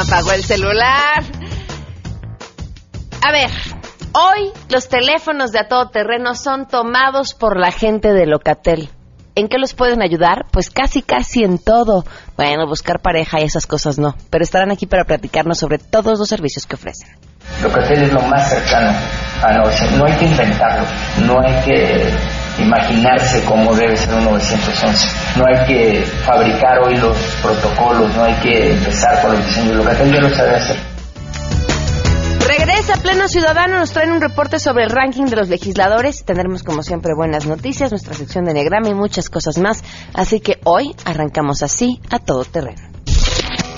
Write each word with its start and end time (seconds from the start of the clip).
apagó 0.00 0.32
el 0.32 0.44
celular. 0.44 1.24
A 3.22 3.32
ver, 3.32 3.50
hoy 4.12 4.50
los 4.68 4.88
teléfonos 4.88 5.52
de 5.52 5.60
a 5.60 5.68
todo 5.68 5.90
terreno 5.90 6.34
son 6.34 6.66
tomados 6.66 7.34
por 7.34 7.58
la 7.58 7.70
gente 7.70 8.12
de 8.12 8.26
Locatel. 8.26 8.90
¿En 9.34 9.48
qué 9.48 9.58
los 9.58 9.74
pueden 9.74 10.02
ayudar? 10.02 10.46
Pues 10.50 10.70
casi, 10.70 11.02
casi 11.02 11.44
en 11.44 11.58
todo. 11.58 12.04
Bueno, 12.36 12.66
buscar 12.66 13.00
pareja 13.00 13.40
y 13.40 13.44
esas 13.44 13.66
cosas 13.66 13.98
no, 13.98 14.16
pero 14.30 14.42
estarán 14.42 14.70
aquí 14.70 14.86
para 14.86 15.04
platicarnos 15.04 15.58
sobre 15.58 15.78
todos 15.78 16.18
los 16.18 16.28
servicios 16.28 16.66
que 16.66 16.74
ofrecen. 16.74 17.08
Locatel 17.62 18.02
es 18.02 18.12
lo 18.12 18.22
más 18.22 18.48
cercano 18.48 18.96
a 19.42 19.52
911. 19.52 19.96
No 19.96 20.04
hay 20.06 20.12
que 20.14 20.24
inventarlo, 20.24 20.86
no 21.26 21.40
hay 21.40 21.64
que 21.64 22.39
imaginarse 22.58 23.44
cómo 23.44 23.74
debe 23.74 23.96
ser 23.96 24.14
un 24.14 24.24
911. 24.24 25.08
No 25.36 25.44
hay 25.46 25.66
que 25.66 26.02
fabricar 26.24 26.78
hoy 26.84 26.96
los 26.96 27.16
protocolos, 27.42 28.14
no 28.14 28.24
hay 28.24 28.34
que 28.34 28.72
empezar 28.72 29.22
con 29.22 29.34
el 29.34 29.44
diseño. 29.44 29.74
Locatel 29.74 30.12
ya 30.12 30.20
lo 30.20 30.30
sabe 30.30 30.56
hacer. 30.56 30.76
Regresa 32.46 32.96
Pleno 32.96 33.28
Ciudadano, 33.28 33.78
nos 33.78 33.92
traen 33.92 34.12
un 34.12 34.20
reporte 34.20 34.58
sobre 34.58 34.84
el 34.84 34.90
ranking 34.90 35.26
de 35.26 35.36
los 35.36 35.48
legisladores. 35.48 36.24
Tendremos 36.24 36.62
como 36.62 36.82
siempre 36.82 37.12
buenas 37.16 37.46
noticias, 37.46 37.90
nuestra 37.90 38.14
sección 38.14 38.44
de 38.44 38.54
Negrama 38.54 38.88
y 38.88 38.94
muchas 38.94 39.30
cosas 39.30 39.58
más. 39.58 39.84
Así 40.14 40.40
que 40.40 40.58
hoy 40.64 40.94
arrancamos 41.04 41.62
así 41.62 42.00
a 42.10 42.18
todo 42.18 42.44
terreno. 42.44 42.90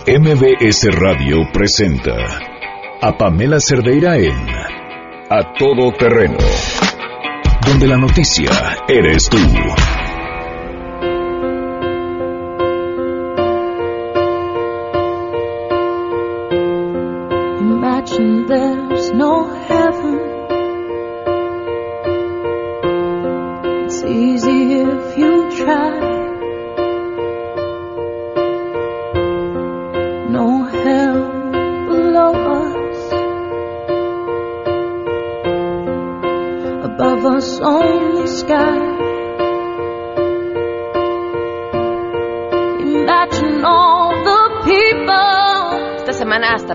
MBS 0.06 0.88
Radio 0.90 1.36
presenta 1.52 2.12
a 3.00 3.16
Pamela 3.16 3.60
Cerdeira 3.60 4.16
en 4.16 4.34
A 5.30 5.52
Todo 5.58 5.92
Terreno, 5.92 6.38
donde 7.64 7.86
la 7.86 7.96
noticia 7.96 8.50
eres 8.88 9.28
tú. 9.28 9.38
Imagine 17.60 18.46
there's 18.46 19.12
no 19.12 19.54
heaven. 19.68 20.18
It's 23.84 24.02
easy 24.04 24.80
if 24.80 25.18
you 25.18 25.50
try. 25.50 26.11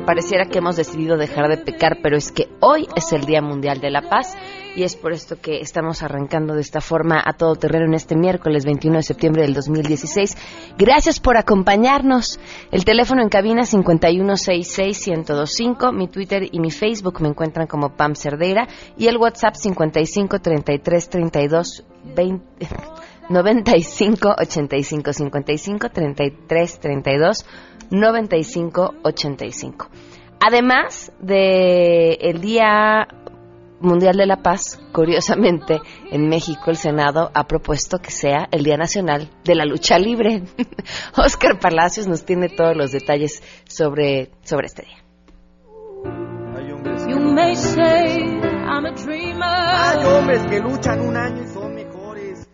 Pareciera 0.08 0.46
que 0.46 0.58
hemos 0.60 0.78
decidido 0.78 1.18
dejar 1.18 1.50
de 1.50 1.58
pecar, 1.58 1.98
pero 2.02 2.16
es 2.16 2.32
que 2.32 2.48
hoy 2.62 2.88
es 2.96 3.12
el 3.12 3.26
Día 3.26 3.42
Mundial 3.42 3.82
de 3.82 3.92
la 3.92 4.04
Paz 4.04 4.38
y 4.74 4.84
es 4.84 4.96
por 4.96 5.12
esto 5.12 5.36
que 5.42 5.60
estamos 5.60 6.02
arrancando 6.02 6.54
de 6.54 6.62
esta 6.62 6.80
forma 6.80 7.22
a 7.24 7.34
todo 7.34 7.56
terreno 7.56 7.88
en 7.88 7.94
este 7.94 8.16
miércoles 8.16 8.64
21 8.64 9.00
de 9.00 9.04
septiembre 9.04 9.42
del 9.42 9.54
2016. 9.54 10.38
Gracias 10.78 11.20
por 11.20 11.36
acompañarnos. 11.36 12.40
El 12.72 12.86
teléfono 12.86 13.22
en 13.22 13.28
cabina 13.28 13.64
5166125, 13.64 15.92
mi 15.92 16.08
Twitter 16.08 16.48
y 16.50 16.62
mi 16.62 16.72
Facebook 16.72 17.22
me 17.22 17.28
encuentran 17.28 17.68
como 17.68 17.98
Pam 17.98 18.16
Cerdeira 18.16 18.66
y 18.96 19.08
el 19.08 19.18
WhatsApp 19.18 19.56
553332 19.56 21.84
20 22.16 22.46
95 23.30 24.36
85 24.40 25.12
55 25.12 25.90
33 25.90 26.80
32 26.80 27.46
95 27.92 28.96
85. 29.04 29.90
Además 30.40 31.12
de 31.20 32.14
el 32.22 32.42
Día 32.42 33.08
Mundial 33.80 34.18
de 34.18 34.26
la 34.26 34.42
Paz, 34.42 34.80
curiosamente, 34.92 35.80
en 36.12 36.28
México 36.30 36.72
el 36.72 36.78
Senado 36.78 37.30
ha 37.34 37.46
propuesto 37.46 38.00
que 38.00 38.10
sea 38.10 38.48
el 38.52 38.64
Día 38.64 38.78
Nacional 38.78 39.30
de 39.44 39.56
la 39.56 39.66
Lucha 39.66 40.00
Libre. 40.00 40.44
Oscar 41.18 41.60
Palacios 41.60 42.08
nos 42.08 42.26
tiene 42.26 42.50
todos 42.50 42.76
los 42.76 42.92
detalles 42.92 43.44
sobre, 43.68 44.32
sobre 44.44 44.68
este 44.68 44.84
día. 44.84 45.04
You 47.08 47.20
may 47.20 47.56
say 47.56 48.18
I'm 48.68 48.86
a 48.86 48.92
dreamer. 48.94 49.44
Hay 49.44 50.06
hombres 50.06 50.46
que 50.48 50.60
luchan 50.60 51.00
un 51.02 51.16
año 51.16 51.44
y 51.44 51.48
son 51.48 51.76
mejores. 51.76 52.48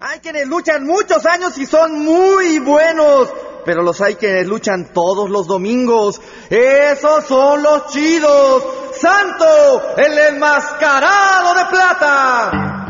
Hay 0.00 0.20
quienes 0.20 0.48
luchan 0.48 0.86
muchos 0.86 1.26
años 1.26 1.58
y 1.58 1.66
son 1.66 2.04
muy 2.04 2.58
buenos. 2.58 3.30
Pero 3.70 3.84
los 3.84 4.00
hay 4.00 4.16
quienes 4.16 4.48
luchan 4.48 4.92
todos 4.92 5.30
los 5.30 5.46
domingos. 5.46 6.20
Esos 6.50 7.24
son 7.24 7.62
los 7.62 7.86
chidos. 7.86 8.64
Santo, 9.00 9.94
el 9.96 10.18
enmascarado 10.18 11.54
de 11.54 11.64
plata. 11.66 12.89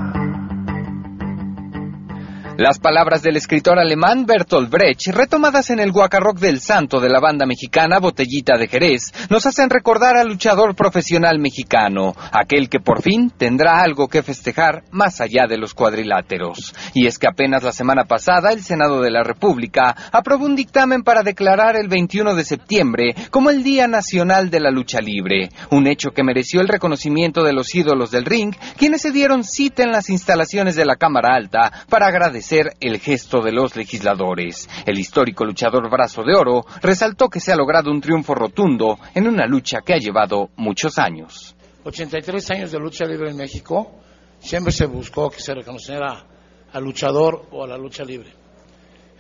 Las 2.60 2.78
palabras 2.78 3.22
del 3.22 3.38
escritor 3.38 3.78
alemán 3.78 4.26
Bertolt 4.26 4.69
Brecht, 4.69 5.06
retomadas 5.15 5.71
en 5.71 5.81
el 5.81 5.93
Guacarroc 5.93 6.38
del 6.38 6.60
Santo 6.60 7.00
de 7.00 7.09
la 7.09 7.19
banda 7.19 7.47
mexicana 7.47 7.98
Botellita 8.00 8.59
de 8.59 8.69
Jerez, 8.69 9.15
nos 9.31 9.47
hacen 9.47 9.71
recordar 9.71 10.19
al 10.19 10.28
luchador 10.28 10.75
profesional 10.75 11.38
mexicano, 11.38 12.15
aquel 12.31 12.69
que 12.69 12.78
por 12.78 13.00
fin 13.00 13.31
tendrá 13.31 13.81
algo 13.81 14.09
que 14.09 14.22
festejar 14.22 14.84
más 14.91 15.22
allá 15.22 15.47
de 15.48 15.56
los 15.56 15.72
cuadriláteros. 15.72 16.75
Y 16.93 17.06
es 17.06 17.19
que 17.19 17.28
apenas 17.28 17.62
la 17.62 17.72
semana 17.72 18.04
pasada 18.04 18.53
el 18.53 18.60
Senado 18.60 19.00
de 19.00 19.10
la 19.10 19.22
República 19.22 19.97
aprobó 20.12 20.44
un 20.44 20.54
dictamen 20.54 21.03
para 21.03 21.22
declarar 21.22 21.77
el 21.77 21.88
21 21.88 22.34
de 22.34 22.44
septiembre 22.44 23.15
como 23.31 23.48
el 23.48 23.62
Día 23.62 23.88
Nacional 23.88 24.50
de 24.50 24.60
la 24.60 24.71
Lucha 24.71 25.00
Libre, 25.00 25.48
un 25.71 25.87
hecho 25.87 26.10
que 26.10 26.25
mereció 26.25 26.60
el 26.60 26.69
reconocimiento 26.69 27.42
de 27.42 27.54
los 27.54 27.75
ídolos 27.75 28.10
del 28.10 28.27
ring, 28.27 28.54
quienes 28.77 29.00
se 29.00 29.12
dieron 29.12 29.44
cita 29.44 29.82
en 29.82 29.92
las 29.92 30.10
instalaciones 30.10 30.77
de 30.77 30.84
la 30.84 30.97
Cámara 30.97 31.34
Alta 31.34 31.72
para 31.88 32.09
agradecer 32.09 32.50
el 32.53 32.99
gesto 32.99 33.41
de 33.41 33.53
los 33.53 33.77
legisladores. 33.77 34.69
El 34.87 34.99
histórico 34.99 35.44
luchador 35.44 35.88
Brazo 35.91 36.22
de 36.22 36.34
Oro 36.34 36.65
resaltó 36.83 37.28
que 37.28 37.41
se 37.41 37.53
ha 37.53 37.56
logrado 37.56 37.91
un 37.91 38.00
triunfo 38.00 38.34
rotundo 38.34 38.99
en 39.15 39.28
una 39.28 39.47
lucha 39.47 39.81
que 39.84 39.94
ha 39.94 39.99
llevado 39.99 40.50
muchos 40.56 40.99
años. 40.99 41.55
83 41.84 42.50
años 42.50 42.72
de 42.72 42.78
lucha 42.78 43.05
libre 43.05 43.31
en 43.31 43.37
México, 43.37 43.93
siempre 44.41 44.72
se 44.72 44.87
buscó 44.87 45.31
que 45.31 45.41
se 45.41 45.55
reconociera 45.55 46.27
al 46.72 46.84
luchador 46.84 47.47
o 47.50 47.65
a 47.65 47.69
la 47.69 47.78
lucha 47.78 48.05
libre. 48.05 48.33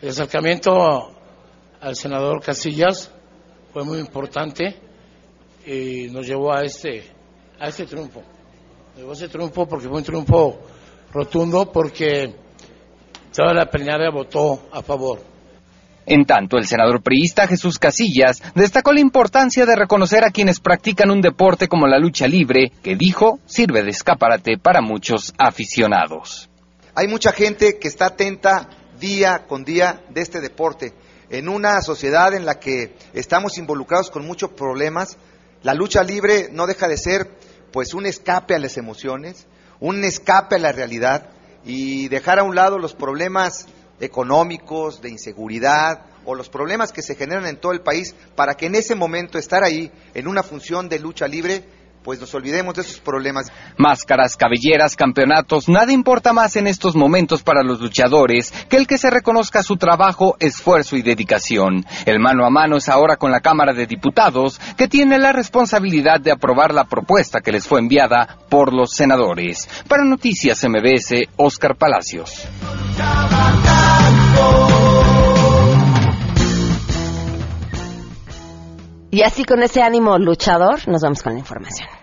El 0.02 0.10
acercamiento 0.10 1.16
al 1.80 1.96
senador 1.96 2.42
Casillas 2.42 3.10
fue 3.72 3.84
muy 3.84 3.98
importante 3.98 4.76
y 5.66 6.08
nos 6.10 6.26
llevó 6.26 6.52
a 6.52 6.62
este, 6.62 7.04
a 7.58 7.68
este 7.68 7.86
triunfo. 7.86 8.22
Nos 8.90 8.96
llevó 8.96 9.10
a 9.10 9.14
ese 9.14 9.28
triunfo 9.28 9.66
porque 9.66 9.88
fue 9.88 9.98
un 9.98 10.04
triunfo 10.04 10.58
rotundo 11.12 11.70
porque 11.70 12.34
toda 13.34 13.54
la 13.54 13.66
plenaria 13.66 14.10
votó 14.10 14.68
a 14.72 14.82
favor. 14.82 15.20
En 16.06 16.24
tanto, 16.24 16.56
el 16.56 16.66
senador 16.66 17.02
priista 17.02 17.46
Jesús 17.46 17.78
Casillas 17.78 18.42
destacó 18.54 18.92
la 18.92 19.00
importancia 19.00 19.64
de 19.66 19.76
reconocer 19.76 20.24
a 20.24 20.30
quienes 20.30 20.58
practican 20.58 21.10
un 21.10 21.20
deporte 21.20 21.68
como 21.68 21.86
la 21.86 21.98
lucha 21.98 22.26
libre, 22.26 22.72
que 22.82 22.96
dijo 22.96 23.38
sirve 23.46 23.82
de 23.82 23.90
escaparate 23.90 24.58
para 24.58 24.80
muchos 24.80 25.32
aficionados. 25.38 26.48
Hay 26.94 27.06
mucha 27.06 27.32
gente 27.32 27.78
que 27.78 27.88
está 27.88 28.06
atenta 28.06 28.68
día 28.98 29.44
con 29.46 29.64
día 29.64 30.02
de 30.08 30.20
este 30.20 30.40
deporte. 30.40 30.94
En 31.28 31.48
una 31.48 31.80
sociedad 31.80 32.34
en 32.34 32.44
la 32.44 32.58
que 32.58 32.96
estamos 33.12 33.56
involucrados 33.58 34.10
con 34.10 34.26
muchos 34.26 34.50
problemas, 34.50 35.16
la 35.62 35.74
lucha 35.74 36.02
libre 36.02 36.48
no 36.50 36.66
deja 36.66 36.88
de 36.88 36.96
ser 36.96 37.30
pues 37.72 37.94
un 37.94 38.06
escape 38.06 38.56
a 38.56 38.58
las 38.58 38.76
emociones, 38.76 39.46
un 39.78 40.02
escape 40.02 40.56
a 40.56 40.58
la 40.58 40.72
realidad 40.72 41.30
y 41.64 42.08
dejar 42.08 42.38
a 42.38 42.42
un 42.42 42.54
lado 42.54 42.78
los 42.78 42.94
problemas 42.94 43.66
económicos, 44.00 45.02
de 45.02 45.10
inseguridad 45.10 46.06
o 46.24 46.34
los 46.34 46.48
problemas 46.48 46.92
que 46.92 47.02
se 47.02 47.14
generan 47.14 47.46
en 47.46 47.58
todo 47.58 47.72
el 47.72 47.80
país 47.80 48.14
para 48.34 48.54
que 48.54 48.66
en 48.66 48.74
ese 48.74 48.94
momento 48.94 49.38
estar 49.38 49.62
ahí 49.62 49.90
en 50.14 50.26
una 50.26 50.42
función 50.42 50.88
de 50.88 50.98
lucha 50.98 51.26
libre 51.28 51.64
pues 52.02 52.20
nos 52.20 52.34
olvidemos 52.34 52.74
de 52.74 52.82
esos 52.82 53.00
problemas. 53.00 53.50
Máscaras, 53.76 54.36
cabelleras, 54.36 54.96
campeonatos, 54.96 55.68
nada 55.68 55.92
importa 55.92 56.32
más 56.32 56.56
en 56.56 56.66
estos 56.66 56.96
momentos 56.96 57.42
para 57.42 57.62
los 57.62 57.80
luchadores 57.80 58.52
que 58.68 58.76
el 58.76 58.86
que 58.86 58.98
se 58.98 59.10
reconozca 59.10 59.62
su 59.62 59.76
trabajo, 59.76 60.36
esfuerzo 60.40 60.96
y 60.96 61.02
dedicación. 61.02 61.84
El 62.06 62.20
mano 62.20 62.46
a 62.46 62.50
mano 62.50 62.76
es 62.76 62.88
ahora 62.88 63.16
con 63.16 63.30
la 63.30 63.40
Cámara 63.40 63.72
de 63.72 63.86
Diputados, 63.86 64.60
que 64.76 64.88
tiene 64.88 65.18
la 65.18 65.32
responsabilidad 65.32 66.20
de 66.20 66.32
aprobar 66.32 66.74
la 66.74 66.84
propuesta 66.84 67.40
que 67.40 67.52
les 67.52 67.66
fue 67.66 67.80
enviada 67.80 68.38
por 68.48 68.72
los 68.72 68.90
senadores. 68.92 69.68
Para 69.88 70.04
Noticias 70.04 70.64
MBS, 70.64 71.28
Oscar 71.36 71.76
Palacios. 71.76 72.46
Y 79.10 79.22
así 79.22 79.44
con 79.44 79.62
ese 79.62 79.82
ánimo 79.82 80.18
luchador, 80.18 80.86
nos 80.88 81.02
vamos 81.02 81.22
con 81.22 81.32
la 81.32 81.40
información. 81.40 81.99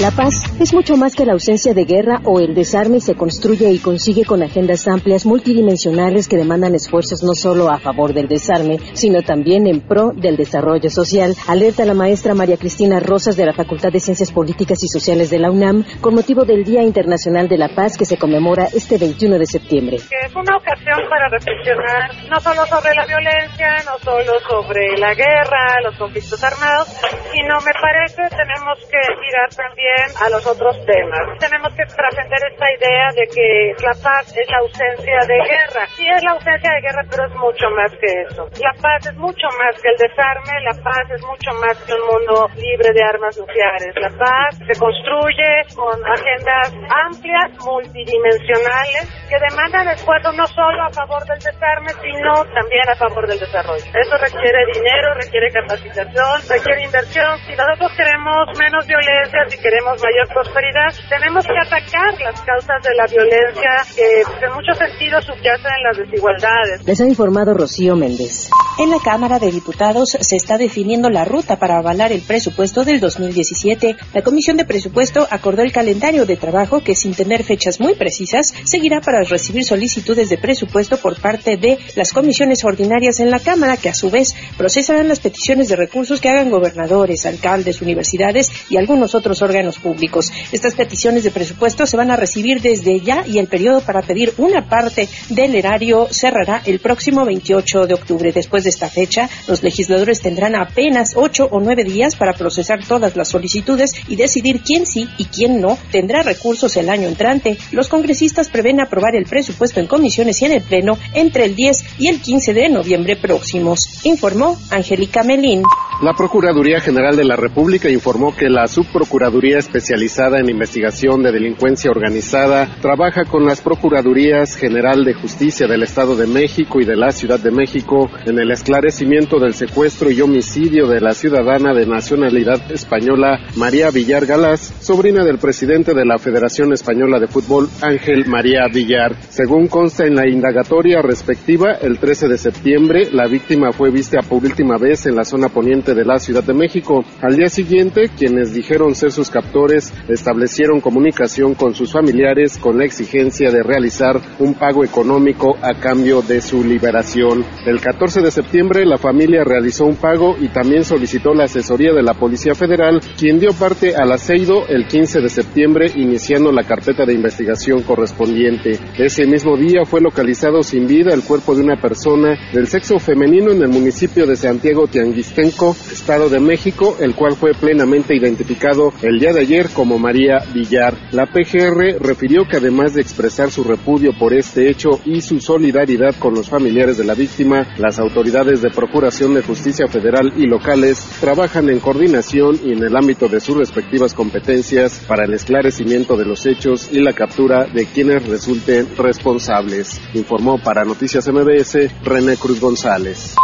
La 0.00 0.10
paz 0.10 0.42
es 0.60 0.74
mucho 0.74 0.96
más 0.96 1.14
que 1.14 1.24
la 1.24 1.34
ausencia 1.34 1.72
de 1.72 1.84
guerra 1.84 2.20
o 2.24 2.40
el 2.40 2.52
desarme 2.52 2.98
se 2.98 3.14
construye 3.14 3.70
y 3.70 3.78
consigue 3.78 4.24
con 4.24 4.42
agendas 4.42 4.88
amplias 4.88 5.24
multidimensionales 5.24 6.26
que 6.26 6.36
demandan 6.36 6.74
esfuerzos 6.74 7.22
no 7.22 7.32
solo 7.34 7.70
a 7.70 7.78
favor 7.78 8.12
del 8.12 8.26
desarme, 8.26 8.78
sino 8.94 9.22
también 9.22 9.68
en 9.68 9.80
pro 9.80 10.10
del 10.10 10.36
desarrollo 10.36 10.90
social, 10.90 11.36
alerta 11.46 11.84
la 11.84 11.94
maestra 11.94 12.34
María 12.34 12.56
Cristina 12.56 12.98
Rosas 12.98 13.36
de 13.36 13.46
la 13.46 13.52
Facultad 13.52 13.92
de 13.92 14.00
Ciencias 14.00 14.32
Políticas 14.32 14.82
y 14.82 14.88
Sociales 14.88 15.30
de 15.30 15.38
la 15.38 15.52
UNAM 15.52 15.84
con 16.00 16.16
motivo 16.16 16.44
del 16.44 16.64
Día 16.64 16.82
Internacional 16.82 17.46
de 17.46 17.58
la 17.58 17.68
Paz 17.68 17.96
que 17.96 18.04
se 18.04 18.18
conmemora 18.18 18.66
este 18.74 18.98
21 18.98 19.38
de 19.38 19.46
septiembre. 19.46 19.96
Es 19.98 20.34
una 20.34 20.56
ocasión 20.56 21.08
para 21.08 21.28
reflexionar 21.28 22.10
no 22.28 22.40
solo 22.40 22.66
sobre 22.66 22.94
la 22.96 23.06
violencia, 23.06 23.76
no 23.86 23.96
solo 24.02 24.40
sobre 24.50 24.98
la 24.98 25.14
guerra, 25.14 25.80
los 25.84 25.96
conflictos 25.98 26.42
armados, 26.42 26.88
sino 27.30 27.54
me 27.62 27.72
parece 27.80 28.22
tenemos 28.34 28.78
que 28.90 28.98
mirar 29.22 29.48
también 29.54 29.83
a 30.20 30.30
los 30.30 30.46
otros 30.46 30.76
temas. 30.86 31.38
Tenemos 31.38 31.72
que 31.74 31.84
trascender 31.84 32.40
esta 32.50 32.66
idea 32.72 33.08
de 33.12 33.26
que 33.28 33.74
la 33.84 33.92
paz 34.02 34.32
es 34.36 34.48
la 34.50 34.58
ausencia 34.58 35.18
de 35.28 35.36
guerra. 35.44 35.86
Sí 35.96 36.08
es 36.08 36.22
la 36.24 36.32
ausencia 36.32 36.70
de 36.72 36.80
guerra, 36.80 37.02
pero 37.10 37.26
es 37.26 37.34
mucho 37.36 37.68
más 37.70 37.92
que 38.00 38.08
eso. 38.24 38.48
La 38.60 38.72
paz 38.80 39.06
es 39.06 39.16
mucho 39.16 39.46
más 39.60 39.76
que 39.80 39.88
el 39.92 39.98
desarme, 39.98 40.54
la 40.64 40.76
paz 40.82 41.04
es 41.12 41.22
mucho 41.24 41.50
más 41.60 41.76
que 41.84 41.92
un 41.92 42.04
mundo 42.08 42.48
libre 42.56 42.92
de 42.92 43.02
armas 43.04 43.36
nucleares. 43.36 43.92
La 44.00 44.10
paz 44.16 44.56
se 44.56 44.74
construye 44.80 45.68
con 45.76 46.00
agendas 46.00 46.72
amplias, 46.88 47.52
multidimensionales, 47.60 49.04
que 49.28 49.36
demandan 49.36 49.88
esfuerzos 49.88 50.34
no 50.34 50.46
solo 50.46 50.82
a 50.84 50.90
favor 50.90 51.24
del 51.28 51.38
desarme, 51.38 51.92
sino 52.00 52.32
también 52.56 52.88
a 52.88 52.96
favor 52.96 53.26
del 53.28 53.38
desarrollo. 53.38 53.84
Eso 53.84 54.16
requiere 54.16 54.64
dinero, 54.72 55.14
requiere 55.14 55.52
capacitación, 55.52 56.40
requiere 56.48 56.84
inversión. 56.84 57.36
Si 57.46 57.52
nosotros 57.52 57.92
queremos 57.96 58.48
menos 58.58 58.86
violencia, 58.86 59.44
si 59.48 59.58
queremos 59.60 59.73
mayor 59.82 60.28
prosperidad, 60.32 60.92
tenemos 61.08 61.44
que 61.44 61.58
atacar 61.58 62.14
las 62.20 62.40
causas 62.42 62.82
de 62.82 62.94
la 62.94 63.06
violencia 63.06 63.70
que 63.94 64.46
en 64.46 64.52
muchos 64.52 64.76
sentidos 64.78 65.24
subyacen 65.24 65.72
en 65.76 65.82
las 65.82 65.96
desigualdades. 65.98 66.84
Les 66.84 67.00
ha 67.00 67.06
informado 67.06 67.54
Rocío 67.54 67.96
Méndez. 67.96 68.50
En 68.76 68.90
la 68.90 68.98
Cámara 68.98 69.38
de 69.38 69.52
Diputados 69.52 70.16
se 70.20 70.36
está 70.36 70.58
definiendo 70.58 71.08
la 71.08 71.24
ruta 71.24 71.56
para 71.60 71.78
avalar 71.78 72.10
el 72.10 72.22
presupuesto 72.22 72.84
del 72.84 72.98
2017. 72.98 73.96
La 74.12 74.22
Comisión 74.22 74.56
de 74.56 74.64
Presupuesto 74.64 75.28
acordó 75.30 75.62
el 75.62 75.70
calendario 75.70 76.26
de 76.26 76.36
trabajo 76.36 76.80
que, 76.80 76.96
sin 76.96 77.14
tener 77.14 77.44
fechas 77.44 77.78
muy 77.78 77.94
precisas, 77.94 78.52
seguirá 78.64 79.00
para 79.00 79.22
recibir 79.22 79.64
solicitudes 79.64 80.28
de 80.28 80.38
presupuesto 80.38 80.96
por 80.96 81.20
parte 81.20 81.56
de 81.56 81.78
las 81.94 82.12
comisiones 82.12 82.64
ordinarias 82.64 83.20
en 83.20 83.30
la 83.30 83.38
Cámara, 83.38 83.76
que 83.76 83.90
a 83.90 83.94
su 83.94 84.10
vez 84.10 84.34
procesarán 84.56 85.06
las 85.06 85.20
peticiones 85.20 85.68
de 85.68 85.76
recursos 85.76 86.20
que 86.20 86.28
hagan 86.28 86.50
gobernadores, 86.50 87.26
alcaldes, 87.26 87.80
universidades 87.80 88.50
y 88.68 88.76
algunos 88.76 89.14
otros 89.14 89.40
órganos 89.40 89.63
públicos. 89.72 90.30
Estas 90.52 90.74
peticiones 90.74 91.24
de 91.24 91.30
presupuesto 91.30 91.86
se 91.86 91.96
van 91.96 92.10
a 92.10 92.16
recibir 92.16 92.60
desde 92.60 93.00
ya 93.00 93.24
y 93.26 93.38
el 93.38 93.46
periodo 93.46 93.80
para 93.80 94.02
pedir 94.02 94.32
una 94.38 94.68
parte 94.68 95.08
del 95.30 95.54
erario 95.54 96.08
cerrará 96.10 96.62
el 96.64 96.78
próximo 96.78 97.24
28 97.24 97.86
de 97.86 97.94
octubre. 97.94 98.32
Después 98.32 98.64
de 98.64 98.70
esta 98.70 98.88
fecha, 98.88 99.28
los 99.48 99.62
legisladores 99.62 100.20
tendrán 100.20 100.54
apenas 100.54 101.12
ocho 101.16 101.48
o 101.50 101.60
nueve 101.60 101.84
días 101.84 102.16
para 102.16 102.34
procesar 102.34 102.84
todas 102.86 103.16
las 103.16 103.28
solicitudes 103.28 103.92
y 104.08 104.16
decidir 104.16 104.60
quién 104.62 104.86
sí 104.86 105.08
y 105.18 105.24
quién 105.24 105.60
no 105.60 105.78
tendrá 105.90 106.22
recursos 106.22 106.76
el 106.76 106.88
año 106.88 107.08
entrante. 107.08 107.56
Los 107.72 107.88
congresistas 107.88 108.48
prevén 108.48 108.80
aprobar 108.80 109.16
el 109.16 109.24
presupuesto 109.24 109.80
en 109.80 109.86
comisiones 109.86 110.40
y 110.42 110.46
en 110.46 110.52
el 110.52 110.62
Pleno 110.62 110.98
entre 111.14 111.44
el 111.44 111.54
10 111.54 111.84
y 111.98 112.08
el 112.08 112.20
15 112.20 112.54
de 112.54 112.68
noviembre 112.68 113.16
próximos, 113.16 114.00
informó 114.04 114.58
Angélica 114.70 115.22
Melín. 115.22 115.62
La 116.02 116.12
Procuraduría 116.12 116.80
General 116.80 117.16
de 117.16 117.24
la 117.24 117.36
República 117.36 117.88
informó 117.88 118.34
que 118.34 118.48
la 118.48 118.66
Subprocuraduría 118.66 119.53
especializada 119.58 120.38
en 120.38 120.50
investigación 120.50 121.22
de 121.22 121.32
delincuencia 121.32 121.90
organizada 121.90 122.68
trabaja 122.80 123.24
con 123.24 123.44
las 123.44 123.60
Procuradurías 123.60 124.56
General 124.56 125.04
de 125.04 125.14
Justicia 125.14 125.66
del 125.66 125.82
Estado 125.82 126.16
de 126.16 126.26
México 126.26 126.80
y 126.80 126.84
de 126.84 126.96
la 126.96 127.12
Ciudad 127.12 127.40
de 127.40 127.50
México 127.50 128.10
en 128.26 128.38
el 128.38 128.50
esclarecimiento 128.50 129.38
del 129.38 129.54
secuestro 129.54 130.10
y 130.10 130.20
homicidio 130.20 130.86
de 130.86 131.00
la 131.00 131.12
ciudadana 131.12 131.74
de 131.74 131.86
nacionalidad 131.86 132.70
española 132.70 133.38
María 133.56 133.90
Villar 133.90 134.26
Galás, 134.26 134.74
sobrina 134.80 135.24
del 135.24 135.38
presidente 135.38 135.94
de 135.94 136.04
la 136.04 136.18
Federación 136.18 136.72
Española 136.72 137.18
de 137.18 137.28
Fútbol 137.28 137.68
Ángel 137.82 138.26
María 138.26 138.66
Villar. 138.72 139.16
Según 139.28 139.68
consta 139.68 140.06
en 140.06 140.14
la 140.14 140.28
indagatoria 140.28 141.02
respectiva, 141.02 141.72
el 141.80 141.98
13 141.98 142.28
de 142.28 142.38
septiembre 142.38 143.08
la 143.12 143.26
víctima 143.26 143.72
fue 143.72 143.90
vista 143.90 144.20
por 144.22 144.44
última 144.44 144.76
vez 144.78 145.06
en 145.06 145.16
la 145.16 145.24
zona 145.24 145.48
poniente 145.48 145.94
de 145.94 146.04
la 146.04 146.18
Ciudad 146.18 146.42
de 146.42 146.54
México. 146.54 147.04
Al 147.20 147.36
día 147.36 147.48
siguiente, 147.48 148.10
quienes 148.16 148.54
dijeron 148.54 148.94
ser 148.94 149.12
sus 149.12 149.30
captores 149.44 149.92
establecieron 150.08 150.80
comunicación 150.80 151.54
con 151.54 151.74
sus 151.74 151.92
familiares 151.92 152.56
con 152.58 152.78
la 152.78 152.84
exigencia 152.84 153.50
de 153.50 153.62
realizar 153.62 154.20
un 154.38 154.54
pago 154.54 154.84
económico 154.84 155.56
a 155.60 155.78
cambio 155.78 156.22
de 156.22 156.40
su 156.40 156.64
liberación. 156.64 157.44
El 157.66 157.80
14 157.80 158.22
de 158.22 158.30
septiembre 158.30 158.86
la 158.86 158.96
familia 158.96 159.44
realizó 159.44 159.84
un 159.84 159.96
pago 159.96 160.36
y 160.40 160.48
también 160.48 160.84
solicitó 160.84 161.34
la 161.34 161.44
asesoría 161.44 161.92
de 161.92 162.02
la 162.02 162.14
Policía 162.14 162.54
Federal, 162.54 163.00
quien 163.18 163.38
dio 163.38 163.52
parte 163.52 163.94
al 163.94 164.12
aceido 164.12 164.66
el 164.68 164.86
15 164.86 165.20
de 165.20 165.28
septiembre 165.28 165.90
iniciando 165.94 166.50
la 166.50 166.64
carpeta 166.64 167.04
de 167.04 167.14
investigación 167.14 167.82
correspondiente. 167.82 168.78
Ese 168.98 169.26
mismo 169.26 169.56
día 169.56 169.84
fue 169.84 170.00
localizado 170.00 170.62
sin 170.62 170.86
vida 170.86 171.12
el 171.12 171.22
cuerpo 171.22 171.54
de 171.54 171.62
una 171.62 171.76
persona 171.76 172.38
del 172.52 172.66
sexo 172.66 172.98
femenino 172.98 173.52
en 173.52 173.62
el 173.62 173.68
municipio 173.68 174.26
de 174.26 174.36
Santiago 174.36 174.86
Tianguistenco, 174.86 175.76
Estado 175.92 176.28
de 176.28 176.40
México, 176.40 176.96
el 177.00 177.14
cual 177.14 177.34
fue 177.34 177.52
plenamente 177.52 178.14
identificado 178.14 178.92
el 179.02 179.18
día 179.18 179.32
de 179.34 179.40
ayer 179.40 179.68
como 179.70 179.98
María 179.98 180.38
Villar. 180.54 180.94
La 181.12 181.26
PGR 181.26 181.98
refirió 182.00 182.46
que 182.48 182.56
además 182.56 182.94
de 182.94 183.02
expresar 183.02 183.50
su 183.50 183.64
repudio 183.64 184.12
por 184.18 184.32
este 184.32 184.70
hecho 184.70 185.00
y 185.04 185.20
su 185.20 185.40
solidaridad 185.40 186.14
con 186.18 186.34
los 186.34 186.48
familiares 186.48 186.96
de 186.96 187.04
la 187.04 187.14
víctima, 187.14 187.66
las 187.78 187.98
autoridades 187.98 188.62
de 188.62 188.70
Procuración 188.70 189.34
de 189.34 189.42
Justicia 189.42 189.88
Federal 189.88 190.32
y 190.36 190.46
locales 190.46 191.04
trabajan 191.20 191.68
en 191.68 191.80
coordinación 191.80 192.58
y 192.64 192.72
en 192.72 192.82
el 192.82 192.96
ámbito 192.96 193.28
de 193.28 193.40
sus 193.40 193.56
respectivas 193.56 194.14
competencias 194.14 195.04
para 195.06 195.24
el 195.24 195.34
esclarecimiento 195.34 196.16
de 196.16 196.24
los 196.24 196.46
hechos 196.46 196.88
y 196.92 197.00
la 197.00 197.12
captura 197.12 197.66
de 197.66 197.86
quienes 197.86 198.26
resulten 198.26 198.96
responsables, 198.96 200.00
informó 200.14 200.58
para 200.62 200.84
Noticias 200.84 201.28
MBS 201.28 201.90
René 202.04 202.36
Cruz 202.36 202.60
González. 202.60 203.34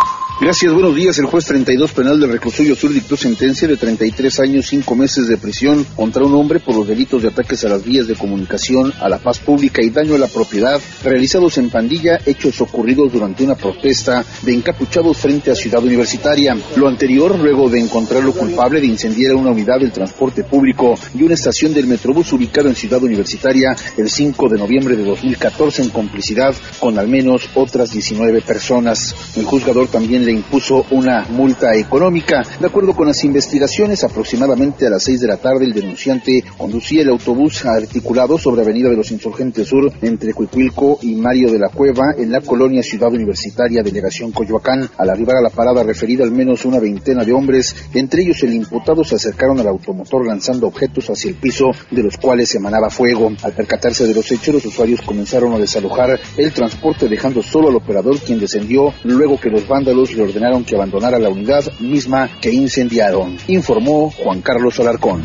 Gracias, 0.40 0.72
buenos 0.72 0.96
días. 0.96 1.18
El 1.18 1.26
juez 1.26 1.44
32 1.44 1.92
penal 1.92 2.18
del 2.18 2.32
reclusorio 2.32 2.74
sur 2.74 2.90
dictó 2.90 3.14
sentencia 3.14 3.68
de 3.68 3.76
33 3.76 4.40
años, 4.40 4.68
5 4.68 4.96
meses 4.96 5.28
de 5.28 5.36
prisión 5.36 5.84
contra 5.94 6.24
un 6.24 6.34
hombre 6.34 6.60
por 6.60 6.74
los 6.74 6.88
delitos 6.88 7.20
de 7.20 7.28
ataques 7.28 7.62
a 7.66 7.68
las 7.68 7.84
vías 7.84 8.06
de 8.06 8.16
comunicación, 8.16 8.90
a 9.02 9.10
la 9.10 9.18
paz 9.18 9.38
pública 9.38 9.82
y 9.82 9.90
daño 9.90 10.14
a 10.14 10.18
la 10.18 10.28
propiedad 10.28 10.80
realizados 11.04 11.58
en 11.58 11.68
pandilla, 11.68 12.18
hechos 12.24 12.58
ocurridos 12.62 13.12
durante 13.12 13.44
una 13.44 13.54
protesta 13.54 14.24
de 14.40 14.54
encapuchados 14.54 15.18
frente 15.18 15.50
a 15.50 15.54
Ciudad 15.54 15.84
Universitaria. 15.84 16.56
Lo 16.74 16.88
anterior, 16.88 17.38
luego 17.38 17.68
de 17.68 17.80
encontrarlo 17.80 18.32
culpable 18.32 18.80
de 18.80 18.86
incendiar 18.86 19.34
una 19.34 19.50
unidad 19.50 19.78
del 19.78 19.92
transporte 19.92 20.44
público 20.44 20.98
y 21.14 21.22
una 21.22 21.34
estación 21.34 21.74
del 21.74 21.86
Metrobús 21.86 22.32
ubicado 22.32 22.70
en 22.70 22.76
Ciudad 22.76 23.02
Universitaria 23.02 23.76
el 23.94 24.08
5 24.08 24.48
de 24.48 24.58
noviembre 24.58 24.96
de 24.96 25.04
2014 25.04 25.82
en 25.82 25.90
complicidad 25.90 26.54
con 26.78 26.98
al 26.98 27.08
menos 27.08 27.50
otras 27.54 27.90
19 27.92 28.40
personas. 28.40 29.14
El 29.36 29.44
juzgador 29.44 29.88
también 29.88 30.24
le 30.24 30.29
impuso 30.30 30.84
una 30.90 31.26
multa 31.30 31.74
económica. 31.74 32.42
De 32.58 32.66
acuerdo 32.66 32.94
con 32.94 33.06
las 33.06 33.24
investigaciones, 33.24 34.04
aproximadamente 34.04 34.86
a 34.86 34.90
las 34.90 35.02
6 35.04 35.20
de 35.20 35.26
la 35.26 35.36
tarde 35.36 35.64
el 35.64 35.72
denunciante 35.72 36.44
conducía 36.56 37.02
el 37.02 37.08
autobús 37.10 37.64
articulado 37.64 38.38
sobre 38.38 38.62
Avenida 38.62 38.88
de 38.88 38.96
los 38.96 39.10
Insurgentes 39.10 39.68
Sur 39.68 39.92
entre 40.02 40.34
Cuicuilco 40.34 40.98
y 41.02 41.14
Mario 41.14 41.50
de 41.50 41.58
la 41.58 41.68
Cueva 41.68 42.14
en 42.16 42.32
la 42.32 42.40
colonia 42.40 42.82
Ciudad 42.82 43.12
Universitaria 43.12 43.82
Delegación 43.82 44.32
Coyoacán. 44.32 44.88
Al 44.96 45.10
arribar 45.10 45.36
a 45.36 45.42
la 45.42 45.50
parada 45.50 45.82
referida 45.82 46.24
al 46.24 46.32
menos 46.32 46.64
una 46.64 46.78
veintena 46.78 47.24
de 47.24 47.32
hombres, 47.32 47.74
entre 47.94 48.22
ellos 48.22 48.42
el 48.42 48.54
imputado, 48.54 49.04
se 49.04 49.16
acercaron 49.16 49.60
al 49.60 49.68
automotor 49.68 50.26
lanzando 50.26 50.66
objetos 50.66 51.08
hacia 51.10 51.30
el 51.30 51.36
piso 51.36 51.70
de 51.90 52.02
los 52.02 52.16
cuales 52.16 52.54
emanaba 52.54 52.90
fuego. 52.90 53.32
Al 53.42 53.52
percatarse 53.52 54.06
de 54.06 54.14
los 54.14 54.30
hechos, 54.30 54.54
los 54.54 54.66
usuarios 54.66 55.00
comenzaron 55.02 55.52
a 55.52 55.58
desalojar 55.58 56.18
el 56.36 56.52
transporte 56.52 57.08
dejando 57.08 57.42
solo 57.42 57.68
al 57.68 57.76
operador 57.76 58.18
quien 58.18 58.40
descendió 58.40 58.92
luego 59.04 59.38
que 59.40 59.50
los 59.50 59.66
vándalos 59.66 60.14
ordenaron 60.22 60.64
que 60.64 60.74
abandonara 60.74 61.18
la 61.18 61.28
unidad 61.28 61.64
misma 61.80 62.28
que 62.40 62.52
incendiaron, 62.52 63.36
informó 63.48 64.10
Juan 64.10 64.40
Carlos 64.42 64.78
Alarcón. 64.80 65.24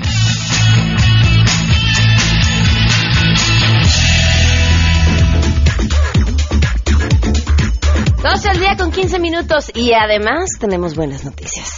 Doce 8.24 8.50
al 8.50 8.60
día 8.60 8.75
con 8.78 8.92
15 8.92 9.20
minutos 9.20 9.72
y 9.74 9.94
además 9.94 10.50
tenemos 10.60 10.96
buenas 10.96 11.24
noticias. 11.24 11.70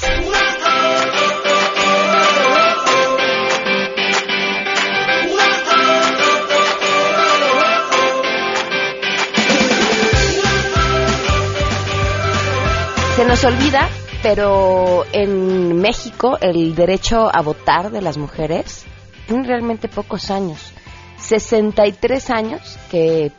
Se 13.18 13.26
nos 13.26 13.44
olvida, 13.46 13.90
pero 14.22 15.04
en 15.12 15.76
México 15.82 16.38
el 16.40 16.76
derecho 16.76 17.36
a 17.36 17.42
votar 17.42 17.90
de 17.90 18.00
las 18.00 18.16
mujeres 18.16 18.86
tiene 19.28 19.48
realmente 19.48 19.88
pocos 19.88 20.30
años. 20.30 20.72
63 21.18 22.30
años 22.30 22.78
que 22.92 23.32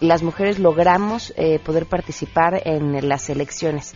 las 0.00 0.24
mujeres 0.24 0.58
logramos 0.58 1.32
eh, 1.36 1.60
poder 1.60 1.86
participar 1.86 2.60
en 2.64 3.08
las 3.08 3.30
elecciones. 3.30 3.94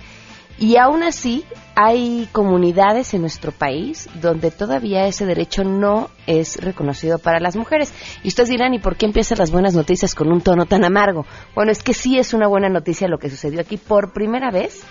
Y 0.61 0.77
aún 0.77 1.03
así 1.03 1.47
hay 1.75 2.29
comunidades 2.33 3.15
en 3.15 3.23
nuestro 3.23 3.51
país 3.51 4.11
donde 4.21 4.51
todavía 4.51 5.07
ese 5.07 5.25
derecho 5.25 5.65
no 5.65 6.11
es 6.27 6.63
reconocido 6.63 7.19
para 7.19 7.41
las 7.41 7.57
mujeres. 7.57 7.95
Y 8.23 8.29
ustedes 8.29 8.51
dirán, 8.51 8.75
¿y 8.75 8.79
por 8.79 8.97
qué 8.97 9.07
empiezan 9.07 9.39
las 9.39 9.51
buenas 9.51 9.75
noticias 9.75 10.15
con 10.15 10.31
un 10.31 10.43
tono 10.43 10.67
tan 10.67 10.85
amargo? 10.85 11.25
Bueno, 11.55 11.73
es 11.73 11.83
que 11.83 11.95
sí 11.95 12.19
es 12.19 12.35
una 12.35 12.47
buena 12.47 12.69
noticia 12.69 13.09
lo 13.09 13.19
que 13.19 13.31
sucedió 13.31 13.63
aquí. 13.63 13.79
Por 13.79 14.13
primera 14.13 14.51
vez, 14.51 14.83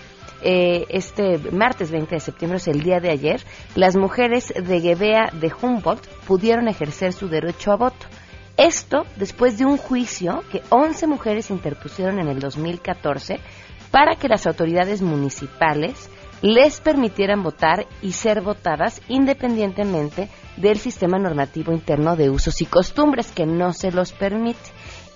eh, 0.41 0.85
este 0.89 1.37
martes 1.51 1.91
20 1.91 2.15
de 2.15 2.19
septiembre, 2.19 2.57
es 2.57 2.67
el 2.67 2.81
día 2.81 2.99
de 2.99 3.11
ayer, 3.11 3.43
las 3.75 3.95
mujeres 3.95 4.51
de 4.55 4.81
Gebea 4.81 5.29
de 5.39 5.53
Humboldt 5.61 6.07
pudieron 6.25 6.67
ejercer 6.67 7.13
su 7.13 7.29
derecho 7.29 7.71
a 7.71 7.75
voto. 7.75 8.07
Esto 8.57 9.05
después 9.17 9.59
de 9.59 9.65
un 9.65 9.77
juicio 9.77 10.43
que 10.51 10.63
11 10.69 11.05
mujeres 11.05 11.51
interpusieron 11.51 12.19
en 12.19 12.27
el 12.27 12.39
2014 12.39 13.39
para 13.91 14.15
que 14.15 14.27
las 14.27 14.45
autoridades 14.47 15.01
municipales 15.01 16.09
les 16.41 16.79
permitieran 16.79 17.43
votar 17.43 17.85
y 18.01 18.13
ser 18.13 18.41
votadas 18.41 19.01
independientemente 19.09 20.29
del 20.57 20.77
sistema 20.77 21.19
normativo 21.19 21.73
interno 21.73 22.15
de 22.15 22.29
usos 22.29 22.61
y 22.61 22.65
costumbres 22.65 23.31
que 23.31 23.45
no 23.45 23.73
se 23.73 23.91
los 23.91 24.13
permite. 24.13 24.59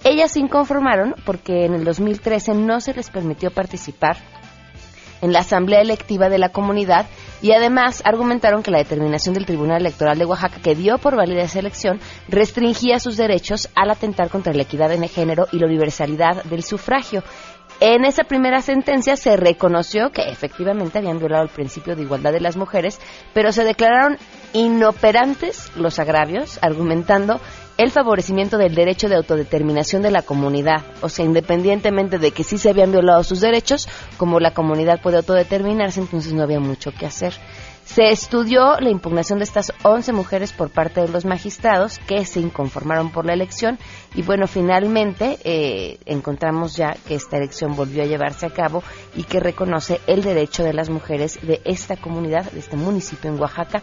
Ellas 0.04 0.34
se 0.34 0.40
inconformaron 0.40 1.16
porque 1.26 1.66
en 1.66 1.76
el 1.76 1.86
2013 1.86 2.56
no 2.56 2.82
se 2.82 2.94
les 2.94 3.10
permitió 3.10 3.52
participar 3.52 4.18
en 5.22 5.32
la 5.32 5.40
asamblea 5.40 5.80
electiva 5.80 6.28
de 6.28 6.38
la 6.38 6.50
comunidad 6.50 7.06
y 7.42 7.54
además 7.54 8.02
argumentaron 8.04 8.62
que 8.62 8.72
la 8.72 8.80
determinación 8.80 9.34
del 9.34 9.46
Tribunal 9.46 9.80
Electoral 9.80 10.18
de 10.18 10.26
Oaxaca 10.26 10.60
que 10.62 10.76
dio 10.76 10.98
por 10.98 11.16
válida 11.16 11.44
esa 11.44 11.60
elección 11.60 12.02
restringía 12.28 13.00
sus 13.00 13.16
derechos 13.16 13.70
al 13.74 13.90
atentar 13.90 14.30
contra 14.30 14.54
la 14.54 14.64
equidad 14.64 14.90
de 14.90 15.08
género 15.08 15.48
y 15.54 15.60
la 15.60 15.68
universalidad 15.68 16.44
del 16.44 16.64
sufragio. 16.64 17.24
En 17.80 18.06
esa 18.06 18.24
primera 18.24 18.62
sentencia 18.62 19.16
se 19.16 19.36
reconoció 19.36 20.12
que 20.12 20.30
efectivamente 20.30 21.00
habían 21.00 21.20
violado 21.20 21.44
el 21.44 21.50
principio 21.50 21.96
de 21.96 22.04
igualdad 22.04 22.32
de 22.32 22.40
las 22.40 22.56
mujeres, 22.56 23.00
pero 23.34 23.52
se 23.52 23.64
declararon 23.64 24.18
inoperantes 24.54 25.72
los 25.76 26.00
agravios, 26.00 26.60
argumentando 26.62 27.42
el 27.78 27.92
favorecimiento 27.92 28.58
del 28.58 28.76
derecho 28.76 29.10
de 29.10 29.16
autodeterminación 29.16 30.02
de 30.02 30.12
la 30.12 30.22
comunidad. 30.22 30.84
O 31.02 31.10
sea, 31.10 31.26
independientemente 31.26 32.20
de 32.20 32.32
que 32.32 32.44
sí 32.44 32.58
se 32.58 32.70
habían 32.70 32.92
violado 32.92 33.24
sus 33.24 33.42
derechos, 33.42 33.90
como 34.18 34.40
la 34.40 34.54
comunidad 34.54 35.02
puede 35.02 35.18
autodeterminarse, 35.18 36.00
entonces 36.00 36.34
no 36.34 36.44
había 36.44 36.60
mucho 36.60 36.92
que 36.92 37.06
hacer. 37.06 37.34
Se 37.86 38.10
estudió 38.10 38.80
la 38.80 38.90
impugnación 38.90 39.40
de 39.40 39.44
estas 39.44 39.74
11 39.84 40.14
mujeres 40.14 40.54
por 40.54 40.70
parte 40.70 41.02
de 41.02 41.10
los 41.10 41.26
magistrados 41.26 42.00
que 42.00 42.26
se 42.26 42.40
inconformaron 42.40 43.12
por 43.12 43.26
la 43.26 43.34
elección 43.34 43.78
y 44.16 44.22
bueno, 44.22 44.48
finalmente 44.48 45.38
eh, 45.44 46.00
encontramos 46.06 46.76
ya 46.76 46.96
que 47.08 47.16
esta 47.16 47.38
elección 47.38 47.76
volvió 47.76 48.04
a 48.04 48.08
llevarse 48.08 48.46
a 48.46 48.52
cabo 48.52 48.84
y 49.16 49.24
que 49.24 49.40
reconoce 49.40 50.00
el 50.08 50.24
derecho 50.24 50.64
de 50.64 50.74
las 50.74 50.90
mujeres 50.90 51.40
de 51.42 51.62
esta 51.66 51.98
comunidad, 51.98 52.50
de 52.52 52.60
este 52.60 52.78
municipio 52.78 53.30
en 53.30 53.40
Oaxaca, 53.40 53.82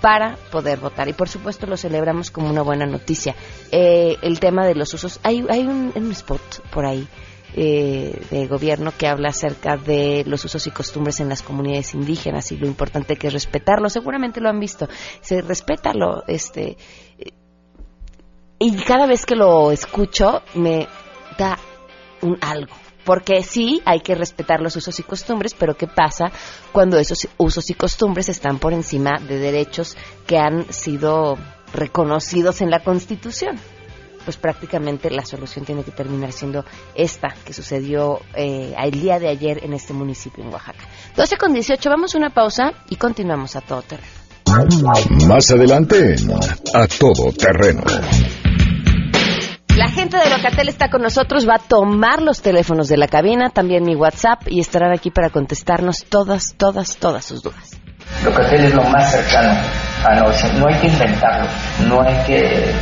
para 0.00 0.36
poder 0.50 0.80
votar. 0.80 1.08
Y 1.08 1.12
por 1.12 1.28
supuesto 1.28 1.66
lo 1.66 1.76
celebramos 1.76 2.30
como 2.30 2.50
una 2.50 2.62
buena 2.62 2.86
noticia. 2.86 3.36
Eh, 3.70 4.16
el 4.22 4.40
tema 4.40 4.66
de 4.66 4.74
los 4.74 4.92
usos, 4.94 5.20
hay, 5.22 5.44
hay 5.48 5.60
un, 5.60 5.92
un 5.94 6.10
spot 6.10 6.40
por 6.70 6.84
ahí 6.84 7.06
eh, 7.54 8.20
de 8.30 8.46
gobierno 8.46 8.92
que 8.96 9.06
habla 9.06 9.30
acerca 9.30 9.76
de 9.76 10.24
los 10.26 10.44
usos 10.44 10.66
y 10.66 10.70
costumbres 10.70 11.20
en 11.20 11.28
las 11.28 11.42
comunidades 11.42 11.94
indígenas 11.94 12.50
y 12.52 12.56
lo 12.56 12.66
importante 12.66 13.16
que 13.16 13.28
es 13.28 13.32
respetarlo. 13.32 13.88
Seguramente 13.88 14.40
lo 14.40 14.48
han 14.48 14.60
visto. 14.60 14.88
Se 15.20 15.42
respeta 15.42 15.92
lo, 15.94 16.24
este, 16.26 16.76
y 18.64 18.76
cada 18.76 19.06
vez 19.06 19.26
que 19.26 19.34
lo 19.34 19.72
escucho 19.72 20.42
me 20.54 20.86
da 21.36 21.58
un 22.20 22.38
algo. 22.40 22.72
Porque 23.04 23.42
sí, 23.42 23.82
hay 23.84 23.98
que 23.98 24.14
respetar 24.14 24.60
los 24.60 24.76
usos 24.76 25.00
y 25.00 25.02
costumbres, 25.02 25.54
pero 25.58 25.76
¿qué 25.76 25.88
pasa 25.88 26.30
cuando 26.70 26.96
esos 26.96 27.26
usos 27.38 27.68
y 27.70 27.74
costumbres 27.74 28.28
están 28.28 28.60
por 28.60 28.72
encima 28.72 29.18
de 29.18 29.38
derechos 29.38 29.96
que 30.28 30.38
han 30.38 30.72
sido 30.72 31.36
reconocidos 31.74 32.60
en 32.60 32.70
la 32.70 32.84
Constitución? 32.84 33.58
Pues 34.24 34.36
prácticamente 34.36 35.10
la 35.10 35.24
solución 35.24 35.64
tiene 35.64 35.82
que 35.84 35.90
terminar 35.90 36.32
siendo 36.32 36.64
esta 36.94 37.34
que 37.44 37.52
sucedió 37.52 38.20
eh, 38.34 38.74
el 38.78 38.90
día 38.92 39.18
de 39.18 39.28
ayer 39.28 39.64
en 39.64 39.72
este 39.72 39.92
municipio 39.92 40.44
en 40.44 40.52
Oaxaca. 40.52 40.84
12 41.16 41.36
con 41.36 41.52
18, 41.52 41.90
vamos 41.90 42.14
a 42.14 42.18
una 42.18 42.30
pausa 42.30 42.72
y 42.88 42.96
continuamos 42.96 43.56
a 43.56 43.60
todo 43.60 43.82
terreno. 43.82 44.22
Más 45.26 45.50
adelante 45.50 46.14
en 46.14 46.30
A 46.74 46.86
Todo 46.86 47.32
Terreno. 47.32 47.82
La 49.76 49.88
gente 49.88 50.18
de 50.18 50.28
Locatel 50.28 50.68
está 50.68 50.90
con 50.90 51.00
nosotros, 51.00 51.48
va 51.48 51.54
a 51.54 51.58
tomar 51.58 52.20
los 52.20 52.42
teléfonos 52.42 52.88
de 52.88 52.98
la 52.98 53.08
cabina, 53.08 53.48
también 53.48 53.84
mi 53.84 53.96
WhatsApp 53.96 54.42
y 54.46 54.60
estarán 54.60 54.92
aquí 54.92 55.10
para 55.10 55.30
contestarnos 55.30 56.04
todas, 56.04 56.54
todas, 56.58 56.96
todas 56.98 57.24
sus 57.24 57.42
dudas. 57.42 57.70
Locatel 58.22 58.66
es 58.66 58.74
lo 58.74 58.82
más 58.84 59.10
cercano 59.10 59.58
a 60.04 60.14
911. 60.16 60.58
No 60.58 60.66
hay 60.68 60.80
que 60.80 60.86
inventarlo, 60.88 61.48
no 61.88 62.02
hay 62.02 62.26
que 62.26 62.72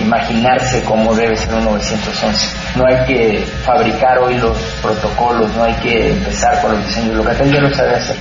imaginarse 0.00 0.82
cómo 0.84 1.14
debe 1.14 1.36
ser 1.36 1.54
un 1.54 1.64
911. 1.64 2.46
No 2.76 2.84
hay 2.86 3.04
que 3.06 3.44
fabricar 3.64 4.18
hoy 4.18 4.38
los 4.38 4.56
protocolos, 4.82 5.54
no 5.54 5.64
hay 5.64 5.74
que 5.74 6.12
empezar 6.12 6.60
con 6.62 6.72
los 6.72 6.86
diseños. 6.86 7.16
Locatel 7.16 7.52
ya 7.52 7.60
lo 7.60 7.74
sabe 7.74 7.94
hacer. 7.94 8.16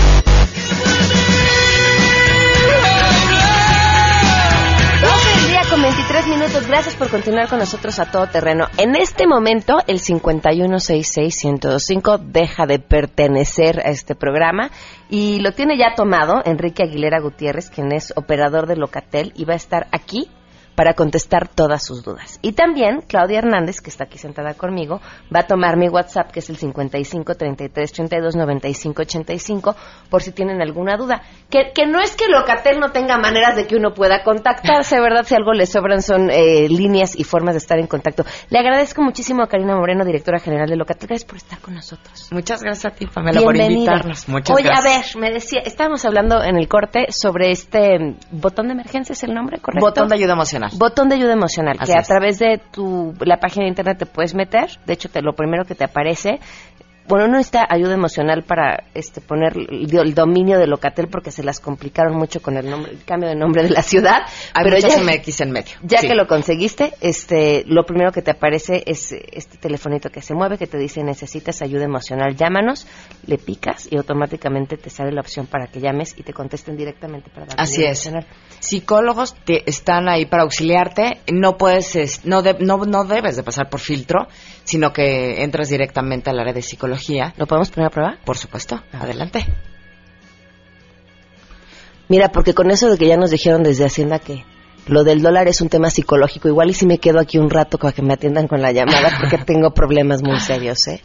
Minutos. 6.49 6.69
Gracias 6.69 6.97
por 6.97 7.11
continuar 7.11 7.49
con 7.49 7.59
nosotros 7.59 7.99
a 7.99 8.11
todo 8.11 8.27
terreno. 8.27 8.69
En 8.79 8.97
este 8.97 9.27
momento, 9.27 9.77
el 9.87 10.01
5166125 10.01 12.19
deja 12.19 12.65
de 12.67 12.79
pertenecer 12.79 13.81
a 13.81 13.91
este 13.91 14.15
programa 14.15 14.71
y 15.11 15.41
lo 15.41 15.53
tiene 15.53 15.77
ya 15.79 15.95
tomado 15.95 16.43
Enrique 16.45 16.83
Aguilera 16.83 17.21
Gutiérrez, 17.21 17.71
quien 17.71 17.93
es 17.93 18.13
operador 18.17 18.67
de 18.67 18.77
Locatel 18.77 19.33
y 19.37 19.45
va 19.45 19.53
a 19.55 19.57
estar 19.57 19.89
aquí 19.93 20.29
para 20.79 20.95
contestar 20.95 21.49
todas 21.49 21.85
sus 21.85 22.05
dudas. 22.05 22.39
Y 22.41 22.53
también 22.53 23.01
Claudia 23.01 23.39
Hernández, 23.39 23.81
que 23.81 23.91
está 23.91 24.05
aquí 24.05 24.17
sentada 24.17 24.55
conmigo, 24.55 25.01
va 25.35 25.41
a 25.41 25.43
tomar 25.43 25.77
mi 25.77 25.89
WhatsApp, 25.89 26.31
que 26.31 26.39
es 26.39 26.49
el 26.51 26.57
55 26.57 27.35
33 27.35 27.93
32 27.93 28.37
95 28.37 29.03
85, 29.03 29.75
por 30.09 30.23
si 30.23 30.31
tienen 30.31 30.63
alguna 30.63 30.97
duda. 30.97 31.23
Que, 31.51 31.73
que 31.75 31.85
no 31.85 32.01
es 32.01 32.15
que 32.15 32.29
Locatel 32.29 32.79
no 32.79 32.93
tenga 32.93 33.19
maneras 33.19 33.57
de 33.57 33.67
que 33.67 33.75
uno 33.75 33.93
pueda 33.93 34.23
contactarse, 34.23 35.01
¿verdad? 35.01 35.25
Si 35.27 35.35
algo 35.35 35.53
le 35.53 35.67
sobran 35.67 36.01
son 36.01 36.31
eh, 36.31 36.69
líneas 36.69 37.19
y 37.19 37.25
formas 37.25 37.55
de 37.55 37.59
estar 37.59 37.81
en 37.81 37.89
contacto. 37.89 38.25
Le 38.49 38.61
agradezco 38.61 39.03
muchísimo 39.03 39.43
a 39.43 39.49
Karina 39.49 39.75
Moreno, 39.75 40.05
directora 40.05 40.39
general 40.39 40.69
de 40.69 40.77
Locatel. 40.77 41.09
Gracias 41.09 41.29
por 41.29 41.39
estar 41.39 41.59
con 41.59 41.75
nosotros. 41.75 42.29
Muchas 42.31 42.63
gracias 42.63 42.93
a 42.93 42.95
ti, 42.95 43.05
Pamela, 43.07 43.41
por 43.41 43.57
invitarnos. 43.57 44.29
Muchas 44.29 44.55
Oye, 44.55 44.69
gracias. 44.69 44.87
a 44.87 45.19
ver, 45.19 45.23
me 45.29 45.35
decía, 45.35 45.61
estábamos 45.65 46.05
hablando 46.05 46.41
en 46.41 46.57
el 46.57 46.69
corte 46.69 47.07
sobre 47.11 47.51
este 47.51 47.99
mm, 47.99 48.41
botón 48.41 48.69
de 48.69 48.75
emergencia, 48.75 49.13
¿es 49.13 49.25
el 49.25 49.35
nombre 49.35 49.59
correcto? 49.59 49.85
Botón 49.85 50.07
de 50.07 50.15
ayuda 50.15 50.35
emocional. 50.35 50.68
Botón 50.77 51.09
de 51.09 51.17
ayuda 51.17 51.33
emocional, 51.33 51.77
Así 51.79 51.93
que 51.93 51.99
a 51.99 52.03
través 52.03 52.39
de 52.39 52.61
tu 52.71 53.15
la 53.21 53.39
página 53.39 53.65
de 53.65 53.69
internet 53.69 53.99
te 53.99 54.07
puedes 54.07 54.35
meter. 54.35 54.79
De 54.87 54.95
hecho, 54.95 55.09
te, 55.09 55.23
lo 55.23 55.35
primero 55.35 55.65
que 55.65 55.75
te 55.75 55.85
aparece, 55.85 56.41
bueno, 57.09 57.27
no 57.29 57.39
está 57.39 57.67
ayuda 57.69 57.95
emocional 57.95 58.45
para 58.45 58.85
este 58.95 59.21
poner 59.21 59.57
el, 59.57 59.89
el 59.97 60.15
dominio 60.15 60.59
de 60.59 60.67
Locatel 60.67 61.09
porque 61.09 61.31
se 61.31 61.43
las 61.43 61.61
complicaron 61.61 62.17
mucho 62.17 62.41
con 62.41 62.57
el 62.57 62.69
nombre, 62.69 62.93
el 62.93 63.05
cambio 63.05 63.29
de 63.29 63.35
nombre 63.35 63.63
de 63.63 63.71
la 63.71 63.83
ciudad. 63.83 64.23
Hay 64.55 64.65
pero 64.65 64.79
ya, 64.79 65.03
MX 65.03 65.41
en 65.41 65.51
medio. 65.51 65.73
ya 65.83 65.99
Sí. 65.99 66.09
que 66.09 66.15
lo 66.15 66.27
conseguiste, 66.27 66.93
este, 67.01 67.65
lo 67.67 67.85
primero 67.85 68.13
que 68.13 68.23
te 68.23 68.31
aparece 68.31 68.83
es 68.87 69.13
este 69.13 69.59
telefonito 69.59 70.11
que 70.11 70.23
se 70.23 70.35
mueve 70.35 70.59
que 70.59 70.67
te 70.67 70.79
dice 70.79 71.03
necesitas 71.03 71.63
ayuda 71.63 71.85
emocional, 71.85 72.37
llámanos, 72.37 72.87
le 73.27 73.39
picas 73.39 73.89
y 73.91 73.97
automáticamente 73.97 74.77
te 74.77 74.91
sale 74.91 75.13
la 75.13 75.21
opción 75.21 75.47
para 75.47 75.67
que 75.69 75.81
llames 75.81 76.15
y 76.17 76.23
te 76.23 76.33
contesten 76.33 76.77
directamente 76.77 77.31
para 77.31 77.47
dar 77.47 77.61
Así 77.61 77.83
es. 77.85 78.05
emocional. 78.07 78.27
Psicólogos 78.61 79.35
te- 79.45 79.69
están 79.69 80.09
ahí 80.09 80.27
para 80.27 80.43
auxiliarte. 80.43 81.21
No 81.33 81.57
puedes, 81.57 81.97
es- 81.97 82.25
no, 82.27 82.43
de- 82.43 82.57
no, 82.61 82.79
no 82.85 83.05
debes 83.05 83.37
de 83.37 83.43
pasar 83.43 83.71
por 83.71 83.81
filtro, 83.81 84.27
sino 84.65 84.93
que 84.93 85.43
entras 85.43 85.69
directamente 85.71 86.29
al 86.31 86.39
área 86.41 86.53
de 86.53 86.63
psicología. 86.63 86.98
¿Lo 87.37 87.47
podemos 87.47 87.71
poner 87.71 87.87
a 87.87 87.91
prueba? 87.91 88.19
Por 88.25 88.37
supuesto. 88.37 88.83
Adelante. 88.93 89.47
Mira, 92.09 92.31
porque 92.31 92.55
con 92.55 92.71
eso 92.71 92.91
de 92.91 92.97
que 92.97 93.07
ya 93.07 93.17
nos 93.17 93.31
dijeron 93.31 93.63
desde 93.63 93.85
Hacienda 93.85 94.19
que 94.19 94.45
lo 94.87 95.05
del 95.05 95.21
dólar 95.21 95.49
es 95.49 95.61
un 95.61 95.69
tema 95.69 95.91
psicológico. 95.91 96.49
Igual 96.49 96.71
y 96.71 96.75
si 96.75 96.87
me 96.87 96.99
quedo 96.99 97.21
aquí 97.21 97.39
un 97.39 97.51
rato 97.51 97.79
para 97.79 97.93
que 97.93 98.03
me 98.03 98.15
atiendan 98.15 98.49
con 98.49 98.63
la 98.63 98.73
llamada 98.73 99.11
porque 99.21 99.39
tengo 99.47 99.73
problemas 99.73 100.23
muy 100.23 100.41
serios, 100.41 100.87
¿eh? 100.89 101.03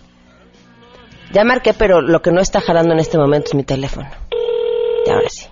Ya 1.34 1.44
marqué, 1.44 1.74
pero 1.74 2.02
lo 2.02 2.22
que 2.22 2.32
no 2.32 2.42
está 2.42 2.62
jalando 2.62 2.94
en 2.94 3.00
este 3.00 3.18
momento 3.18 3.48
es 3.50 3.56
mi 3.56 3.64
teléfono. 3.64 4.10
Y 5.06 5.10
ahora 5.10 5.30
sí. 5.30 5.43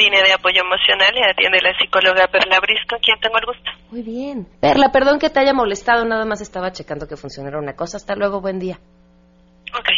Línea 0.00 0.22
de 0.22 0.32
apoyo 0.32 0.62
emocional 0.62 1.12
y 1.14 1.30
atiende 1.30 1.60
la 1.60 1.76
psicóloga 1.76 2.26
Perla 2.28 2.58
Brisco, 2.60 2.96
quien 3.02 3.20
tengo 3.20 3.36
el 3.36 3.44
gusto. 3.44 3.70
Muy 3.90 4.02
bien. 4.02 4.48
Perla, 4.58 4.90
perdón 4.90 5.18
que 5.18 5.28
te 5.28 5.40
haya 5.40 5.52
molestado, 5.52 6.06
nada 6.06 6.24
más 6.24 6.40
estaba 6.40 6.72
checando 6.72 7.06
que 7.06 7.16
funcionara 7.16 7.58
una 7.58 7.74
cosa. 7.74 7.98
Hasta 7.98 8.14
luego, 8.16 8.40
buen 8.40 8.58
día. 8.58 8.80
Ok. 9.78 9.88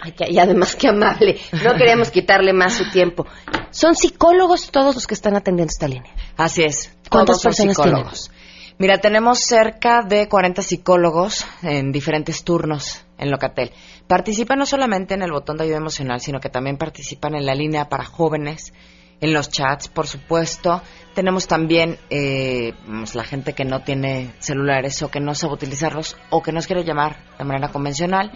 Ay, 0.00 0.14
y 0.30 0.38
además 0.38 0.74
qué 0.74 0.88
amable. 0.88 1.38
No 1.62 1.74
queríamos 1.74 2.10
quitarle 2.10 2.52
más 2.54 2.78
su 2.78 2.90
tiempo. 2.90 3.26
Son 3.70 3.94
psicólogos 3.94 4.70
todos 4.70 4.94
los 4.94 5.06
que 5.06 5.14
están 5.14 5.36
atendiendo 5.36 5.70
esta 5.70 5.86
línea. 5.86 6.12
Así 6.36 6.64
es. 6.64 6.96
¿Cuántas 7.10 7.42
Todos 7.42 7.42
son 7.42 7.50
personas 7.50 7.76
psicólogos. 7.76 8.30
Mira, 8.78 8.98
tenemos 8.98 9.40
cerca 9.40 10.02
de 10.02 10.28
40 10.28 10.62
psicólogos 10.62 11.46
en 11.62 11.92
diferentes 11.92 12.42
turnos 12.42 13.04
en 13.18 13.30
Locatel. 13.30 13.70
Participan 14.08 14.58
no 14.58 14.66
solamente 14.66 15.14
en 15.14 15.22
el 15.22 15.30
botón 15.30 15.56
de 15.56 15.64
ayuda 15.64 15.76
emocional, 15.76 16.20
sino 16.20 16.40
que 16.40 16.48
también 16.48 16.78
participan 16.78 17.34
en 17.34 17.46
la 17.46 17.54
línea 17.54 17.88
para 17.88 18.04
jóvenes, 18.04 18.72
en 19.22 19.32
los 19.32 19.48
chats, 19.48 19.88
por 19.88 20.06
supuesto. 20.06 20.82
Tenemos 21.14 21.46
también 21.46 21.98
eh, 22.10 22.74
pues, 22.84 23.14
la 23.14 23.24
gente 23.24 23.54
que 23.54 23.64
no 23.64 23.80
tiene 23.80 24.34
celulares 24.40 25.00
o 25.02 25.10
que 25.10 25.20
no 25.20 25.34
sabe 25.34 25.54
utilizarlos 25.54 26.16
o 26.28 26.42
que 26.42 26.52
nos 26.52 26.66
quiere 26.66 26.84
llamar 26.84 27.16
de 27.38 27.44
manera 27.44 27.68
convencional. 27.68 28.30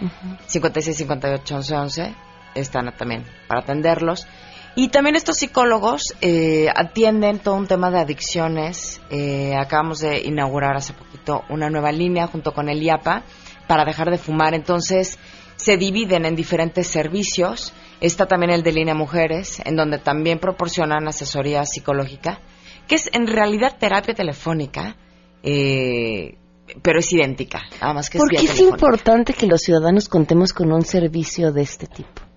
56 0.47 0.97
58 0.97 1.55
11 1.55 1.75
11 1.75 2.15
están 2.55 2.91
también 2.97 3.25
para 3.47 3.61
atenderlos. 3.61 4.27
Y 4.75 4.89
también 4.89 5.15
estos 5.15 5.37
psicólogos 5.37 6.15
eh, 6.21 6.67
atienden 6.73 7.39
todo 7.39 7.55
un 7.55 7.67
tema 7.67 7.91
de 7.91 7.99
adicciones. 7.99 9.01
Eh, 9.09 9.55
acabamos 9.57 9.99
de 9.99 10.21
inaugurar 10.21 10.77
hace 10.77 10.93
poquito 10.93 11.43
una 11.49 11.69
nueva 11.69 11.91
línea 11.91 12.27
junto 12.27 12.53
con 12.53 12.69
el 12.69 12.81
IAPA 12.81 13.23
para 13.67 13.83
dejar 13.83 14.09
de 14.09 14.19
fumar. 14.19 14.53
Entonces 14.53 15.19
se 15.57 15.77
dividen 15.77 16.25
en 16.25 16.35
diferentes 16.35 16.87
servicios. 16.87 17.73
Está 17.99 18.25
también 18.25 18.51
el 18.51 18.63
de 18.63 18.71
línea 18.71 18.95
mujeres, 18.95 19.61
en 19.65 19.75
donde 19.75 19.97
también 19.99 20.39
proporcionan 20.39 21.07
asesoría 21.07 21.65
psicológica, 21.65 22.39
que 22.87 22.95
es 22.95 23.09
en 23.13 23.27
realidad 23.27 23.77
terapia 23.77 24.13
telefónica, 24.13 24.95
eh, 25.43 26.37
pero 26.81 26.99
es 26.99 27.11
idéntica. 27.11 27.61
Nada 27.81 27.93
más 27.93 28.09
que 28.09 28.17
es 28.17 28.23
¿Por 28.23 28.29
qué 28.29 28.41
vía 28.41 28.51
es 28.53 28.59
importante 28.59 29.33
que 29.33 29.45
los 29.45 29.61
ciudadanos 29.61 30.07
contemos 30.07 30.53
con 30.53 30.71
un 30.71 30.85
servicio 30.85 31.51
de 31.51 31.61
este 31.61 31.87
tipo? 31.87 32.27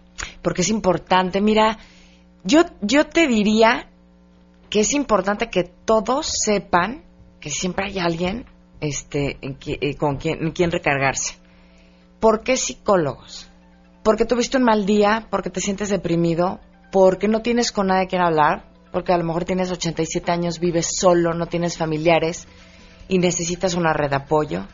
porque 0.42 0.62
es 0.62 0.68
importante. 0.68 1.40
Mira, 1.40 1.78
yo, 2.44 2.64
yo 2.80 3.06
te 3.06 3.26
diría 3.26 3.88
que 4.68 4.80
es 4.80 4.92
importante 4.92 5.50
que 5.50 5.64
todos 5.64 6.30
sepan 6.44 7.04
que 7.40 7.50
siempre 7.50 7.86
hay 7.86 7.98
alguien 7.98 8.46
este, 8.80 9.38
en 9.40 9.58
eh, 9.66 9.96
con 9.96 10.16
quien, 10.16 10.42
en 10.42 10.52
quien 10.52 10.70
recargarse. 10.70 11.34
¿Por 12.20 12.42
qué 12.42 12.56
psicólogos? 12.56 13.48
Porque 14.02 14.24
tuviste 14.24 14.58
un 14.58 14.64
mal 14.64 14.86
día, 14.86 15.26
porque 15.30 15.50
te 15.50 15.60
sientes 15.60 15.88
deprimido, 15.88 16.60
porque 16.92 17.28
no 17.28 17.40
tienes 17.40 17.72
con 17.72 17.88
nadie 17.88 18.08
quien 18.08 18.22
hablar, 18.22 18.70
porque 18.92 19.12
a 19.12 19.18
lo 19.18 19.24
mejor 19.24 19.44
tienes 19.44 19.70
87 19.70 20.30
años, 20.30 20.58
vives 20.58 20.90
solo, 20.98 21.32
no 21.32 21.46
tienes 21.46 21.78
familiares 21.78 22.46
y 23.08 23.18
necesitas 23.18 23.74
una 23.74 23.92
red 23.92 24.10
de 24.10 24.16
apoyo, 24.16 24.66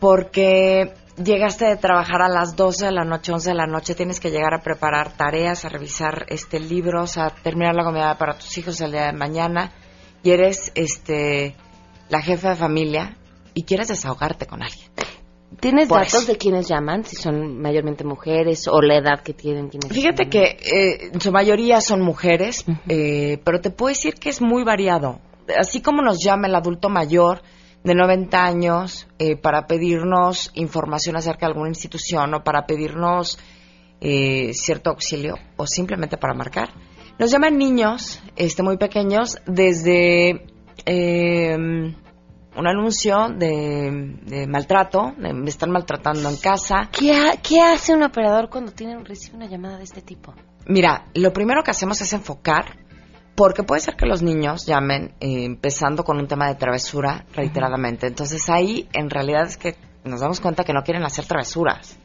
porque 0.00 0.94
llegaste 1.22 1.66
de 1.66 1.76
trabajar 1.76 2.22
a 2.22 2.28
las 2.28 2.56
12 2.56 2.86
de 2.86 2.92
la 2.92 3.04
noche, 3.04 3.32
11 3.32 3.50
de 3.50 3.56
la 3.56 3.66
noche, 3.66 3.94
tienes 3.94 4.20
que 4.20 4.30
llegar 4.30 4.54
a 4.54 4.62
preparar 4.62 5.12
tareas, 5.16 5.64
a 5.64 5.68
revisar 5.68 6.26
este 6.28 6.60
libros, 6.60 7.18
a 7.18 7.30
terminar 7.30 7.74
la 7.74 7.84
comida 7.84 8.16
para 8.18 8.38
tus 8.38 8.56
hijos 8.58 8.80
el 8.80 8.92
día 8.92 9.06
de 9.06 9.12
mañana. 9.12 9.72
Y 10.22 10.30
eres 10.30 10.72
este 10.74 11.56
la 12.08 12.20
jefa 12.22 12.50
de 12.50 12.56
familia 12.56 13.16
y 13.54 13.64
quieres 13.64 13.88
desahogarte 13.88 14.46
con 14.46 14.62
alguien. 14.62 14.87
¿Tienes 15.60 15.88
Por 15.88 16.00
datos 16.00 16.26
de 16.26 16.36
quienes 16.36 16.68
llaman? 16.68 17.04
Si 17.04 17.16
son 17.16 17.60
mayormente 17.60 18.04
mujeres 18.04 18.68
o 18.68 18.80
la 18.80 18.96
edad 18.96 19.22
que 19.22 19.32
tienen 19.32 19.68
quienes 19.68 19.90
Fíjate 19.90 20.28
que 20.28 20.42
eh, 20.42 21.10
en 21.12 21.20
su 21.20 21.32
mayoría 21.32 21.80
son 21.80 22.02
mujeres, 22.02 22.64
eh, 22.88 23.40
pero 23.44 23.60
te 23.60 23.70
puedo 23.70 23.88
decir 23.88 24.14
que 24.14 24.28
es 24.28 24.40
muy 24.40 24.62
variado. 24.62 25.20
Así 25.58 25.80
como 25.80 26.02
nos 26.02 26.22
llama 26.22 26.46
el 26.46 26.54
adulto 26.54 26.88
mayor 26.90 27.42
de 27.82 27.94
90 27.94 28.44
años 28.44 29.08
eh, 29.18 29.36
para 29.36 29.66
pedirnos 29.66 30.50
información 30.54 31.16
acerca 31.16 31.46
de 31.46 31.52
alguna 31.52 31.70
institución 31.70 32.34
o 32.34 32.44
para 32.44 32.66
pedirnos 32.66 33.38
eh, 34.00 34.52
cierto 34.52 34.90
auxilio 34.90 35.36
o 35.56 35.66
simplemente 35.66 36.16
para 36.16 36.34
marcar. 36.34 36.68
Nos 37.18 37.30
llaman 37.32 37.58
niños 37.58 38.20
este, 38.36 38.62
muy 38.62 38.76
pequeños 38.76 39.38
desde 39.46 40.46
eh, 40.86 41.94
un 42.58 42.66
anuncio 42.66 43.28
de, 43.28 44.16
de 44.22 44.46
maltrato, 44.46 45.12
de 45.16 45.32
me 45.32 45.48
están 45.48 45.70
maltratando 45.70 46.28
en 46.28 46.36
casa. 46.36 46.88
¿Qué, 46.92 47.12
ha- 47.16 47.36
qué 47.42 47.60
hace 47.60 47.94
un 47.94 48.02
operador 48.02 48.48
cuando 48.50 48.72
tiene, 48.72 48.98
recibe 49.04 49.36
una 49.36 49.46
llamada 49.46 49.78
de 49.78 49.84
este 49.84 50.02
tipo? 50.02 50.34
Mira, 50.66 51.04
lo 51.14 51.32
primero 51.32 51.62
que 51.62 51.70
hacemos 51.70 52.00
es 52.00 52.12
enfocar, 52.12 52.76
porque 53.34 53.62
puede 53.62 53.80
ser 53.80 53.94
que 53.96 54.06
los 54.06 54.22
niños 54.22 54.66
llamen 54.66 55.14
eh, 55.20 55.44
empezando 55.44 56.02
con 56.04 56.18
un 56.18 56.26
tema 56.26 56.48
de 56.48 56.56
travesura 56.56 57.24
reiteradamente. 57.34 58.06
Entonces 58.08 58.48
ahí 58.50 58.88
en 58.92 59.08
realidad 59.08 59.46
es 59.46 59.56
que 59.56 59.76
nos 60.04 60.20
damos 60.20 60.40
cuenta 60.40 60.64
que 60.64 60.72
no 60.72 60.82
quieren 60.82 61.04
hacer 61.04 61.24
travesuras. 61.26 61.96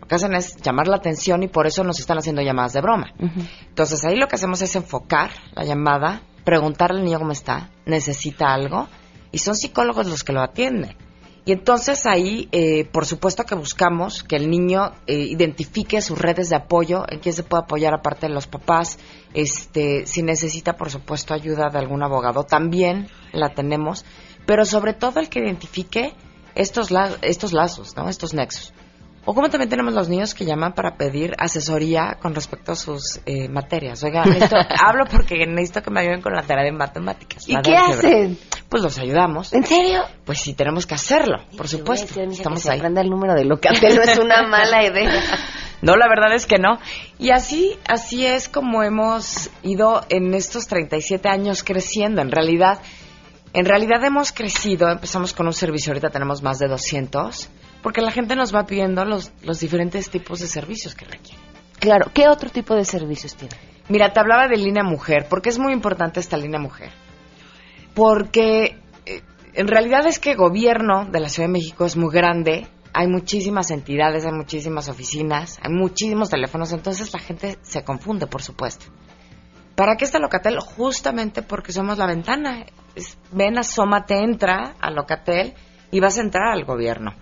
Lo 0.00 0.06
que 0.06 0.14
hacen 0.14 0.34
es 0.34 0.56
llamar 0.62 0.86
la 0.88 0.96
atención 0.96 1.42
y 1.42 1.48
por 1.48 1.66
eso 1.66 1.82
nos 1.84 1.98
están 1.98 2.18
haciendo 2.18 2.42
llamadas 2.42 2.72
de 2.72 2.80
broma. 2.80 3.12
Entonces 3.68 4.04
ahí 4.04 4.16
lo 4.16 4.28
que 4.28 4.36
hacemos 4.36 4.62
es 4.62 4.74
enfocar 4.76 5.30
la 5.54 5.64
llamada, 5.64 6.22
preguntarle 6.44 7.00
al 7.00 7.04
niño 7.04 7.18
cómo 7.18 7.32
está, 7.32 7.70
necesita 7.86 8.52
algo, 8.54 8.88
y 9.32 9.38
son 9.38 9.54
psicólogos 9.54 10.06
los 10.06 10.24
que 10.24 10.32
lo 10.32 10.40
atienden. 10.42 10.96
Y 11.46 11.52
entonces 11.52 12.04
ahí, 12.06 12.48
eh, 12.52 12.84
por 12.84 13.06
supuesto 13.06 13.44
que 13.44 13.54
buscamos 13.54 14.22
que 14.22 14.36
el 14.36 14.50
niño 14.50 14.92
eh, 15.06 15.14
identifique 15.16 16.02
sus 16.02 16.18
redes 16.18 16.50
de 16.50 16.56
apoyo, 16.56 17.04
en 17.08 17.18
quién 17.18 17.34
se 17.34 17.42
puede 17.42 17.62
apoyar 17.64 17.94
aparte 17.94 18.28
de 18.28 18.34
los 18.34 18.46
papás, 18.46 18.98
este, 19.32 20.06
si 20.06 20.22
necesita, 20.22 20.74
por 20.76 20.90
supuesto, 20.90 21.32
ayuda 21.32 21.68
de 21.70 21.78
algún 21.78 22.02
abogado, 22.02 22.44
también 22.44 23.08
la 23.32 23.48
tenemos, 23.54 24.04
pero 24.46 24.64
sobre 24.66 24.92
todo 24.92 25.18
el 25.20 25.28
que 25.28 25.40
identifique 25.40 26.14
estos, 26.54 26.90
la- 26.90 27.16
estos 27.22 27.52
lazos, 27.52 27.96
¿no? 27.96 28.08
estos 28.08 28.34
nexos. 28.34 28.74
O 29.24 29.34
como 29.34 29.48
también 29.50 29.68
tenemos 29.70 29.94
los 29.94 30.08
niños 30.08 30.34
que 30.34 30.44
llaman 30.44 30.72
para 30.74 30.96
pedir 30.96 31.34
asesoría 31.38 32.18
con 32.20 32.34
respecto 32.34 32.72
a 32.72 32.74
sus 32.76 33.20
eh, 33.26 33.48
materias. 33.48 34.02
Oiga, 34.02 34.24
necesito- 34.24 34.56
hablo 34.84 35.04
porque 35.10 35.46
necesito 35.46 35.82
que 35.82 35.90
me 35.90 36.00
ayuden 36.00 36.20
con 36.22 36.32
la 36.34 36.42
tarea 36.42 36.64
de 36.64 36.72
matemáticas. 36.72 37.48
¿Y 37.48 37.52
qué 37.62 37.76
álgebra. 37.76 38.08
Pues 38.70 38.84
los 38.84 38.98
ayudamos. 38.98 39.52
¿En 39.52 39.64
serio? 39.66 40.04
Pues 40.24 40.38
sí, 40.40 40.54
tenemos 40.54 40.86
que 40.86 40.94
hacerlo, 40.94 41.38
por 41.56 41.66
supuesto. 41.68 42.06
Estamos 42.06 42.38
Estamos 42.38 42.62
que 42.62 42.70
ahí. 42.70 42.78
aprenda 42.78 43.00
el 43.00 43.10
número 43.10 43.34
de 43.34 43.44
locatel, 43.44 43.96
no 43.96 44.02
es 44.02 44.16
una 44.18 44.42
mala 44.48 44.84
idea. 44.86 45.10
No, 45.82 45.96
la 45.96 46.06
verdad 46.08 46.32
es 46.34 46.46
que 46.46 46.58
no. 46.58 46.78
Y 47.18 47.30
así, 47.30 47.76
así 47.88 48.24
es 48.26 48.48
como 48.48 48.84
hemos 48.84 49.50
ido 49.64 50.02
en 50.08 50.34
estos 50.34 50.68
37 50.68 51.28
años 51.28 51.64
creciendo. 51.64 52.22
En 52.22 52.30
realidad, 52.30 52.80
en 53.54 53.64
realidad 53.66 54.04
hemos 54.04 54.30
crecido. 54.30 54.88
Empezamos 54.88 55.32
con 55.32 55.46
un 55.48 55.52
servicio, 55.52 55.90
ahorita 55.90 56.10
tenemos 56.10 56.40
más 56.42 56.60
de 56.60 56.68
200, 56.68 57.48
porque 57.82 58.02
la 58.02 58.12
gente 58.12 58.36
nos 58.36 58.54
va 58.54 58.66
pidiendo 58.66 59.04
los, 59.04 59.32
los 59.42 59.58
diferentes 59.58 60.10
tipos 60.10 60.38
de 60.38 60.46
servicios 60.46 60.94
que 60.94 61.06
requieren. 61.06 61.44
Claro, 61.80 62.12
¿qué 62.14 62.28
otro 62.28 62.50
tipo 62.50 62.76
de 62.76 62.84
servicios 62.84 63.34
tiene? 63.34 63.56
Mira, 63.88 64.12
te 64.12 64.20
hablaba 64.20 64.46
de 64.46 64.58
línea 64.58 64.84
mujer. 64.84 65.26
¿Por 65.28 65.42
qué 65.42 65.48
es 65.48 65.58
muy 65.58 65.72
importante 65.72 66.20
esta 66.20 66.36
línea 66.36 66.60
mujer? 66.60 66.92
Porque 67.94 68.78
eh, 69.06 69.22
en 69.54 69.68
realidad 69.68 70.06
es 70.06 70.18
que 70.18 70.32
el 70.32 70.36
gobierno 70.36 71.06
de 71.06 71.20
la 71.20 71.28
Ciudad 71.28 71.48
de 71.48 71.52
México 71.52 71.84
es 71.84 71.96
muy 71.96 72.12
grande, 72.12 72.66
hay 72.92 73.06
muchísimas 73.06 73.70
entidades, 73.70 74.24
hay 74.24 74.32
muchísimas 74.32 74.88
oficinas, 74.88 75.58
hay 75.62 75.72
muchísimos 75.72 76.30
teléfonos, 76.30 76.72
entonces 76.72 77.12
la 77.12 77.20
gente 77.20 77.58
se 77.62 77.84
confunde, 77.84 78.26
por 78.26 78.42
supuesto. 78.42 78.86
¿Para 79.74 79.96
qué 79.96 80.04
está 80.04 80.18
Locatel? 80.18 80.58
Justamente 80.60 81.42
porque 81.42 81.72
somos 81.72 81.96
la 81.96 82.06
ventana. 82.06 82.66
Ven, 83.32 83.58
asómate, 83.58 84.18
entra 84.18 84.74
a 84.80 84.90
Locatel 84.90 85.54
y 85.90 86.00
vas 86.00 86.18
a 86.18 86.22
entrar 86.22 86.52
al 86.52 86.64
gobierno. 86.64 87.14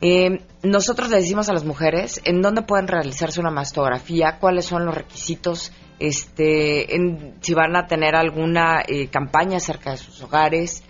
Eh, 0.00 0.44
nosotros 0.62 1.10
le 1.10 1.16
decimos 1.16 1.48
a 1.48 1.52
las 1.52 1.64
mujeres 1.64 2.20
en 2.24 2.40
dónde 2.40 2.62
pueden 2.62 2.86
realizarse 2.86 3.40
una 3.40 3.50
mastografía, 3.50 4.38
cuáles 4.38 4.66
son 4.66 4.84
los 4.84 4.94
requisitos, 4.94 5.72
este, 5.98 6.94
en- 6.96 7.34
si 7.40 7.54
van 7.54 7.76
a 7.76 7.86
tener 7.86 8.14
alguna 8.14 8.82
eh, 8.86 9.08
campaña 9.08 9.60
cerca 9.60 9.90
de 9.90 9.96
sus 9.96 10.22
hogares. 10.22 10.82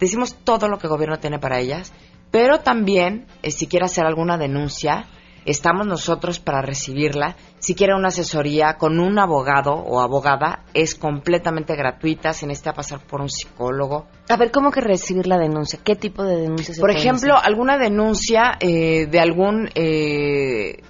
Decimos 0.00 0.36
todo 0.44 0.68
lo 0.68 0.78
que 0.78 0.86
el 0.86 0.92
gobierno 0.92 1.18
tiene 1.18 1.38
para 1.38 1.58
ellas, 1.58 1.92
pero 2.30 2.60
también 2.60 3.26
eh, 3.42 3.50
si 3.50 3.66
quiere 3.66 3.86
hacer 3.86 4.04
alguna 4.04 4.36
denuncia, 4.36 5.06
estamos 5.46 5.86
nosotros 5.86 6.38
para 6.38 6.60
recibirla. 6.60 7.36
Si 7.60 7.74
quiere 7.74 7.94
una 7.94 8.08
asesoría 8.08 8.74
con 8.78 9.00
un 9.00 9.18
abogado 9.18 9.72
o 9.74 10.00
abogada, 10.00 10.64
es 10.74 10.94
completamente 10.96 11.74
gratuita, 11.76 12.32
sin 12.34 12.48
necesita 12.48 12.74
pasar 12.74 13.00
por 13.00 13.20
un 13.22 13.30
psicólogo. 13.30 14.06
A 14.28 14.36
ver, 14.36 14.50
¿cómo 14.50 14.70
que 14.70 14.80
recibir 14.80 15.26
la 15.26 15.38
denuncia? 15.38 15.78
¿Qué 15.82 15.96
tipo 15.96 16.22
de 16.24 16.36
denuncia 16.42 16.74
se 16.74 16.80
Por 16.80 16.90
ejemplo, 16.90 17.34
hacer? 17.36 17.46
alguna 17.48 17.78
denuncia 17.78 18.56
eh, 18.60 19.06
de 19.06 19.18
algún 19.20 19.70
eh, 19.74 20.82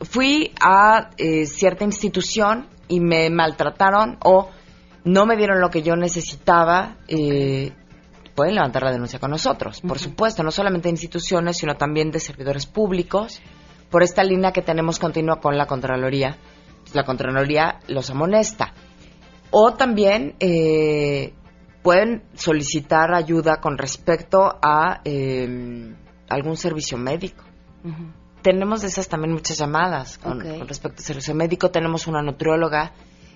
fui 0.00 0.52
a 0.60 1.10
eh, 1.16 1.46
cierta 1.46 1.84
institución 1.84 2.68
y 2.88 3.00
me 3.00 3.30
maltrataron 3.30 4.18
o 4.24 4.50
no 5.04 5.26
me 5.26 5.36
dieron 5.36 5.60
lo 5.60 5.70
que 5.70 5.82
yo 5.82 5.96
necesitaba, 5.96 6.96
eh, 7.08 7.72
pueden 8.34 8.54
levantar 8.54 8.82
la 8.82 8.92
denuncia 8.92 9.18
con 9.18 9.30
nosotros, 9.30 9.80
por 9.80 9.98
supuesto, 9.98 10.42
no 10.42 10.50
solamente 10.50 10.88
de 10.88 10.92
instituciones, 10.92 11.58
sino 11.58 11.76
también 11.76 12.10
de 12.10 12.20
servidores 12.20 12.66
públicos, 12.66 13.40
por 13.90 14.02
esta 14.02 14.22
línea 14.22 14.52
que 14.52 14.62
tenemos 14.62 14.98
continua 14.98 15.40
con 15.40 15.58
la 15.58 15.66
Contraloría. 15.66 16.36
La 16.94 17.04
Contraloría 17.04 17.80
los 17.88 18.08
amonesta. 18.10 18.72
O 19.50 19.74
también 19.74 20.36
eh, 20.38 21.34
pueden 21.82 22.22
solicitar 22.34 23.12
ayuda 23.12 23.60
con 23.60 23.76
respecto 23.78 24.58
a 24.62 25.00
eh, 25.04 25.92
algún 26.28 26.56
servicio 26.56 26.96
médico. 26.98 27.42
Tenemos 28.42 28.82
de 28.82 28.88
esas 28.88 29.08
también 29.08 29.32
muchas 29.32 29.58
llamadas 29.58 30.18
con, 30.18 30.40
respecto 30.66 30.98
al 31.00 31.04
servicio 31.04 31.34
médico. 31.34 31.70
Tenemos 31.70 32.06
una 32.06 32.22
nutrióloga. 32.22 32.92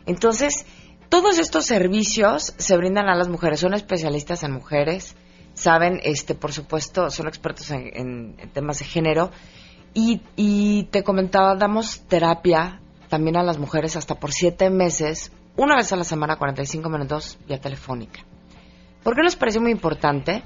Entonces, 0.06 0.66
todos 1.08 1.38
estos 1.38 1.66
servicios 1.66 2.54
se 2.56 2.76
brindan 2.76 3.08
a 3.08 3.14
las 3.14 3.28
mujeres. 3.28 3.60
Son 3.60 3.74
especialistas 3.74 4.42
en 4.42 4.52
mujeres. 4.52 5.14
Saben, 5.54 6.00
este, 6.02 6.34
por 6.34 6.52
supuesto, 6.52 7.10
son 7.10 7.28
expertos 7.28 7.70
en, 7.70 7.82
en- 7.94 8.34
en 8.38 8.50
temas 8.50 8.78
de 8.80 8.84
género. 8.86 9.30
Y, 9.92 10.22
y 10.36 10.84
te 10.84 11.04
comentaba, 11.04 11.54
damos 11.54 12.00
terapia 12.08 12.80
también 13.08 13.36
a 13.36 13.42
las 13.44 13.58
mujeres 13.58 13.94
hasta 13.96 14.16
por 14.16 14.32
siete 14.32 14.68
meses, 14.70 15.30
una 15.56 15.76
vez 15.76 15.92
a 15.92 15.96
la 15.96 16.02
semana, 16.02 16.34
45 16.36 16.88
minutos, 16.88 17.38
vía 17.46 17.60
telefónica. 17.60 18.20
¿Por 19.04 19.14
qué 19.14 19.22
nos 19.22 19.36
pareció 19.36 19.60
muy 19.60 19.70
importante? 19.70 20.42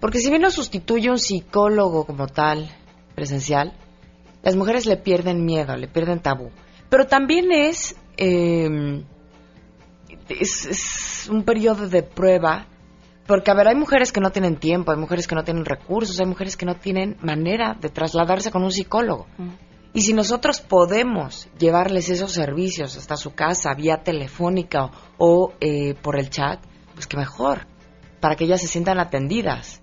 Porque 0.00 0.20
si 0.20 0.30
bien 0.30 0.40
no 0.40 0.50
sustituye 0.50 1.10
un 1.10 1.18
psicólogo 1.18 2.06
como 2.06 2.28
tal, 2.28 2.70
presencial, 3.14 3.72
las 4.42 4.56
mujeres 4.56 4.86
le 4.86 4.96
pierden 4.96 5.44
miedo, 5.44 5.76
le 5.76 5.88
pierden 5.88 6.20
tabú. 6.20 6.50
Pero 6.88 7.06
también 7.06 7.52
es, 7.52 7.96
eh, 8.16 9.02
es, 10.28 10.66
es 10.66 11.28
un 11.30 11.44
periodo 11.44 11.88
de 11.88 12.02
prueba, 12.02 12.66
porque 13.26 13.50
a 13.50 13.54
ver, 13.54 13.68
hay 13.68 13.76
mujeres 13.76 14.12
que 14.12 14.20
no 14.20 14.30
tienen 14.30 14.56
tiempo, 14.56 14.90
hay 14.92 14.98
mujeres 14.98 15.26
que 15.26 15.34
no 15.34 15.44
tienen 15.44 15.64
recursos, 15.64 16.18
hay 16.20 16.26
mujeres 16.26 16.56
que 16.56 16.66
no 16.66 16.74
tienen 16.74 17.16
manera 17.20 17.76
de 17.80 17.88
trasladarse 17.88 18.50
con 18.50 18.62
un 18.64 18.72
psicólogo. 18.72 19.26
Y 19.94 20.02
si 20.02 20.14
nosotros 20.14 20.60
podemos 20.60 21.48
llevarles 21.58 22.08
esos 22.08 22.32
servicios 22.32 22.96
hasta 22.96 23.16
su 23.16 23.34
casa, 23.34 23.74
vía 23.74 24.02
telefónica 24.02 24.86
o, 24.86 24.90
o, 25.18 25.52
eh, 25.60 25.94
por 25.94 26.18
el 26.18 26.30
chat, 26.30 26.60
pues 26.94 27.06
que 27.06 27.16
mejor, 27.16 27.66
para 28.20 28.36
que 28.36 28.44
ellas 28.44 28.60
se 28.60 28.68
sientan 28.68 28.98
atendidas. 28.98 29.82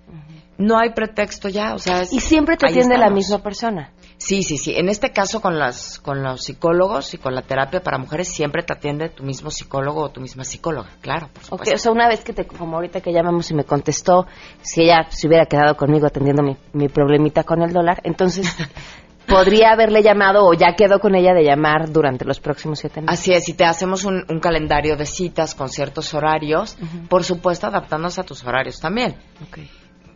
No 0.60 0.78
hay 0.78 0.92
pretexto 0.94 1.50
ya, 1.50 1.74
o 1.74 1.80
sea... 1.80 2.02
es- 2.02 2.14
Y 2.14 2.20
siempre 2.20 2.56
te 2.58 2.68
atiende 2.68 2.98
la 2.98 3.10
misma 3.10 3.40
persona. 3.42 3.92
Sí, 4.18 4.44
sí, 4.44 4.58
sí. 4.58 4.76
En 4.76 4.90
este 4.90 5.12
caso 5.12 5.40
con 5.42 5.58
las 5.58 5.98
con 6.00 6.22
los 6.22 6.44
psicólogos 6.44 7.14
y 7.14 7.18
con 7.18 7.34
la 7.34 7.42
terapia 7.42 7.82
para 7.82 7.98
mujeres 7.98 8.28
siempre 8.28 8.64
te 8.64 8.74
atiende 8.74 9.08
tu 9.08 9.24
mismo 9.24 9.50
psicólogo 9.50 10.02
o 10.02 10.10
tu 10.10 10.20
misma 10.20 10.44
psicóloga, 10.44 10.90
claro, 11.00 11.30
por 11.34 11.42
supuesto. 11.46 11.74
o 11.76 11.78
sea, 11.78 11.92
una 11.94 12.10
vez 12.10 12.26
que 12.26 12.34
te, 12.34 12.46
como 12.46 12.76
ahorita 12.76 13.00
que 13.00 13.14
llamamos 13.14 13.50
y 13.50 13.54
me 13.54 13.64
contestó, 13.64 14.28
si 14.62 14.82
ella 14.82 15.08
se 15.10 15.26
hubiera 15.30 15.46
quedado 15.46 15.78
conmigo 15.78 16.06
atendiendo 16.06 16.44
mi, 16.44 16.58
mi 16.74 16.90
problemita 16.90 17.46
con 17.46 17.62
el 17.62 17.72
dólar, 17.72 18.02
entonces 18.04 18.54
podría 19.26 19.72
haberle 19.72 20.04
llamado 20.04 20.46
o 20.46 20.54
ya 20.54 20.76
quedó 20.76 21.00
con 21.00 21.16
ella 21.16 21.34
de 21.34 21.46
llamar 21.46 21.90
durante 21.90 22.26
los 22.26 22.42
próximos 22.42 22.80
siete 22.80 23.00
meses. 23.00 23.18
Así 23.20 23.32
es, 23.32 23.48
y 23.48 23.54
te 23.54 23.64
hacemos 23.64 24.04
un, 24.04 24.26
un 24.28 24.40
calendario 24.42 24.98
de 24.98 25.06
citas 25.06 25.56
con 25.56 25.70
ciertos 25.70 26.14
horarios, 26.14 26.78
por 27.08 27.24
supuesto 27.24 27.68
adaptándose 27.68 28.20
a 28.20 28.26
tus 28.26 28.44
horarios 28.44 28.82
también. 28.82 29.16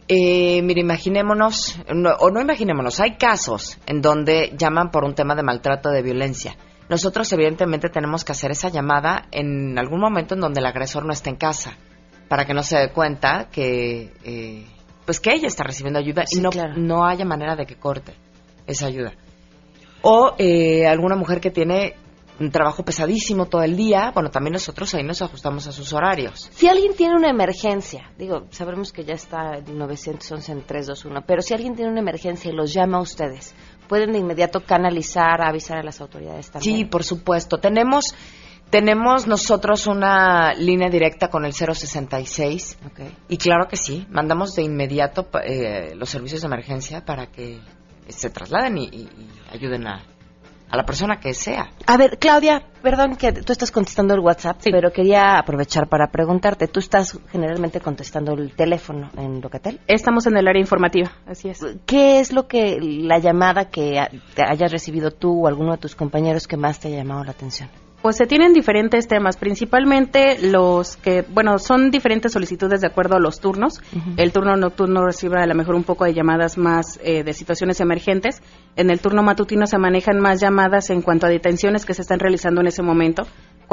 Eh, 0.07 0.61
mira, 0.63 0.81
imaginémonos, 0.81 1.79
no- 1.93 2.15
o 2.19 2.29
no 2.29 2.41
imaginémonos, 2.41 2.99
hay 2.99 3.15
casos 3.17 3.77
en 3.85 4.01
donde 4.01 4.53
llaman 4.57 4.91
por 4.91 5.03
un 5.05 5.15
tema 5.15 5.33
de 5.35 5.43
maltrato, 5.43 5.89
de 5.89 6.01
violencia. 6.01 6.57
Nosotros 6.89 7.31
evidentemente 7.31 7.89
tenemos 7.89 8.25
que 8.25 8.33
hacer 8.33 8.51
esa 8.51 8.69
llamada 8.69 9.27
en 9.31 9.79
algún 9.79 10.01
momento 10.01 10.35
en 10.35 10.41
donde 10.41 10.59
el 10.59 10.65
agresor 10.65 11.05
no 11.05 11.13
esté 11.13 11.29
en 11.29 11.37
casa, 11.37 11.77
para 12.27 12.45
que 12.45 12.53
no 12.53 12.63
se 12.63 12.77
dé 12.77 12.89
cuenta 12.89 13.47
que, 13.49 14.11
eh, 14.25 14.65
pues 15.05 15.19
que 15.21 15.31
ella 15.31 15.47
está 15.47 15.63
recibiendo 15.63 15.99
ayuda 15.99 16.25
y 16.29 16.41
no, 16.41 16.49
claro. 16.49 16.73
no 16.75 17.05
haya 17.05 17.23
manera 17.25 17.55
de 17.55 17.65
que 17.65 17.75
corte 17.75 18.13
esa 18.67 18.87
ayuda. 18.87 19.13
O 20.01 20.35
eh, 20.37 20.85
alguna 20.85 21.15
mujer 21.15 21.39
que 21.39 21.49
tiene 21.51 21.95
un 22.39 22.49
trabajo 22.51 22.83
pesadísimo 22.83 23.45
todo 23.45 23.61
el 23.63 23.75
día, 23.75 24.11
bueno, 24.13 24.29
también 24.31 24.53
nosotros 24.53 24.93
ahí 24.95 25.03
nos 25.03 25.21
ajustamos 25.21 25.67
a 25.67 25.71
sus 25.71 25.93
horarios. 25.93 26.49
Si 26.53 26.67
alguien 26.67 26.95
tiene 26.95 27.15
una 27.15 27.29
emergencia, 27.29 28.11
digo, 28.17 28.47
sabemos 28.49 28.91
que 28.91 29.03
ya 29.05 29.13
está 29.13 29.57
el 29.57 29.77
911 29.77 30.51
en 30.51 30.61
321, 30.65 31.23
pero 31.27 31.41
si 31.41 31.53
alguien 31.53 31.75
tiene 31.75 31.91
una 31.91 31.99
emergencia 32.01 32.51
y 32.51 32.55
los 32.55 32.73
llama 32.73 32.97
a 32.97 33.01
ustedes, 33.01 33.53
pueden 33.87 34.11
de 34.13 34.17
inmediato 34.19 34.61
canalizar, 34.65 35.41
avisar 35.41 35.77
a 35.77 35.83
las 35.83 36.01
autoridades 36.01 36.49
también. 36.49 36.77
Sí, 36.77 36.85
por 36.85 37.03
supuesto. 37.03 37.59
Tenemos 37.59 38.05
tenemos 38.69 39.27
nosotros 39.27 39.85
una 39.85 40.53
línea 40.55 40.89
directa 40.89 41.27
con 41.29 41.45
el 41.45 41.53
066 41.53 42.79
y 43.29 43.37
claro 43.37 43.67
que 43.67 43.77
sí, 43.77 44.07
mandamos 44.09 44.55
de 44.55 44.63
inmediato 44.63 45.27
eh, 45.43 45.93
los 45.95 46.09
servicios 46.09 46.41
de 46.41 46.47
emergencia 46.47 47.05
para 47.05 47.27
que 47.27 47.59
se 48.07 48.31
trasladen 48.31 48.79
y, 48.79 48.85
y- 48.85 49.01
y 49.01 49.29
ayuden 49.51 49.85
a, 49.85 50.03
a 50.73 50.77
la 50.77 50.86
persona 50.86 51.19
que 51.19 51.36
sea. 51.36 51.69
A 51.86 51.97
ver, 51.97 52.17
Claudia, 52.17 52.63
perdón 52.81 53.15
que 53.15 53.31
tú 53.31 53.53
estás 53.53 53.69
contestando 53.69 54.15
el 54.15 54.21
WhatsApp, 54.21 54.57
pero 54.63 54.91
quería 54.91 55.38
aprovechar 55.38 55.88
para 55.88 56.07
preguntarte, 56.07 56.67
¿tú 56.67 56.79
estás 56.79 57.19
generalmente 57.31 57.79
contestando 57.79 58.33
el 58.33 58.55
teléfono 58.55 59.12
en 59.15 59.39
Locatel? 59.39 59.79
Estamos 59.86 60.25
en 60.25 60.36
el 60.36 60.47
área 60.47 60.59
informativa, 60.59 61.12
así 61.27 61.49
es. 61.49 61.63
¿Qué 61.86 62.19
es 62.19 62.33
lo 62.33 62.47
que, 62.47 62.79
la 62.81 63.19
llamada 63.19 63.69
que 63.69 63.99
hayas 63.99 64.71
recibido 64.71 65.12
tú 65.12 65.43
o 65.43 65.47
alguno 65.47 65.73
de 65.73 65.77
tus 65.77 65.95
compañeros 65.95 66.47
que 66.47 66.57
más 66.57 66.79
te 66.79 66.88
ha 66.88 66.97
llamado 66.97 67.23
la 67.23 67.31
atención? 67.33 67.69
Pues 68.03 68.17
se 68.17 68.27
tienen 68.27 68.51
diferentes 68.51 69.07
temas, 69.07 69.37
principalmente 69.37 70.37
los 70.41 70.97
que, 70.97 71.21
bueno, 71.21 71.57
son 71.57 71.89
diferentes 71.89 72.33
solicitudes 72.33 72.81
de 72.81 72.87
acuerdo 72.87 73.15
a 73.15 73.19
los 73.19 73.39
turnos. 73.39 73.81
El 74.17 74.33
turno 74.33 74.57
nocturno 74.57 75.05
recibe 75.05 75.41
a 75.41 75.47
lo 75.47 75.55
mejor 75.55 75.75
un 75.75 75.85
poco 75.85 76.03
de 76.03 76.13
llamadas 76.13 76.57
más 76.57 76.99
eh, 77.01 77.23
de 77.23 77.31
situaciones 77.31 77.79
emergentes. 77.79 78.41
En 78.75 78.89
el 78.89 78.99
turno 78.99 79.23
matutino 79.23 79.67
se 79.67 79.77
manejan 79.77 80.19
más 80.19 80.41
llamadas 80.41 80.89
en 80.89 81.01
cuanto 81.01 81.27
a 81.27 81.29
detenciones 81.29 81.85
que 81.85 81.93
se 81.93 82.01
están 82.01 82.19
realizando 82.19 82.59
en 82.59 82.67
ese 82.67 82.83
momento. 82.83 83.23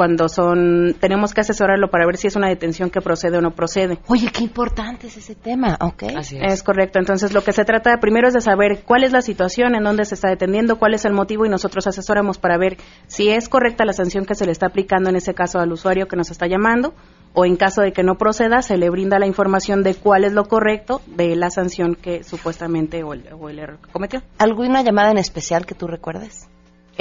Cuando 0.01 0.29
son, 0.29 0.95
tenemos 0.99 1.35
que 1.35 1.41
asesorarlo 1.41 1.91
para 1.91 2.07
ver 2.07 2.17
si 2.17 2.25
es 2.25 2.35
una 2.35 2.47
detención 2.47 2.89
que 2.89 3.01
procede 3.01 3.37
o 3.37 3.41
no 3.41 3.51
procede. 3.51 3.99
Oye, 4.07 4.31
qué 4.33 4.43
importante 4.43 5.05
es 5.05 5.17
ese 5.17 5.35
tema, 5.35 5.77
¿ok? 5.79 6.05
es. 6.17 6.63
correcto. 6.63 6.97
Entonces, 6.97 7.33
lo 7.33 7.43
que 7.43 7.53
se 7.53 7.65
trata 7.65 7.99
primero 7.99 8.27
es 8.27 8.33
de 8.33 8.41
saber 8.41 8.81
cuál 8.83 9.03
es 9.03 9.11
la 9.11 9.21
situación, 9.21 9.75
en 9.75 9.83
dónde 9.83 10.05
se 10.05 10.15
está 10.15 10.29
deteniendo, 10.29 10.79
cuál 10.79 10.95
es 10.95 11.05
el 11.05 11.13
motivo 11.13 11.45
y 11.45 11.49
nosotros 11.49 11.85
asesoramos 11.85 12.39
para 12.39 12.57
ver 12.57 12.77
si 13.05 13.29
es 13.29 13.47
correcta 13.47 13.85
la 13.85 13.93
sanción 13.93 14.25
que 14.25 14.33
se 14.33 14.47
le 14.47 14.51
está 14.51 14.65
aplicando 14.65 15.11
en 15.11 15.17
ese 15.17 15.35
caso 15.35 15.59
al 15.59 15.71
usuario 15.71 16.07
que 16.07 16.15
nos 16.15 16.31
está 16.31 16.47
llamando 16.47 16.95
o 17.33 17.45
en 17.45 17.55
caso 17.55 17.83
de 17.83 17.93
que 17.93 18.01
no 18.01 18.15
proceda, 18.15 18.63
se 18.63 18.77
le 18.77 18.89
brinda 18.89 19.19
la 19.19 19.27
información 19.27 19.83
de 19.83 19.93
cuál 19.93 20.23
es 20.23 20.33
lo 20.33 20.45
correcto 20.45 21.03
de 21.05 21.35
la 21.35 21.51
sanción 21.51 21.93
que 21.93 22.23
supuestamente 22.23 23.03
o 23.03 23.13
el, 23.13 23.31
o 23.39 23.49
el 23.49 23.59
error 23.59 23.77
que 23.85 23.91
cometió. 23.91 24.23
¿Alguna 24.39 24.81
llamada 24.81 25.11
en 25.11 25.19
especial 25.19 25.67
que 25.67 25.75
tú 25.75 25.85
recuerdes? 25.85 26.47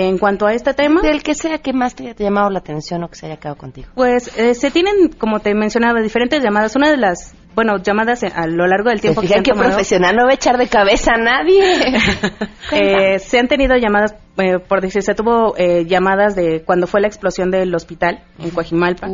En 0.09 0.19
cuanto 0.19 0.47
a 0.47 0.53
este 0.55 0.73
tema, 0.75 1.01
Del 1.03 1.23
que 1.23 1.35
sea 1.35 1.59
que 1.59 1.73
más 1.73 1.95
te 1.95 2.05
haya 2.05 2.15
llamado 2.17 2.49
la 2.51 2.61
atención 2.61 3.03
o 3.05 3.09
que 3.09 3.17
se 3.17 3.27
haya 3.27 3.37
quedado 3.37 3.57
contigo. 3.57 3.89
pues 3.95 4.37
eh, 4.39 4.55
se 4.55 4.71
tienen, 4.71 5.11
como 5.19 5.41
te 5.41 5.55
mencionaba, 5.55 6.01
diferentes 6.01 6.43
llamadas. 6.43 6.75
Una 6.77 6.91
de 6.91 6.97
las, 6.97 7.35
bueno, 7.55 7.77
llamadas 7.79 8.23
a 8.25 8.47
lo 8.47 8.67
largo 8.67 8.89
del 8.91 9.01
tiempo 9.01 9.21
que 9.21 9.27
fijan 9.27 9.39
han 9.41 9.45
qué 9.45 9.51
tomado- 9.53 9.71
profesional, 9.71 10.17
no 10.17 10.25
va 10.25 10.31
a 10.31 10.35
echar 10.35 10.57
de 10.59 10.69
cabeza 10.69 11.13
a 11.15 11.19
nadie. 11.19 11.63
Eh, 12.73 13.19
se 13.19 13.39
han 13.41 13.49
tenido 13.49 13.77
llamadas, 13.77 14.15
eh, 14.37 14.59
por 14.61 14.81
decir, 14.81 15.03
se 15.03 15.15
tuvo 15.15 15.55
eh, 15.57 15.87
llamadas 15.87 16.37
de 16.37 16.63
cuando 16.65 16.87
fue 16.87 17.01
la 17.01 17.09
explosión 17.09 17.51
del 17.51 17.75
hospital 17.75 18.23
en 18.39 18.51
Coajimalpa, 18.51 19.09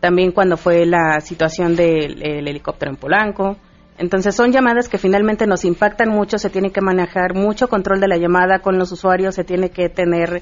también 0.00 0.32
cuando 0.32 0.58
fue 0.58 0.84
la 0.84 1.20
situación 1.22 1.76
del 1.76 2.22
el 2.22 2.46
helicóptero 2.46 2.90
en 2.90 2.96
Polanco. 2.98 3.56
Entonces 4.00 4.34
son 4.34 4.50
llamadas 4.50 4.88
que 4.88 4.96
finalmente 4.96 5.46
nos 5.46 5.66
impactan 5.66 6.08
mucho, 6.08 6.38
se 6.38 6.48
tiene 6.48 6.72
que 6.72 6.80
manejar 6.80 7.34
mucho 7.34 7.68
control 7.68 8.00
de 8.00 8.08
la 8.08 8.16
llamada 8.16 8.60
con 8.60 8.78
los 8.78 8.90
usuarios, 8.92 9.34
se 9.34 9.44
tiene 9.44 9.68
que 9.68 9.90
tener 9.90 10.40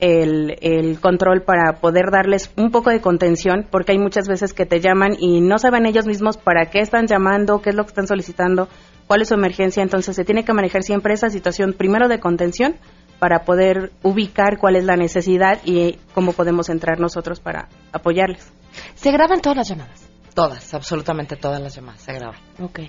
el, 0.00 0.56
el 0.60 0.98
control 0.98 1.42
para 1.42 1.74
poder 1.80 2.10
darles 2.10 2.50
un 2.56 2.72
poco 2.72 2.90
de 2.90 3.00
contención, 3.00 3.64
porque 3.70 3.92
hay 3.92 3.98
muchas 3.98 4.26
veces 4.26 4.52
que 4.52 4.66
te 4.66 4.80
llaman 4.80 5.12
y 5.20 5.40
no 5.40 5.58
saben 5.58 5.86
ellos 5.86 6.04
mismos 6.04 6.36
para 6.36 6.66
qué 6.66 6.80
están 6.80 7.06
llamando, 7.06 7.62
qué 7.62 7.70
es 7.70 7.76
lo 7.76 7.84
que 7.84 7.90
están 7.90 8.08
solicitando, 8.08 8.68
cuál 9.06 9.22
es 9.22 9.28
su 9.28 9.34
emergencia. 9.34 9.84
Entonces 9.84 10.16
se 10.16 10.24
tiene 10.24 10.44
que 10.44 10.52
manejar 10.52 10.82
siempre 10.82 11.14
esa 11.14 11.30
situación 11.30 11.74
primero 11.74 12.08
de 12.08 12.18
contención 12.18 12.74
para 13.20 13.44
poder 13.44 13.92
ubicar 14.02 14.58
cuál 14.58 14.74
es 14.74 14.84
la 14.84 14.96
necesidad 14.96 15.60
y 15.64 15.96
cómo 16.12 16.32
podemos 16.32 16.68
entrar 16.70 16.98
nosotros 16.98 17.38
para 17.38 17.68
apoyarles. 17.92 18.52
¿Se 18.96 19.12
graban 19.12 19.40
todas 19.40 19.58
las 19.58 19.68
llamadas? 19.68 20.05
Todas, 20.36 20.74
absolutamente 20.74 21.36
todas 21.36 21.62
las 21.62 21.74
llamadas 21.74 22.02
se 22.02 22.12
graban. 22.12 22.38
Ok. 22.60 22.80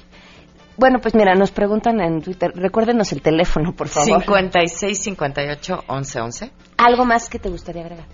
Bueno, 0.75 0.99
pues 1.01 1.15
mira, 1.15 1.33
nos 1.33 1.51
preguntan 1.51 2.01
en 2.01 2.21
Twitter, 2.21 2.51
recuérdenos 2.53 3.13
el 3.13 3.21
teléfono, 3.21 3.73
por 3.73 3.87
favor. 3.87 4.21
56 4.21 5.01
58 5.01 5.85
11 5.87 6.19
11. 6.19 6.51
¿Algo 6.75 7.05
más 7.05 7.29
que 7.29 7.39
te 7.39 7.47
gustaría 7.47 7.83
agregar? 7.83 8.05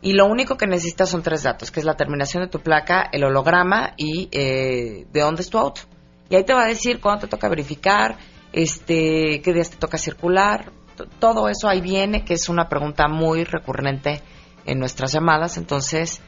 Y 0.00 0.14
lo 0.14 0.26
único 0.26 0.56
que 0.56 0.66
necesitas 0.66 1.08
son 1.08 1.22
tres 1.22 1.44
datos, 1.44 1.70
que 1.70 1.80
es 1.80 1.86
la 1.86 1.94
terminación 1.94 2.42
de 2.42 2.48
tu 2.48 2.60
placa, 2.60 3.08
el 3.12 3.24
holograma 3.24 3.94
y 3.96 4.28
eh, 4.32 5.06
de 5.12 5.20
dónde 5.20 5.42
es 5.42 5.50
tu 5.50 5.58
auto. 5.58 5.82
Y 6.28 6.34
ahí 6.34 6.44
te 6.44 6.54
va 6.54 6.64
a 6.64 6.66
decir 6.66 7.00
cuándo 7.00 7.22
te 7.22 7.28
toca 7.28 7.48
verificar, 7.48 8.16
este, 8.52 9.40
qué 9.42 9.52
días 9.52 9.70
te 9.70 9.76
toca 9.76 9.98
circular. 9.98 10.72
Todo 11.18 11.48
eso 11.48 11.68
ahí 11.68 11.80
viene, 11.80 12.24
que 12.24 12.34
es 12.34 12.48
una 12.48 12.68
pregunta 12.68 13.06
muy 13.08 13.44
recurrente 13.44 14.22
en 14.66 14.78
nuestras 14.78 15.12
llamadas. 15.12 15.56
Entonces, 15.56 16.20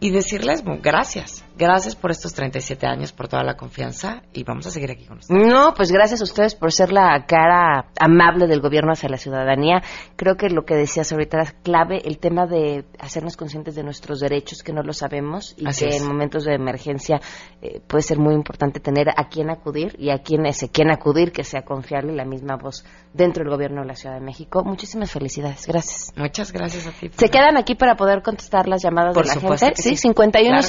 y 0.00 0.10
decirles 0.10 0.62
gracias. 0.82 1.45
Gracias 1.58 1.96
por 1.96 2.10
estos 2.10 2.34
37 2.34 2.86
años, 2.86 3.12
por 3.12 3.28
toda 3.28 3.42
la 3.42 3.56
confianza 3.56 4.22
y 4.32 4.44
vamos 4.44 4.66
a 4.66 4.70
seguir 4.70 4.90
aquí 4.90 5.06
con 5.06 5.18
ustedes. 5.18 5.40
No, 5.40 5.72
pues 5.74 5.90
gracias 5.90 6.20
a 6.20 6.24
ustedes 6.24 6.54
por 6.54 6.70
ser 6.72 6.92
la 6.92 7.24
cara 7.26 7.90
amable 7.98 8.46
del 8.46 8.60
gobierno 8.60 8.92
hacia 8.92 9.08
la 9.08 9.16
ciudadanía. 9.16 9.82
Creo 10.16 10.36
que 10.36 10.50
lo 10.50 10.64
que 10.64 10.74
decías 10.74 11.10
ahorita 11.12 11.40
es 11.40 11.52
clave, 11.62 12.02
el 12.04 12.18
tema 12.18 12.46
de 12.46 12.84
hacernos 12.98 13.36
conscientes 13.36 13.74
de 13.74 13.82
nuestros 13.82 14.20
derechos 14.20 14.62
que 14.62 14.72
no 14.72 14.82
lo 14.82 14.92
sabemos 14.92 15.54
y 15.56 15.64
que 15.64 15.96
en 15.96 16.06
momentos 16.06 16.44
de 16.44 16.54
emergencia 16.54 17.20
eh, 17.62 17.80
puede 17.86 18.02
ser 18.02 18.18
muy 18.18 18.34
importante 18.34 18.78
tener 18.80 19.08
a 19.08 19.28
quién 19.28 19.48
acudir 19.48 19.96
y 19.98 20.10
a 20.10 20.18
quién 20.18 20.44
ese 20.44 20.68
quién 20.68 20.90
acudir 20.90 21.32
que 21.32 21.42
sea 21.42 21.62
confiable 21.62 22.14
la 22.14 22.24
misma 22.24 22.56
voz 22.56 22.84
dentro 23.14 23.44
del 23.44 23.52
gobierno 23.52 23.80
de 23.80 23.88
la 23.88 23.94
Ciudad 23.94 24.14
de 24.14 24.20
México. 24.20 24.62
Muchísimas 24.62 25.10
felicidades. 25.10 25.66
Gracias. 25.66 26.12
Muchas 26.16 26.52
gracias 26.52 26.86
a 26.86 26.90
ti. 26.90 27.10
¿Se 27.16 27.28
quedan 27.30 27.56
aquí 27.56 27.74
para 27.74 27.96
poder 27.96 28.22
contestar 28.22 28.68
las 28.68 28.82
llamadas 28.82 29.14
por 29.14 29.26
de 29.26 29.34
la 29.34 29.56
gente? 29.58 29.82
Sí, 29.82 29.96
51 29.96 30.62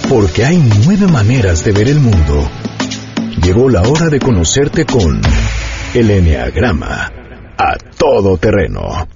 Porque 0.08 0.44
hay 0.44 0.62
nueve 0.84 1.08
maneras 1.08 1.64
de 1.64 1.72
ver 1.72 1.88
el 1.88 1.98
mundo. 1.98 2.48
Llegó 3.42 3.68
la 3.68 3.82
hora 3.82 4.08
de 4.08 4.20
conocerte 4.20 4.86
con 4.86 5.20
el 5.94 6.10
Enneagrama. 6.10 7.10
A 7.58 7.76
Todo 7.98 8.36
Terreno. 8.38 9.15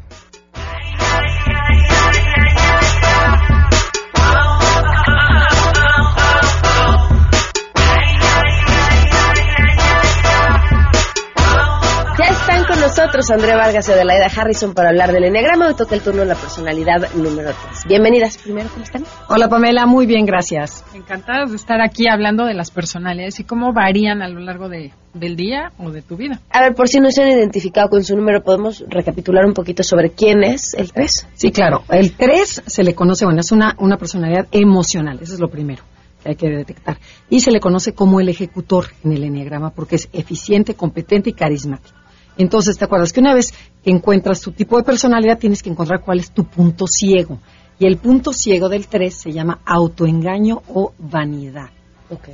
Nosotros 12.90 13.30
Andrea 13.30 13.54
Vargas 13.54 13.88
y 13.88 13.92
Adelaida 13.92 14.26
Harrison 14.26 14.74
para 14.74 14.88
hablar 14.88 15.12
del 15.12 15.22
Enneagrama. 15.22 15.68
Hoy 15.68 15.74
toca 15.74 15.94
el 15.94 16.00
turno 16.00 16.22
de 16.22 16.26
la 16.26 16.34
personalidad 16.34 17.14
número 17.14 17.52
3. 17.52 17.84
Bienvenidas 17.86 18.36
primero, 18.36 18.68
¿cómo 18.68 18.82
están? 18.82 19.04
Hola 19.28 19.48
Pamela, 19.48 19.86
muy 19.86 20.06
bien, 20.06 20.26
gracias. 20.26 20.84
Encantadas 20.92 21.50
de 21.50 21.56
estar 21.56 21.80
aquí 21.80 22.08
hablando 22.08 22.46
de 22.46 22.54
las 22.54 22.72
personalidades 22.72 23.38
y 23.38 23.44
cómo 23.44 23.72
varían 23.72 24.22
a 24.22 24.28
lo 24.28 24.40
largo 24.40 24.68
de, 24.68 24.90
del 25.14 25.36
día 25.36 25.70
o 25.78 25.92
de 25.92 26.02
tu 26.02 26.16
vida. 26.16 26.40
A 26.50 26.62
ver, 26.62 26.74
por 26.74 26.88
si 26.88 26.98
no 26.98 27.12
se 27.12 27.22
han 27.22 27.28
identificado 27.28 27.88
con 27.90 28.02
su 28.02 28.16
número, 28.16 28.42
¿podemos 28.42 28.84
recapitular 28.88 29.46
un 29.46 29.54
poquito 29.54 29.84
sobre 29.84 30.10
quién 30.10 30.42
es 30.42 30.74
el 30.74 30.92
3? 30.92 31.28
Sí, 31.34 31.52
claro. 31.52 31.84
El 31.90 32.16
3 32.16 32.64
se 32.66 32.82
le 32.82 32.96
conoce, 32.96 33.24
bueno, 33.24 33.38
es 33.38 33.52
una, 33.52 33.76
una 33.78 33.98
personalidad 33.98 34.48
emocional, 34.50 35.20
eso 35.22 35.34
es 35.34 35.38
lo 35.38 35.48
primero 35.48 35.84
que 36.24 36.30
hay 36.30 36.34
que 36.34 36.48
detectar. 36.48 36.98
Y 37.28 37.38
se 37.38 37.52
le 37.52 37.60
conoce 37.60 37.94
como 37.94 38.18
el 38.18 38.28
ejecutor 38.28 38.86
en 39.04 39.12
el 39.12 39.22
enneagrama 39.22 39.70
porque 39.70 39.94
es 39.94 40.08
eficiente, 40.12 40.74
competente 40.74 41.30
y 41.30 41.34
carismático. 41.34 41.99
Entonces, 42.36 42.78
¿te 42.78 42.84
acuerdas 42.84 43.12
que 43.12 43.20
una 43.20 43.34
vez 43.34 43.52
que 43.82 43.90
encuentras 43.90 44.40
tu 44.40 44.52
tipo 44.52 44.76
de 44.76 44.82
personalidad, 44.82 45.38
tienes 45.38 45.62
que 45.62 45.70
encontrar 45.70 46.02
cuál 46.02 46.20
es 46.20 46.30
tu 46.30 46.44
punto 46.44 46.86
ciego? 46.86 47.38
Y 47.78 47.86
el 47.86 47.96
punto 47.96 48.32
ciego 48.32 48.68
del 48.68 48.86
3 48.86 49.14
se 49.14 49.32
llama 49.32 49.60
autoengaño 49.64 50.62
o 50.68 50.92
vanidad. 50.98 51.70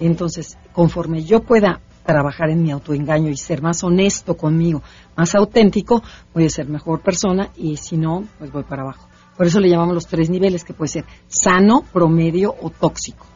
Entonces, 0.00 0.56
conforme 0.72 1.22
yo 1.22 1.40
pueda 1.40 1.80
trabajar 2.04 2.50
en 2.50 2.62
mi 2.62 2.70
autoengaño 2.70 3.30
y 3.30 3.37
ser 3.37 3.62
más 3.62 3.82
honesto 3.85 4.37
conmigo, 4.37 4.82
más 5.16 5.35
auténtico, 5.35 6.02
voy 6.32 6.46
a 6.46 6.50
ser 6.50 6.68
mejor 6.68 7.00
persona 7.00 7.50
y 7.56 7.76
si 7.76 7.96
no, 7.96 8.24
pues 8.38 8.50
voy 8.50 8.62
para 8.62 8.82
abajo. 8.82 9.09
Por 9.37 9.46
eso 9.46 9.61
le 9.61 9.68
llamamos 9.68 9.94
los 9.94 10.06
tres 10.06 10.30
niveles, 10.30 10.64
que 10.64 10.72
puede 10.72 10.88
ser 10.88 11.04
sano, 11.26 11.85
promedio 11.92 12.54
o 12.62 12.70
tóxico. 12.70 13.26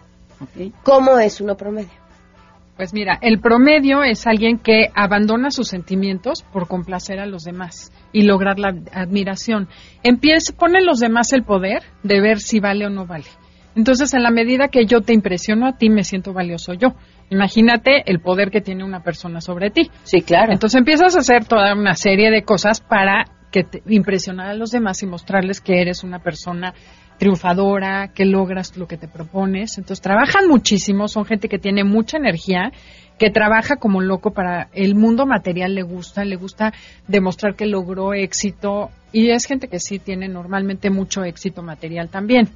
¿Cómo 0.82 1.18
es 1.18 1.40
uno 1.40 1.56
promedio? 1.56 1.99
Pues 2.80 2.94
mira, 2.94 3.18
el 3.20 3.40
promedio 3.40 4.02
es 4.02 4.26
alguien 4.26 4.56
que 4.56 4.86
abandona 4.94 5.50
sus 5.50 5.68
sentimientos 5.68 6.44
por 6.50 6.66
complacer 6.66 7.20
a 7.20 7.26
los 7.26 7.42
demás 7.44 7.92
y 8.10 8.22
lograr 8.22 8.58
la 8.58 8.74
admiración. 8.94 9.68
Empieza, 10.02 10.54
pone 10.56 10.78
en 10.78 10.86
los 10.86 10.98
demás 10.98 11.30
el 11.34 11.42
poder 11.42 11.82
de 12.02 12.22
ver 12.22 12.38
si 12.40 12.58
vale 12.58 12.86
o 12.86 12.88
no 12.88 13.04
vale. 13.04 13.26
Entonces, 13.76 14.14
en 14.14 14.22
la 14.22 14.30
medida 14.30 14.68
que 14.68 14.86
yo 14.86 15.02
te 15.02 15.12
impresiono 15.12 15.66
a 15.66 15.76
ti, 15.76 15.90
me 15.90 16.04
siento 16.04 16.32
valioso 16.32 16.72
yo. 16.72 16.94
Imagínate 17.28 18.10
el 18.10 18.20
poder 18.20 18.50
que 18.50 18.62
tiene 18.62 18.82
una 18.82 19.02
persona 19.02 19.42
sobre 19.42 19.68
ti. 19.70 19.90
Sí, 20.04 20.22
claro. 20.22 20.50
Entonces 20.54 20.78
empiezas 20.78 21.14
a 21.16 21.18
hacer 21.18 21.44
toda 21.44 21.74
una 21.74 21.92
serie 21.96 22.30
de 22.30 22.44
cosas 22.44 22.80
para 22.80 23.26
que 23.52 23.64
te- 23.64 23.82
impresionar 23.88 24.46
a 24.48 24.54
los 24.54 24.70
demás 24.70 25.02
y 25.02 25.06
mostrarles 25.06 25.60
que 25.60 25.82
eres 25.82 26.02
una 26.02 26.20
persona 26.20 26.72
triunfadora, 27.20 28.08
que 28.08 28.24
logras 28.24 28.76
lo 28.76 28.88
que 28.88 28.96
te 28.96 29.06
propones. 29.06 29.78
Entonces 29.78 30.00
trabajan 30.00 30.48
muchísimo, 30.48 31.06
son 31.06 31.24
gente 31.26 31.48
que 31.48 31.58
tiene 31.58 31.84
mucha 31.84 32.16
energía, 32.16 32.72
que 33.18 33.30
trabaja 33.30 33.76
como 33.76 34.00
loco 34.00 34.32
para 34.32 34.68
el 34.72 34.94
mundo 34.94 35.26
material 35.26 35.74
le 35.74 35.82
gusta, 35.82 36.24
le 36.24 36.36
gusta 36.36 36.72
demostrar 37.06 37.54
que 37.54 37.66
logró 37.66 38.14
éxito 38.14 38.90
y 39.12 39.30
es 39.30 39.44
gente 39.44 39.68
que 39.68 39.78
sí 39.78 39.98
tiene 39.98 40.28
normalmente 40.28 40.88
mucho 40.90 41.22
éxito 41.22 41.62
material 41.62 42.08
también. 42.08 42.48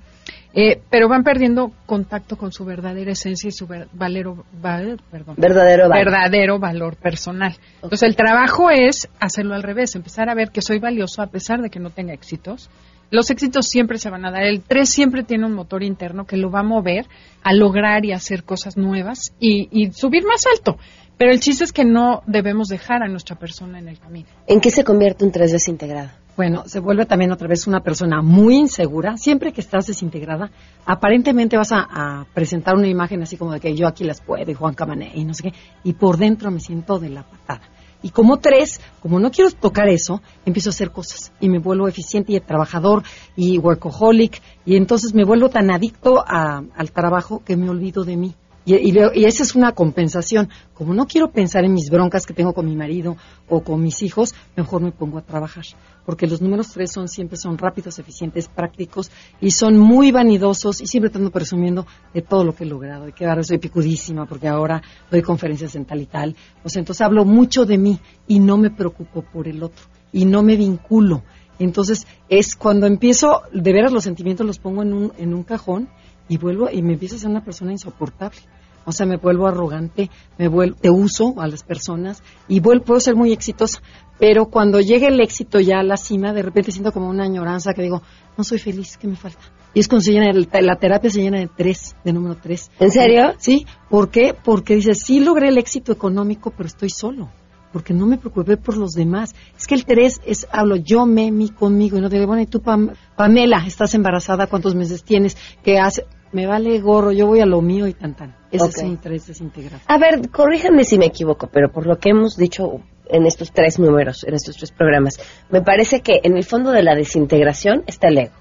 Eh, 0.55 0.81
pero 0.89 1.09
van 1.09 1.23
perdiendo 1.25 1.73
contacto 1.85 2.37
con 2.37 2.51
su 2.51 2.65
verdadera 2.65 3.11
esencia 3.13 3.49
y 3.49 3.53
su 3.53 3.67
ver- 3.67 3.89
valero, 3.93 4.47
val- 4.63 4.99
perdón, 5.11 5.35
Verdadero 5.37 5.89
valor. 5.91 6.05
verdadero 6.07 6.59
valor 6.59 6.97
personal. 6.97 7.55
Entonces 7.83 8.05
el 8.05 8.17
trabajo 8.17 8.71
es 8.71 9.09
hacerlo 9.21 9.55
al 9.55 9.63
revés, 9.63 9.95
empezar 9.97 10.31
a 10.31 10.35
ver 10.35 10.51
que 10.51 10.63
soy 10.63 10.79
valioso 10.79 11.21
a 11.21 11.27
pesar 11.27 11.61
de 11.61 11.69
que 11.69 11.81
no 11.81 11.91
tenga 11.91 12.15
éxitos. 12.15 12.71
Los 13.11 13.31
éxitos 13.31 13.69
siempre 13.69 13.99
se 13.99 14.11
van 14.11 14.25
a 14.25 14.31
dar. 14.31 14.43
El 14.43 14.63
3 14.63 14.89
siempre 14.89 15.23
tiene 15.23 15.47
un 15.47 15.55
motor 15.55 15.83
interno 15.83 16.27
que 16.27 16.37
lo 16.37 16.51
va 16.51 16.61
a 16.61 16.65
mover 16.65 17.07
a 17.43 17.53
lograr 17.53 18.05
y 18.05 18.13
hacer 18.13 18.45
cosas 18.45 18.77
nuevas 18.77 19.35
y, 19.39 19.69
y 19.71 19.93
subir 19.93 20.25
más 20.25 20.45
alto. 20.47 20.79
Pero 21.17 21.31
el 21.31 21.41
chiste 21.41 21.65
es 21.65 21.73
que 21.73 21.85
no 21.85 22.23
debemos 22.27 22.69
dejar 22.69 23.03
a 23.03 23.09
nuestra 23.09 23.37
persona 23.37 23.79
en 23.79 23.89
el 23.89 23.99
camino. 23.99 24.27
¿En 24.47 24.61
qué 24.61 24.71
se 24.71 24.83
convierte 24.83 25.25
un 25.25 25.31
3 25.31 25.53
desintegrado? 25.53 26.11
Bueno, 26.37 26.65
se 26.67 26.81
vuelve 26.81 27.07
también 27.07 27.31
otra 27.31 27.47
vez 27.47 27.69
una 27.69 27.81
persona 27.81 28.21
muy 28.21 28.57
insegura. 28.57 29.17
Siempre 29.17 29.53
que 29.53 29.61
estás 29.61 29.87
desintegrada, 29.87 30.51
aparentemente 30.85 31.57
vas 31.57 31.71
a, 31.71 31.87
a 31.89 32.27
presentar 32.35 32.75
una 32.75 32.89
imagen 32.89 33.23
así 33.23 33.37
como 33.37 33.53
de 33.53 33.61
que 33.61 33.77
yo 33.77 33.87
aquí 33.87 34.03
las 34.03 34.21
puedo 34.21 34.51
y 34.51 34.55
Juan 34.55 34.75
Camané 34.75 35.13
y 35.15 35.25
no 35.25 35.33
sé 35.33 35.45
qué. 35.45 35.53
Y 35.85 35.93
por 35.93 36.17
dentro 36.17 36.51
me 36.51 36.59
siento 36.59 36.99
de 36.99 37.11
la 37.11 37.23
patada. 37.23 37.63
Y 38.05 38.11
como 38.11 38.37
tres, 38.37 38.83
como 39.01 39.19
no 39.19 39.31
quiero 39.31 39.51
tocar 39.51 39.89
eso, 39.89 40.21
empiezo 40.45 40.69
a 40.69 40.73
hacer 40.73 40.91
cosas 40.91 41.33
y 41.41 41.49
me 41.49 41.59
vuelvo 41.59 41.89
eficiente 41.89 42.35
y 42.35 42.41
trabajador 42.41 43.03
y 43.35 43.57
workaholic 43.57 44.43
y 44.67 44.77
entonces 44.77 45.15
me 45.15 45.25
vuelvo 45.25 45.49
tan 45.49 45.71
adicto 45.71 46.23
al 46.27 46.93
trabajo 46.93 47.43
que 47.43 47.57
me 47.57 47.71
olvido 47.71 48.05
de 48.05 48.19
mí. 48.19 48.35
Y, 48.65 48.75
y, 48.77 48.95
y 49.15 49.25
esa 49.25 49.43
es 49.43 49.55
una 49.55 49.73
compensación. 49.73 50.49
Como 50.73 50.95
no 50.95 51.07
quiero 51.07 51.31
pensar 51.31 51.65
en 51.65 51.75
mis 51.75 51.91
broncas 51.91 52.27
que 52.27 52.35
tengo 52.35 52.55
con 52.55 52.67
mi 52.67 52.77
marido 52.77 53.17
o 53.49 53.63
con 53.63 53.83
mis 53.83 54.03
hijos, 54.03 54.35
mejor 54.57 54.83
me 54.83 54.93
pongo 54.93 55.19
a 55.19 55.23
trabajar. 55.23 55.65
Porque 56.07 56.27
los 56.27 56.41
números 56.41 56.69
tres 56.73 56.93
son 56.93 57.09
siempre 57.09 57.37
son 57.37 57.57
rápidos, 57.59 57.99
eficientes, 57.99 58.49
prácticos 58.49 59.11
y 59.41 59.51
son 59.51 59.79
muy 59.79 60.13
vanidosos 60.13 60.81
y 60.81 60.87
siempre 60.87 61.09
estando 61.09 61.31
presumiendo 61.31 61.87
de 62.13 62.23
todo 62.23 62.45
lo 62.45 62.55
que 62.55 62.65
he 62.65 62.67
logrado. 62.67 63.07
De 63.07 63.13
que 63.13 63.27
ahora 63.27 63.43
soy 63.43 63.59
picudísima 63.59 64.27
porque 64.27 64.49
ahora 64.49 64.83
doy 65.11 65.23
conferencias 65.23 65.75
en 65.77 65.85
tal 65.85 66.01
y 66.01 66.07
tal. 66.07 66.37
O 66.63 66.69
sea, 66.69 66.81
entonces 66.81 67.03
hablo 67.03 67.25
mucho 67.25 67.65
de 67.65 67.79
mí 67.79 67.99
y 68.27 68.41
no 68.41 68.57
me 68.57 68.71
preocupo 68.71 69.23
por 69.23 69.49
el 69.49 69.63
otro 69.63 69.85
y 70.13 70.25
no 70.25 70.43
me 70.43 70.57
vinculo. 70.57 71.23
Entonces 71.59 72.07
es 72.29 72.57
cuando 72.57 72.87
empiezo, 72.87 73.43
de 73.53 73.73
veras 73.73 73.93
los 73.93 74.05
sentimientos 74.05 74.47
los 74.47 74.59
pongo 74.59 74.83
en 74.83 74.93
un, 74.93 75.13
en 75.19 75.35
un 75.35 75.43
cajón 75.43 75.89
y 76.29 76.39
vuelvo 76.39 76.69
y 76.71 76.83
me 76.83 76.95
empiezo 76.95 77.17
a 77.17 77.19
ser 77.19 77.31
una 77.31 77.45
persona 77.45 77.73
insoportable. 77.73 78.39
O 78.87 78.93
sea, 78.93 79.07
me 79.07 79.17
vuelvo 79.17 79.47
arrogante, 79.47 80.11
me 80.39 80.47
vuelvo, 80.49 80.77
te 80.79 80.91
uso 80.91 81.35
a 81.41 81.47
las 81.49 81.63
personas 81.63 82.23
y 82.49 82.61
vuelvo, 82.61 82.85
puedo 82.85 83.01
ser 83.01 83.17
muy 83.17 83.33
exitosa. 83.33 83.81
Pero 84.19 84.47
cuando 84.47 84.79
llega 84.81 85.09
el 85.09 85.21
éxito 85.21 85.59
ya 85.59 85.79
a 85.81 85.83
la 85.83 85.97
cima, 85.97 86.33
de 86.35 86.43
repente 86.43 86.71
siento 86.71 86.93
como 86.93 87.09
una 87.09 87.25
añoranza 87.25 87.73
que 87.73 87.81
digo, 87.83 88.03
no 88.37 88.45
soy 88.45 88.59
feliz, 88.59 88.97
¿qué 88.99 89.07
me 89.09 89.17
falta? 89.17 89.39
Y 89.73 89.81
es 89.81 89.89
cuando 89.89 90.03
se 90.05 90.13
llena, 90.13 90.29
el- 90.31 90.49
la 90.67 90.77
terapia 90.77 91.11
se 91.11 91.21
llena 91.23 91.39
de 91.39 91.49
tres, 91.49 91.97
de 92.05 92.13
número 92.13 92.37
tres. 92.41 92.71
¿En 92.79 92.91
serio? 92.93 93.33
Sí. 93.39 93.67
¿Por 93.89 94.11
qué? 94.11 94.35
Porque 94.45 94.77
dices, 94.77 95.01
sí 95.03 95.19
logré 95.19 95.49
el 95.49 95.59
éxito 95.59 95.91
económico, 95.91 96.51
pero 96.51 96.67
estoy 96.67 96.91
solo. 96.91 97.31
Porque 97.75 97.93
no 97.93 98.07
me 98.07 98.17
preocupé 98.19 98.57
por 98.57 98.77
los 98.79 98.93
demás. 98.93 99.35
Es 99.59 99.67
que 99.67 99.75
el 99.75 99.85
tres 99.85 100.21
es, 100.25 100.47
hablo 100.53 100.77
yo, 100.77 101.07
me, 101.07 101.31
mi, 101.33 101.49
conmigo. 101.51 101.99
Y 101.99 102.01
no 102.01 102.09
te 102.09 102.15
digo, 102.17 102.29
bueno, 102.29 102.41
y 102.43 102.47
tú, 102.47 102.61
Pam- 102.61 102.95
Pamela, 103.17 103.65
estás 103.67 103.95
embarazada, 103.97 104.47
¿cuántos 104.47 104.77
meses 104.77 105.03
tienes? 105.03 105.37
¿Qué 105.65 105.81
hace? 105.81 106.07
Me 106.31 106.47
vale 106.47 106.79
gorro, 106.81 107.11
yo 107.11 107.27
voy 107.27 107.41
a 107.41 107.47
lo 107.47 107.61
mío 107.61 107.89
y 107.89 107.93
tan 107.93 108.15
tan. 108.15 108.37
Ese 108.53 108.65
es 108.69 108.79
un 108.79 108.97
tres 108.99 109.27
desintegrado. 109.27 109.83
A 109.89 109.99
ver, 109.99 110.31
corríjanme 110.31 110.85
si 110.85 110.99
me 110.99 111.07
equivoco, 111.07 111.49
pero 111.49 111.71
por 111.73 111.87
lo 111.87 111.99
que 111.99 112.11
hemos 112.11 112.37
dicho 112.37 112.81
en 113.09 113.27
estos 113.27 113.51
tres 113.53 113.79
números, 113.81 114.25
en 114.25 114.35
estos 114.35 114.57
tres 114.57 114.71
programas, 114.73 115.19
me 115.51 115.61
parece 115.61 116.01
que 116.01 116.21
en 116.23 116.37
el 116.37 116.45
fondo 116.45 116.71
de 116.71 116.83
la 116.85 116.95
desintegración 116.95 117.83
está 117.89 118.07
el 118.09 118.19
ego. 118.19 118.33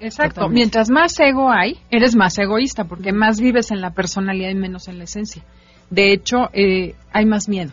Exacto. 0.00 0.34
Totalmente. 0.34 0.54
Mientras 0.54 0.90
más 0.90 1.18
ego 1.20 1.48
hay, 1.50 1.78
eres 1.90 2.14
más 2.16 2.36
egoísta, 2.38 2.84
porque 2.84 3.12
más 3.12 3.40
vives 3.40 3.70
en 3.70 3.80
la 3.80 3.92
personalidad 3.94 4.50
y 4.50 4.54
menos 4.56 4.88
en 4.88 4.98
la 4.98 5.04
esencia. 5.04 5.42
De 5.90 6.12
hecho, 6.12 6.50
eh, 6.52 6.94
hay 7.12 7.24
más 7.24 7.48
miedo. 7.48 7.70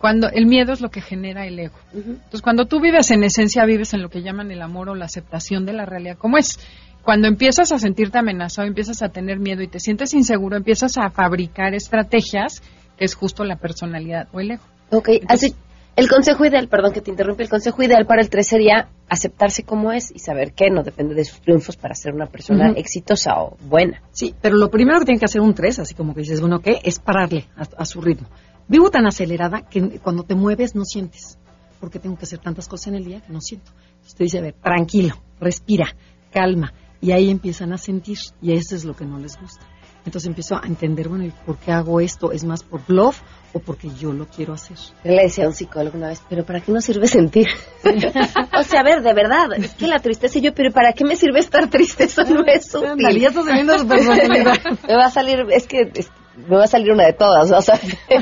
Cuando 0.00 0.30
el 0.30 0.46
miedo 0.46 0.72
es 0.72 0.80
lo 0.80 0.90
que 0.90 1.02
genera 1.02 1.46
el 1.46 1.58
ego. 1.58 1.76
Entonces, 1.92 2.40
cuando 2.40 2.64
tú 2.64 2.80
vives 2.80 3.10
en 3.10 3.22
esencia, 3.22 3.66
vives 3.66 3.92
en 3.92 4.00
lo 4.00 4.08
que 4.08 4.22
llaman 4.22 4.50
el 4.50 4.62
amor 4.62 4.88
o 4.88 4.94
la 4.94 5.04
aceptación 5.04 5.66
de 5.66 5.74
la 5.74 5.84
realidad 5.84 6.16
como 6.16 6.38
es. 6.38 6.58
Cuando 7.04 7.28
empiezas 7.28 7.70
a 7.70 7.78
sentirte 7.78 8.18
amenazado, 8.18 8.66
empiezas 8.66 9.02
a 9.02 9.10
tener 9.10 9.38
miedo 9.38 9.62
y 9.62 9.68
te 9.68 9.78
sientes 9.78 10.14
inseguro, 10.14 10.56
empiezas 10.56 10.96
a 10.96 11.10
fabricar 11.10 11.74
estrategias 11.74 12.62
que 12.96 13.04
es 13.04 13.14
justo 13.14 13.44
la 13.44 13.56
personalidad 13.56 14.28
o 14.32 14.40
el 14.40 14.52
ego. 14.52 14.62
Ok, 14.90 15.10
así, 15.28 15.54
el 15.96 16.08
consejo 16.08 16.46
ideal, 16.46 16.68
perdón 16.68 16.94
que 16.94 17.02
te 17.02 17.10
interrumpa, 17.10 17.42
el 17.42 17.50
consejo 17.50 17.82
ideal 17.82 18.06
para 18.06 18.22
el 18.22 18.30
3 18.30 18.46
sería 18.46 18.88
aceptarse 19.08 19.64
como 19.64 19.92
es 19.92 20.10
y 20.10 20.18
saber 20.18 20.52
que 20.52 20.70
no 20.70 20.82
depende 20.82 21.14
de 21.14 21.26
sus 21.26 21.42
triunfos 21.42 21.76
para 21.76 21.94
ser 21.94 22.14
una 22.14 22.26
persona 22.26 22.70
exitosa 22.76 23.34
o 23.38 23.58
buena. 23.68 24.00
Sí, 24.12 24.34
pero 24.40 24.56
lo 24.56 24.70
primero 24.70 24.98
que 25.00 25.04
tiene 25.04 25.18
que 25.18 25.26
hacer 25.26 25.42
un 25.42 25.52
3, 25.52 25.80
así 25.80 25.94
como 25.94 26.14
que 26.14 26.20
dices, 26.20 26.40
bueno, 26.40 26.60
¿qué? 26.60 26.80
Es 26.84 26.98
pararle 26.98 27.44
a, 27.54 27.66
a 27.82 27.84
su 27.84 28.00
ritmo. 28.00 28.28
Vivo 28.70 28.88
tan 28.88 29.04
acelerada 29.04 29.62
que 29.62 29.98
cuando 29.98 30.22
te 30.22 30.36
mueves 30.36 30.76
no 30.76 30.84
sientes, 30.84 31.38
porque 31.80 31.98
tengo 31.98 32.16
que 32.16 32.24
hacer 32.24 32.38
tantas 32.38 32.68
cosas 32.68 32.86
en 32.86 32.94
el 32.94 33.04
día 33.04 33.20
que 33.20 33.32
no 33.32 33.40
siento. 33.40 33.72
Entonces 33.94 34.14
te 34.14 34.22
dice, 34.22 34.38
a 34.38 34.42
ver, 34.42 34.54
tranquilo, 34.62 35.16
respira, 35.40 35.96
calma, 36.32 36.72
y 37.00 37.10
ahí 37.10 37.30
empiezan 37.30 37.72
a 37.72 37.78
sentir, 37.78 38.18
y 38.40 38.52
eso 38.52 38.76
es 38.76 38.84
lo 38.84 38.94
que 38.94 39.04
no 39.04 39.18
les 39.18 39.36
gusta. 39.40 39.66
Entonces 40.06 40.28
empiezo 40.28 40.54
a 40.54 40.64
entender, 40.68 41.08
bueno, 41.08 41.24
¿y 41.24 41.30
por 41.44 41.58
qué 41.58 41.72
hago 41.72 42.00
esto? 42.00 42.30
¿Es 42.30 42.44
más 42.44 42.62
por 42.62 42.86
bluff 42.86 43.20
o 43.52 43.58
porque 43.58 43.90
yo 43.98 44.12
lo 44.12 44.28
quiero 44.28 44.52
hacer? 44.54 44.76
Le 45.02 45.20
decía 45.24 45.46
a 45.46 45.48
un 45.48 45.54
psicólogo 45.54 45.98
una 45.98 46.06
vez, 46.06 46.22
pero 46.28 46.46
¿para 46.46 46.60
qué 46.60 46.70
nos 46.70 46.84
sirve 46.84 47.08
sentir? 47.08 47.48
o 47.84 48.62
sea, 48.62 48.80
a 48.80 48.84
ver, 48.84 49.02
de 49.02 49.12
verdad, 49.14 49.52
es 49.58 49.74
que 49.74 49.88
la 49.88 49.98
tristeza 49.98 50.38
y 50.38 50.42
yo, 50.42 50.54
pero 50.54 50.70
¿para 50.70 50.92
qué 50.92 51.04
me 51.04 51.16
sirve 51.16 51.40
estar 51.40 51.68
triste? 51.68 52.04
Eso 52.04 52.22
no 52.22 52.44
es 52.46 52.72
útil. 52.72 52.86
Ándale, 52.88 53.18
ya 53.18 53.28
estás 53.30 53.46
viendo 53.46 53.76
su 53.80 53.88
personalidad. 53.88 54.54
me 54.88 54.94
va 54.94 55.06
a 55.06 55.10
salir, 55.10 55.44
es 55.50 55.66
que 55.66 55.90
es- 55.94 56.10
me 56.36 56.56
va 56.56 56.64
a 56.64 56.68
salir 56.68 56.92
una 56.92 57.04
de 57.04 57.12
todas, 57.12 57.50
o 57.50 57.60
sea. 57.62 57.78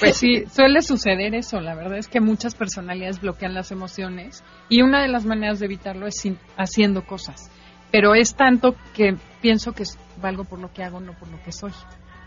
Pues 0.00 0.16
sí, 0.16 0.44
suele 0.52 0.80
suceder 0.82 1.34
eso. 1.34 1.60
La 1.60 1.74
verdad 1.74 1.98
es 1.98 2.06
que 2.08 2.20
muchas 2.20 2.54
personalidades 2.54 3.20
bloquean 3.20 3.54
las 3.54 3.72
emociones 3.72 4.44
y 4.68 4.82
una 4.82 5.02
de 5.02 5.08
las 5.08 5.24
maneras 5.24 5.58
de 5.58 5.66
evitarlo 5.66 6.06
es 6.06 6.16
sin- 6.20 6.38
haciendo 6.56 7.04
cosas. 7.04 7.50
Pero 7.90 8.14
es 8.14 8.34
tanto 8.34 8.76
que 8.94 9.16
pienso 9.40 9.72
que 9.72 9.82
es- 9.84 9.98
valgo 10.22 10.44
por 10.44 10.60
lo 10.60 10.72
que 10.72 10.84
hago, 10.84 11.00
no 11.00 11.14
por 11.18 11.28
lo 11.28 11.42
que 11.42 11.50
soy. 11.52 11.72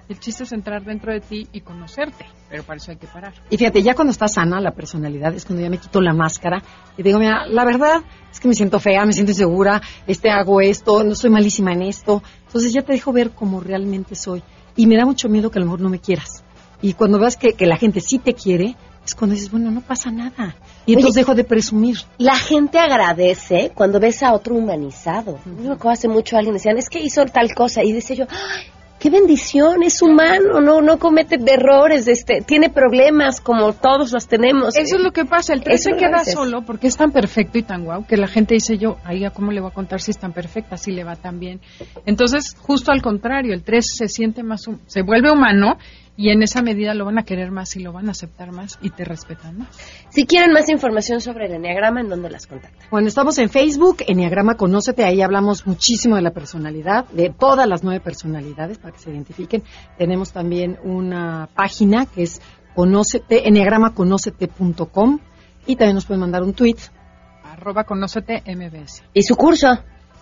El 0.10 0.20
chiste 0.20 0.44
es 0.44 0.52
entrar 0.52 0.84
dentro 0.84 1.14
de 1.14 1.22
ti 1.22 1.48
y 1.54 1.62
conocerte, 1.62 2.26
pero 2.50 2.64
para 2.64 2.78
eso 2.78 2.92
hay 2.92 2.98
que 2.98 3.08
parar. 3.08 3.34
Y 3.50 3.58
fíjate, 3.58 3.82
ya 3.82 3.94
cuando 3.96 4.12
está 4.12 4.28
sana 4.28 4.60
la 4.60 4.72
personalidad, 4.72 5.34
es 5.34 5.46
cuando 5.46 5.62
ya 5.64 5.70
me 5.70 5.78
quito 5.78 6.02
la 6.02 6.14
máscara 6.14 6.62
y 6.98 7.04
digo, 7.04 7.18
mira, 7.20 7.46
la 7.46 7.64
verdad 7.64 8.02
es 8.30 8.40
que 8.42 8.50
me 8.50 8.54
siento 8.54 8.80
fea, 8.82 9.06
me 9.06 9.14
siento 9.14 9.32
insegura, 9.32 9.82
este 10.08 10.30
hago 10.30 10.60
esto, 10.60 11.04
no 11.06 11.16
soy 11.16 11.30
malísima 11.30 11.72
en 11.72 11.84
esto. 11.84 12.22
Entonces 12.48 12.74
ya 12.74 12.82
te 12.82 12.92
dejo 12.92 13.14
ver 13.14 13.30
cómo 13.32 13.62
realmente 13.62 14.16
soy. 14.16 14.44
Y 14.76 14.88
me 14.88 14.98
da 14.98 15.06
mucho 15.06 15.30
miedo 15.30 15.52
que 15.52 15.60
a 15.60 15.62
lo 15.62 15.66
mejor 15.66 15.82
no 15.82 15.90
me 15.90 16.00
quieras. 16.00 16.44
Y 16.82 16.94
cuando 16.94 17.20
veas 17.20 17.38
que, 17.38 17.54
que 17.54 17.66
la 17.66 17.78
gente 17.78 18.02
sí 18.02 18.18
te 18.18 18.34
quiere, 18.34 18.76
es 19.06 19.16
cuando 19.16 19.36
dices, 19.36 19.52
bueno, 19.52 19.72
no 19.72 19.82
pasa 19.82 20.12
nada. 20.12 20.56
Y 20.86 20.94
entonces 20.94 21.16
dejo 21.16 21.36
de 21.36 21.44
presumir. 21.44 21.98
La 22.18 22.36
gente 22.36 22.80
agradece 22.80 23.72
cuando 23.74 24.00
ves 24.00 24.24
a 24.24 24.34
otro 24.34 24.56
humanizado. 24.56 25.40
Yo 25.46 25.52
me 25.52 25.74
acuerdo 25.74 25.92
hace 25.92 26.08
mucho 26.08 26.38
alguien 26.38 26.54
decían, 26.54 26.78
es 26.78 26.90
que 26.90 27.00
hizo 27.00 27.26
tal 27.26 27.54
cosa. 27.54 27.84
Y 27.84 27.94
decía 27.94 28.16
yo, 28.16 28.26
¡ay, 28.30 28.66
qué 29.02 29.10
bendición! 29.10 29.82
Es 29.82 30.02
humano, 30.04 30.62
no, 30.62 30.80
no 30.82 31.00
comete 31.00 31.40
errores, 31.52 32.08
este, 32.08 32.42
tiene 32.42 32.70
problemas 32.70 33.42
como 33.42 33.74
todos 33.74 34.12
los 34.12 34.28
tenemos. 34.28 34.78
Eso 34.78 34.98
es 34.98 35.02
lo 35.02 35.12
que 35.12 35.26
pasa, 35.26 35.54
el 35.54 35.64
3 35.64 35.80
Eso 35.80 35.90
se 35.90 35.98
queda 35.98 36.24
solo 36.24 36.62
porque 36.62 36.88
es 36.88 36.96
tan 36.96 37.12
perfecto 37.12 37.58
y 37.58 37.64
tan 37.64 37.84
guau 37.84 38.06
que 38.06 38.16
la 38.16 38.28
gente 38.28 38.54
dice 38.54 38.78
yo, 38.78 38.98
ay, 39.04 39.26
¿a 39.26 39.32
¿cómo 39.32 39.52
le 39.52 39.60
voy 39.60 39.72
a 39.72 39.74
contar 39.74 40.02
si 40.02 40.12
es 40.12 40.20
tan 40.20 40.34
perfecta, 40.34 40.78
si 40.78 40.92
le 40.92 41.04
va 41.04 41.16
tan 41.16 41.40
bien? 41.40 41.60
Entonces, 42.06 42.56
justo 42.60 42.92
al 42.92 43.02
contrario, 43.02 43.56
el 43.56 43.64
3 43.64 43.84
se 43.98 44.08
siente 44.08 44.44
más, 44.44 44.70
se 44.86 45.02
vuelve 45.02 45.32
humano 45.32 45.80
y 46.18 46.30
en 46.30 46.44
esa 46.44 46.62
medida 46.62 46.94
lo 46.94 47.06
van 47.06 47.18
a 47.18 47.24
querer 47.24 47.52
más 47.52 47.76
y 47.76 47.80
lo 47.80 47.94
van 47.94 48.08
a 48.08 48.12
aceptar 48.12 48.52
más 48.52 48.78
y 48.82 48.90
te 48.90 49.06
respetan 49.06 49.60
más. 49.60 49.70
Si 50.10 50.26
quieren 50.26 50.52
más 50.52 50.70
información 50.70 51.22
sobre 51.22 51.46
el 51.46 51.54
enneagrama, 51.54 52.02
¿en 52.02 52.10
dónde 52.10 52.30
las 52.30 52.48
contactan? 52.48 52.88
Bueno, 52.92 53.08
estamos 53.08 53.38
en 53.38 53.50
Facebook, 53.50 53.98
Enneagrama 54.08 54.56
Conócete, 54.56 55.04
ahí 55.04 55.22
hablamos 55.22 55.66
muchísimo 55.66 56.16
de 56.18 56.22
la 56.22 56.32
personalidad, 56.32 57.06
de 57.10 57.30
todas 57.30 57.68
las 57.68 57.84
nueve 57.84 58.02
personalidades 58.02 58.78
para 58.78 58.94
que 58.94 59.00
se 59.00 59.12
identifiquen. 59.12 59.64
Tenemos 59.98 60.32
también 60.32 60.78
una 60.84 61.50
página 61.56 62.06
que 62.06 62.24
es 62.24 62.42
conócete, 62.76 63.48
enneagramaconócete.com 63.48 65.20
y 65.66 65.76
también 65.76 65.96
nos 65.96 66.06
pueden 66.06 66.22
mandar 66.22 66.44
un 66.44 66.54
tweet. 66.54 66.78
Arroba 67.44 67.84
conócete 67.84 68.44
MBS. 68.46 69.04
¿Y 69.14 69.24
su 69.24 69.36
curso? 69.36 69.68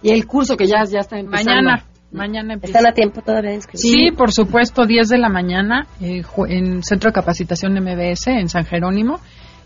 Y 0.02 0.12
el 0.12 0.26
curso 0.28 0.56
que 0.56 0.66
ya, 0.66 0.84
ya 0.86 1.00
está 1.00 1.20
empezando. 1.20 1.52
Mañana, 1.52 1.86
mañana 2.12 2.54
empieza. 2.54 2.78
¿Están 2.78 2.92
a 2.92 2.94
tiempo 2.94 3.22
todavía 3.22 3.52
de 3.52 3.58
inscribirse? 3.58 3.88
Sí, 3.88 4.12
por 4.12 4.32
supuesto, 4.32 4.86
10 4.86 5.10
de 5.10 5.18
la 5.18 5.30
mañana 5.30 5.88
eh, 6.02 6.24
en 6.48 6.84
Centro 6.84 7.10
de 7.10 7.14
Capacitación 7.14 7.74
MBS 7.74 8.28
en 8.28 8.50
San 8.50 8.66
Jerónimo. 8.66 9.20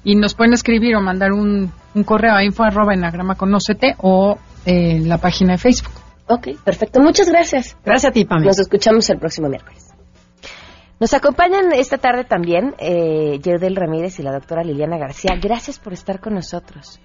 Y 0.04 0.16
nos 0.16 0.34
pueden 0.34 0.54
escribir 0.54 0.96
o 0.96 1.02
mandar 1.02 1.32
un, 1.32 1.72
un 1.96 2.04
correo 2.04 2.34
a 2.34 2.44
info 2.44 2.64
arroba 2.64 2.94
enagrama 2.94 3.36
conócete 3.36 3.96
o 4.00 4.38
eh, 4.66 4.98
en 4.98 5.08
la 5.10 5.18
página 5.18 5.54
de 5.54 5.58
Facebook. 5.60 5.94
Ok, 6.28 6.50
perfecto. 6.64 7.00
Muchas 7.00 7.30
gracias. 7.30 7.78
Gracias 7.86 8.10
a 8.10 8.14
ti, 8.14 8.26
Pamela. 8.26 8.48
Nos 8.48 8.60
escuchamos 8.60 9.10
el 9.10 9.20
próximo 9.20 9.48
miércoles. 9.50 9.94
Nos 11.00 11.14
acompañan 11.14 11.74
esta 11.74 11.98
tarde 11.98 12.24
también 12.24 12.76
eh, 12.80 13.40
Yerdel 13.44 13.76
Ramírez 13.76 14.20
y 14.20 14.24
la 14.24 14.32
doctora 14.32 14.64
Liliana 14.64 14.98
García. 14.98 15.38
Gracias 15.42 15.80
por 15.80 15.92
estar 15.92 16.20
con 16.20 16.34
nosotros. 16.34 17.00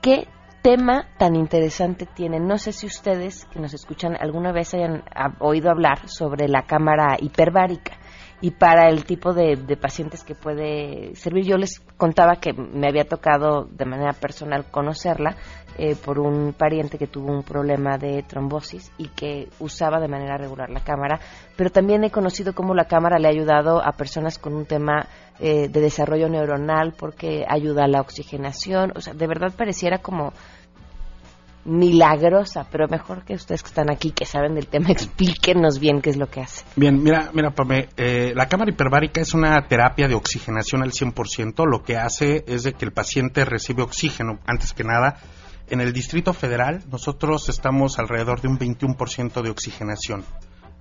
¿Qué 0.00 0.26
tema 0.62 1.08
tan 1.18 1.34
interesante 1.34 2.06
tienen? 2.06 2.46
No 2.46 2.56
sé 2.56 2.72
si 2.72 2.86
ustedes 2.86 3.46
que 3.46 3.58
nos 3.58 3.74
escuchan 3.74 4.16
alguna 4.18 4.52
vez 4.52 4.72
hayan 4.74 5.02
ah, 5.14 5.34
oído 5.40 5.70
hablar 5.70 6.08
sobre 6.08 6.48
la 6.48 6.62
cámara 6.62 7.16
hiperbárica 7.20 7.98
y 8.42 8.50
para 8.50 8.88
el 8.88 9.04
tipo 9.04 9.32
de, 9.32 9.56
pacientes 9.80 10.24
que 10.24 10.34
puede 10.34 11.14
servir. 11.14 11.44
Yo 11.44 11.56
les 11.56 11.78
contaba 11.96 12.36
que 12.40 12.52
me 12.52 12.88
había 12.88 13.04
tocado 13.04 13.64
de 13.64 13.84
manera 13.84 14.12
personal 14.12 14.66
conocerla 14.68 15.36
eh, 15.78 15.94
por 15.94 16.18
un 16.18 16.52
pariente 16.52 16.98
que 16.98 17.06
tuvo 17.06 17.32
un 17.32 17.44
problema 17.44 17.96
de 17.98 18.24
trombosis 18.24 18.90
y 18.98 19.08
que 19.08 19.48
usaba 19.60 20.00
de 20.00 20.08
manera 20.08 20.36
regular 20.36 20.70
la 20.70 20.80
cámara, 20.80 21.20
pero 21.56 21.70
también 21.70 22.02
he 22.02 22.10
conocido 22.10 22.52
cómo 22.52 22.74
la 22.74 22.86
cámara 22.86 23.18
le 23.18 23.28
ha 23.28 23.30
ayudado 23.30 23.80
a 23.80 23.92
personas 23.92 24.38
con 24.38 24.54
un 24.54 24.66
tema 24.66 25.06
eh, 25.38 25.68
de 25.68 25.80
desarrollo 25.80 26.28
neuronal 26.28 26.94
porque 26.98 27.46
ayuda 27.48 27.84
a 27.84 27.88
la 27.88 28.00
oxigenación, 28.00 28.92
o 28.96 29.00
sea, 29.00 29.14
de 29.14 29.26
verdad 29.26 29.52
pareciera 29.56 29.98
como 29.98 30.32
milagrosa, 31.64 32.66
pero 32.70 32.88
mejor 32.88 33.24
que 33.24 33.34
ustedes 33.34 33.62
que 33.62 33.68
están 33.68 33.90
aquí, 33.90 34.10
que 34.10 34.24
saben 34.24 34.54
del 34.54 34.66
tema, 34.66 34.88
explíquenos 34.90 35.78
bien 35.78 36.00
qué 36.00 36.10
es 36.10 36.16
lo 36.16 36.28
que 36.28 36.40
hace. 36.40 36.64
Bien, 36.76 37.02
mira, 37.02 37.30
mira, 37.32 37.50
Pame, 37.50 37.88
eh, 37.96 38.32
la 38.34 38.48
cámara 38.48 38.70
hiperbárica 38.70 39.20
es 39.20 39.34
una 39.34 39.66
terapia 39.68 40.08
de 40.08 40.14
oxigenación 40.14 40.82
al 40.82 40.92
100%. 40.92 41.66
Lo 41.66 41.82
que 41.82 41.96
hace 41.96 42.44
es 42.46 42.64
de 42.64 42.72
que 42.72 42.84
el 42.84 42.92
paciente 42.92 43.44
recibe 43.44 43.82
oxígeno, 43.82 44.38
antes 44.46 44.72
que 44.72 44.84
nada. 44.84 45.18
En 45.68 45.80
el 45.80 45.92
Distrito 45.92 46.32
Federal, 46.32 46.82
nosotros 46.90 47.48
estamos 47.48 47.98
alrededor 47.98 48.40
de 48.40 48.48
un 48.48 48.58
21% 48.58 49.42
de 49.42 49.50
oxigenación. 49.50 50.24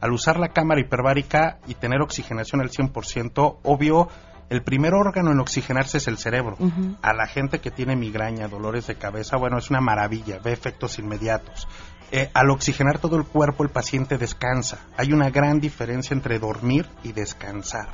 Al 0.01 0.11
usar 0.11 0.39
la 0.39 0.49
cámara 0.49 0.81
hiperbárica 0.81 1.59
y 1.67 1.75
tener 1.75 2.01
oxigenación 2.01 2.59
al 2.61 2.71
100%, 2.71 3.59
obvio, 3.63 4.09
el 4.51 4.63
primer 4.63 4.93
órgano 4.93 5.31
en 5.31 5.39
oxigenarse 5.39 5.99
es 5.99 6.09
el 6.09 6.17
cerebro. 6.17 6.57
A 7.01 7.13
la 7.13 7.25
gente 7.25 7.59
que 7.59 7.71
tiene 7.71 7.95
migraña, 7.95 8.49
dolores 8.49 8.85
de 8.85 8.95
cabeza, 8.95 9.37
bueno, 9.37 9.57
es 9.57 9.69
una 9.69 9.79
maravilla, 9.79 10.39
ve 10.43 10.51
efectos 10.51 10.99
inmediatos. 10.99 11.69
Eh, 12.11 12.29
al 12.33 12.49
oxigenar 12.49 12.99
todo 12.99 13.15
el 13.15 13.23
cuerpo, 13.23 13.63
el 13.63 13.69
paciente 13.69 14.17
descansa. 14.17 14.79
Hay 14.97 15.13
una 15.13 15.29
gran 15.29 15.61
diferencia 15.61 16.13
entre 16.13 16.37
dormir 16.37 16.89
y 17.01 17.13
descansar. 17.13 17.87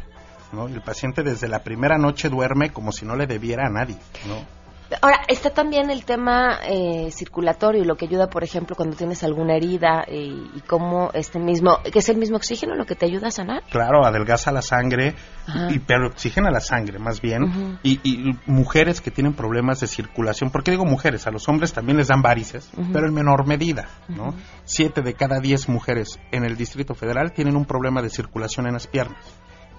¿no? 0.52 0.68
El 0.68 0.82
paciente 0.82 1.22
desde 1.22 1.48
la 1.48 1.62
primera 1.62 2.00
noche 2.00 2.28
duerme 2.28 2.72
como 2.72 2.92
si 2.92 3.06
no 3.06 3.16
le 3.16 3.28
debiera 3.28 3.68
a 3.68 3.70
nadie. 3.70 4.00
¿no? 4.28 4.57
Ahora, 5.02 5.22
está 5.28 5.50
también 5.50 5.90
el 5.90 6.06
tema 6.06 6.60
eh, 6.66 7.10
circulatorio, 7.12 7.84
lo 7.84 7.96
que 7.96 8.06
ayuda, 8.06 8.28
por 8.28 8.44
ejemplo, 8.44 8.76
cuando 8.76 8.96
tienes 8.96 9.24
alguna 9.24 9.56
herida 9.56 10.04
eh, 10.08 10.34
y 10.56 10.62
cómo 10.62 11.12
este 11.14 11.40
mismo, 11.40 11.80
que 11.92 12.00
es 12.00 12.10
el 12.10 12.18
mismo 12.18 12.38
oxígeno 12.38 12.76
lo 12.76 12.86
que 12.86 12.96
te 12.96 13.06
ayuda 13.06 13.28
a 13.28 13.32
sanar. 13.32 13.64
Claro, 13.70 14.06
adelgaza 14.06 14.52
la 14.52 14.62
sangre, 14.62 15.16
y, 15.70 15.80
pero 15.80 16.08
oxigena 16.08 16.52
la 16.52 16.60
sangre 16.60 17.00
más 17.00 17.22
bien. 17.22 17.80
y, 17.84 18.00
y, 18.04 18.38
mujeres 18.46 19.02
que 19.02 19.12
tienen 19.12 19.34
problemas 19.34 19.80
de 19.80 19.88
circulación, 19.88 20.52
¿por 20.52 20.64
qué 20.64 20.72
digo 20.72 20.86
mujeres? 20.86 21.28
A 21.28 21.32
los 21.32 21.48
hombres 21.50 21.74
también 21.74 21.98
les 21.98 22.08
dan 22.08 22.22
varices, 22.22 22.70
pero 22.94 23.08
en 23.08 23.14
menor 23.14 23.46
medida. 23.46 23.88
¿no? 24.08 24.34
Siete 24.64 25.02
de 25.02 25.14
cada 25.14 25.40
diez 25.40 25.68
mujeres 25.70 26.20
en 26.32 26.46
el 26.46 26.56
Distrito 26.56 26.96
Federal 26.96 27.34
tienen 27.34 27.56
un 27.56 27.66
problema 27.66 28.02
de 28.02 28.10
circulación 28.10 28.68
en 28.68 28.74
las 28.74 28.88
piernas. 28.88 29.18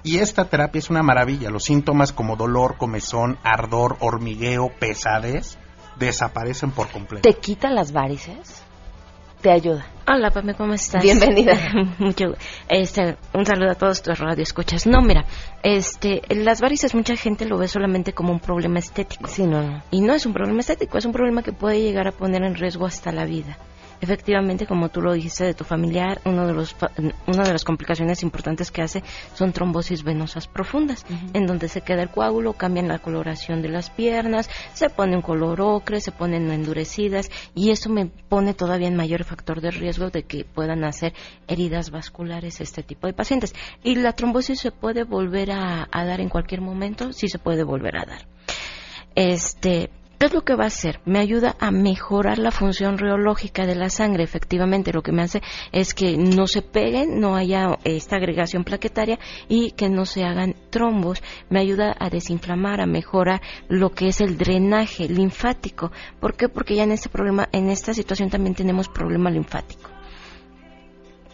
Y 0.03 0.19
esta 0.19 0.45
terapia 0.45 0.79
es 0.79 0.91
una 0.91 1.03
maravilla. 1.03 1.51
Los 1.51 1.65
síntomas 1.65 2.13
como 2.13 2.37
dolor, 2.37 2.77
comezón, 2.77 3.39
ardor, 3.43 3.97
hormigueo, 4.01 4.71
pesadez, 4.79 5.59
desaparecen 5.99 6.71
por 6.71 6.89
completo. 6.89 7.29
¿Te 7.29 7.39
quita 7.39 7.71
las 7.71 7.93
varices? 7.93 8.63
¿Te 9.41 9.53
ayuda? 9.53 9.87
Hola, 10.09 10.31
Pame, 10.31 10.55
¿cómo 10.55 10.75
estás? 10.75 11.03
Bienvenida. 11.03 11.55
Mucho, 11.99 12.35
este, 12.69 13.17
un 13.33 13.47
saludo 13.47 13.71
a 13.71 13.75
todos 13.77 14.03
tus 14.03 14.19
radioescuchas. 14.19 14.87
No, 14.87 15.01
mira, 15.01 15.27
este, 15.63 16.23
las 16.31 16.61
varices 16.61 16.95
mucha 16.95 17.15
gente 17.15 17.45
lo 17.45 17.57
ve 17.57 17.69
solamente 17.69 18.13
como 18.13 18.33
un 18.33 18.41
problema 18.41 18.81
estético. 18.81 19.29
Sí, 19.29 19.47
no, 19.47 19.63
no. 19.63 19.83
Y 19.93 20.01
no 20.01 20.15
es 20.15 20.27
un 20.27 20.33
problema 20.33 20.59
estético, 20.61 20.99
es 20.99 21.05
un 21.05 21.13
problema 21.13 21.43
que 21.43 21.53
puede 21.53 21.81
llegar 21.81 22.09
a 22.09 22.13
poner 22.13 22.43
en 22.43 22.57
riesgo 22.57 22.87
hasta 22.87 23.13
la 23.13 23.27
vida 23.27 23.59
efectivamente, 24.01 24.67
como 24.67 24.89
tú 24.89 25.01
lo 25.01 25.13
dijiste 25.13 25.45
de 25.45 25.55
tu 25.55 25.65
familiar, 25.65 26.21
uno 26.25 26.47
de 26.47 26.53
los, 26.53 26.75
una 27.27 27.45
de 27.45 27.53
las 27.53 27.65
complicaciones 27.65 28.23
importantes 28.23 28.71
que 28.71 28.83
hace 28.83 29.03
son 29.35 29.53
trombosis 29.53 30.03
venosas 30.03 30.47
profundas, 30.47 31.05
en 31.33 31.47
donde 31.47 31.69
se 31.69 31.81
queda 31.81 32.03
el 32.03 32.11
coágulo, 32.11 32.53
cambian 32.53 32.89
la 32.89 32.99
coloración 32.99 33.63
de 33.63 33.69
las 33.69 33.91
piernas, 33.91 34.51
se 34.75 34.91
pone 34.91 35.17
un 35.17 35.23
color 35.23 35.61
ocre, 35.61 36.01
se 36.01 36.13
ponen 36.13 36.51
endurecidas 36.51 37.31
y 37.55 37.71
eso 37.71 37.91
me 37.91 38.07
pone 38.07 38.55
todavía 38.55 38.89
en 38.89 38.97
mayor 38.97 39.25
factor 39.25 39.61
de 39.61 39.71
riesgo 39.71 40.11
de 40.11 40.23
que 40.25 40.45
puedan 40.45 40.85
hacer 40.85 41.15
heridas 41.47 41.91
vasculares 41.91 42.61
este 42.61 42.83
tipo 42.83 43.07
de 43.07 43.13
pacientes. 43.13 43.55
Y 43.83 43.97
la 43.97 44.13
trombosis 44.13 44.61
se 44.61 44.71
puede 44.71 45.05
volver 45.05 45.53
a, 45.53 45.89
a 45.91 46.05
dar 46.05 46.21
en 46.21 46.29
cualquier 46.29 46.61
momento, 46.61 47.13
sí 47.13 47.29
se 47.29 47.39
puede 47.39 47.65
volver 47.65 47.97
a 47.97 48.05
dar. 48.05 48.27
Este, 49.15 49.91
¿Qué 50.19 50.27
es 50.27 50.35
lo 50.35 50.43
que 50.43 50.57
va 50.57 50.65
a 50.65 50.67
hacer? 50.67 50.99
Me 51.05 51.21
ayuda 51.21 51.55
a 51.61 51.71
mejorar 51.71 52.39
la 52.39 52.51
función 52.51 52.99
reológica 52.99 53.67
de 53.67 53.77
la 53.77 53.89
sangre. 53.89 54.25
Efectivamente, 54.25 54.93
lo 54.93 55.01
que 55.01 55.13
me 55.13 55.23
hace 55.23 55.43
es 55.71 55.95
que 55.95 56.17
no 56.17 56.49
se 56.49 56.61
peguen, 56.61 57.21
no 57.21 57.37
haya 57.37 57.79
esta 57.85 58.17
agregación 58.17 58.65
plaquetaria 58.65 59.21
y 59.49 59.71
que 59.71 59.89
no 59.89 60.07
se 60.07 60.25
hagan 60.25 60.57
trombos. 60.71 61.23
Me 61.51 61.61
ayuda 61.61 61.95
a 61.97 62.11
desinflamar, 62.11 62.81
a 62.81 62.87
mejorar 62.87 63.41
lo 63.69 63.91
que 63.91 64.09
es 64.09 64.21
el 64.21 64.37
drenaje 64.37 65.09
linfático. 65.09 65.93
¿Por 66.19 66.35
qué? 66.35 66.49
Porque 66.49 66.75
ya 66.75 66.83
en 66.83 66.91
este 66.91 67.09
problema, 67.09 67.49
en 67.53 67.71
esta 67.71 67.95
situación 67.95 68.29
también 68.29 68.57
tenemos 68.57 68.89
problema 68.89 69.31
linfático. 69.31 69.98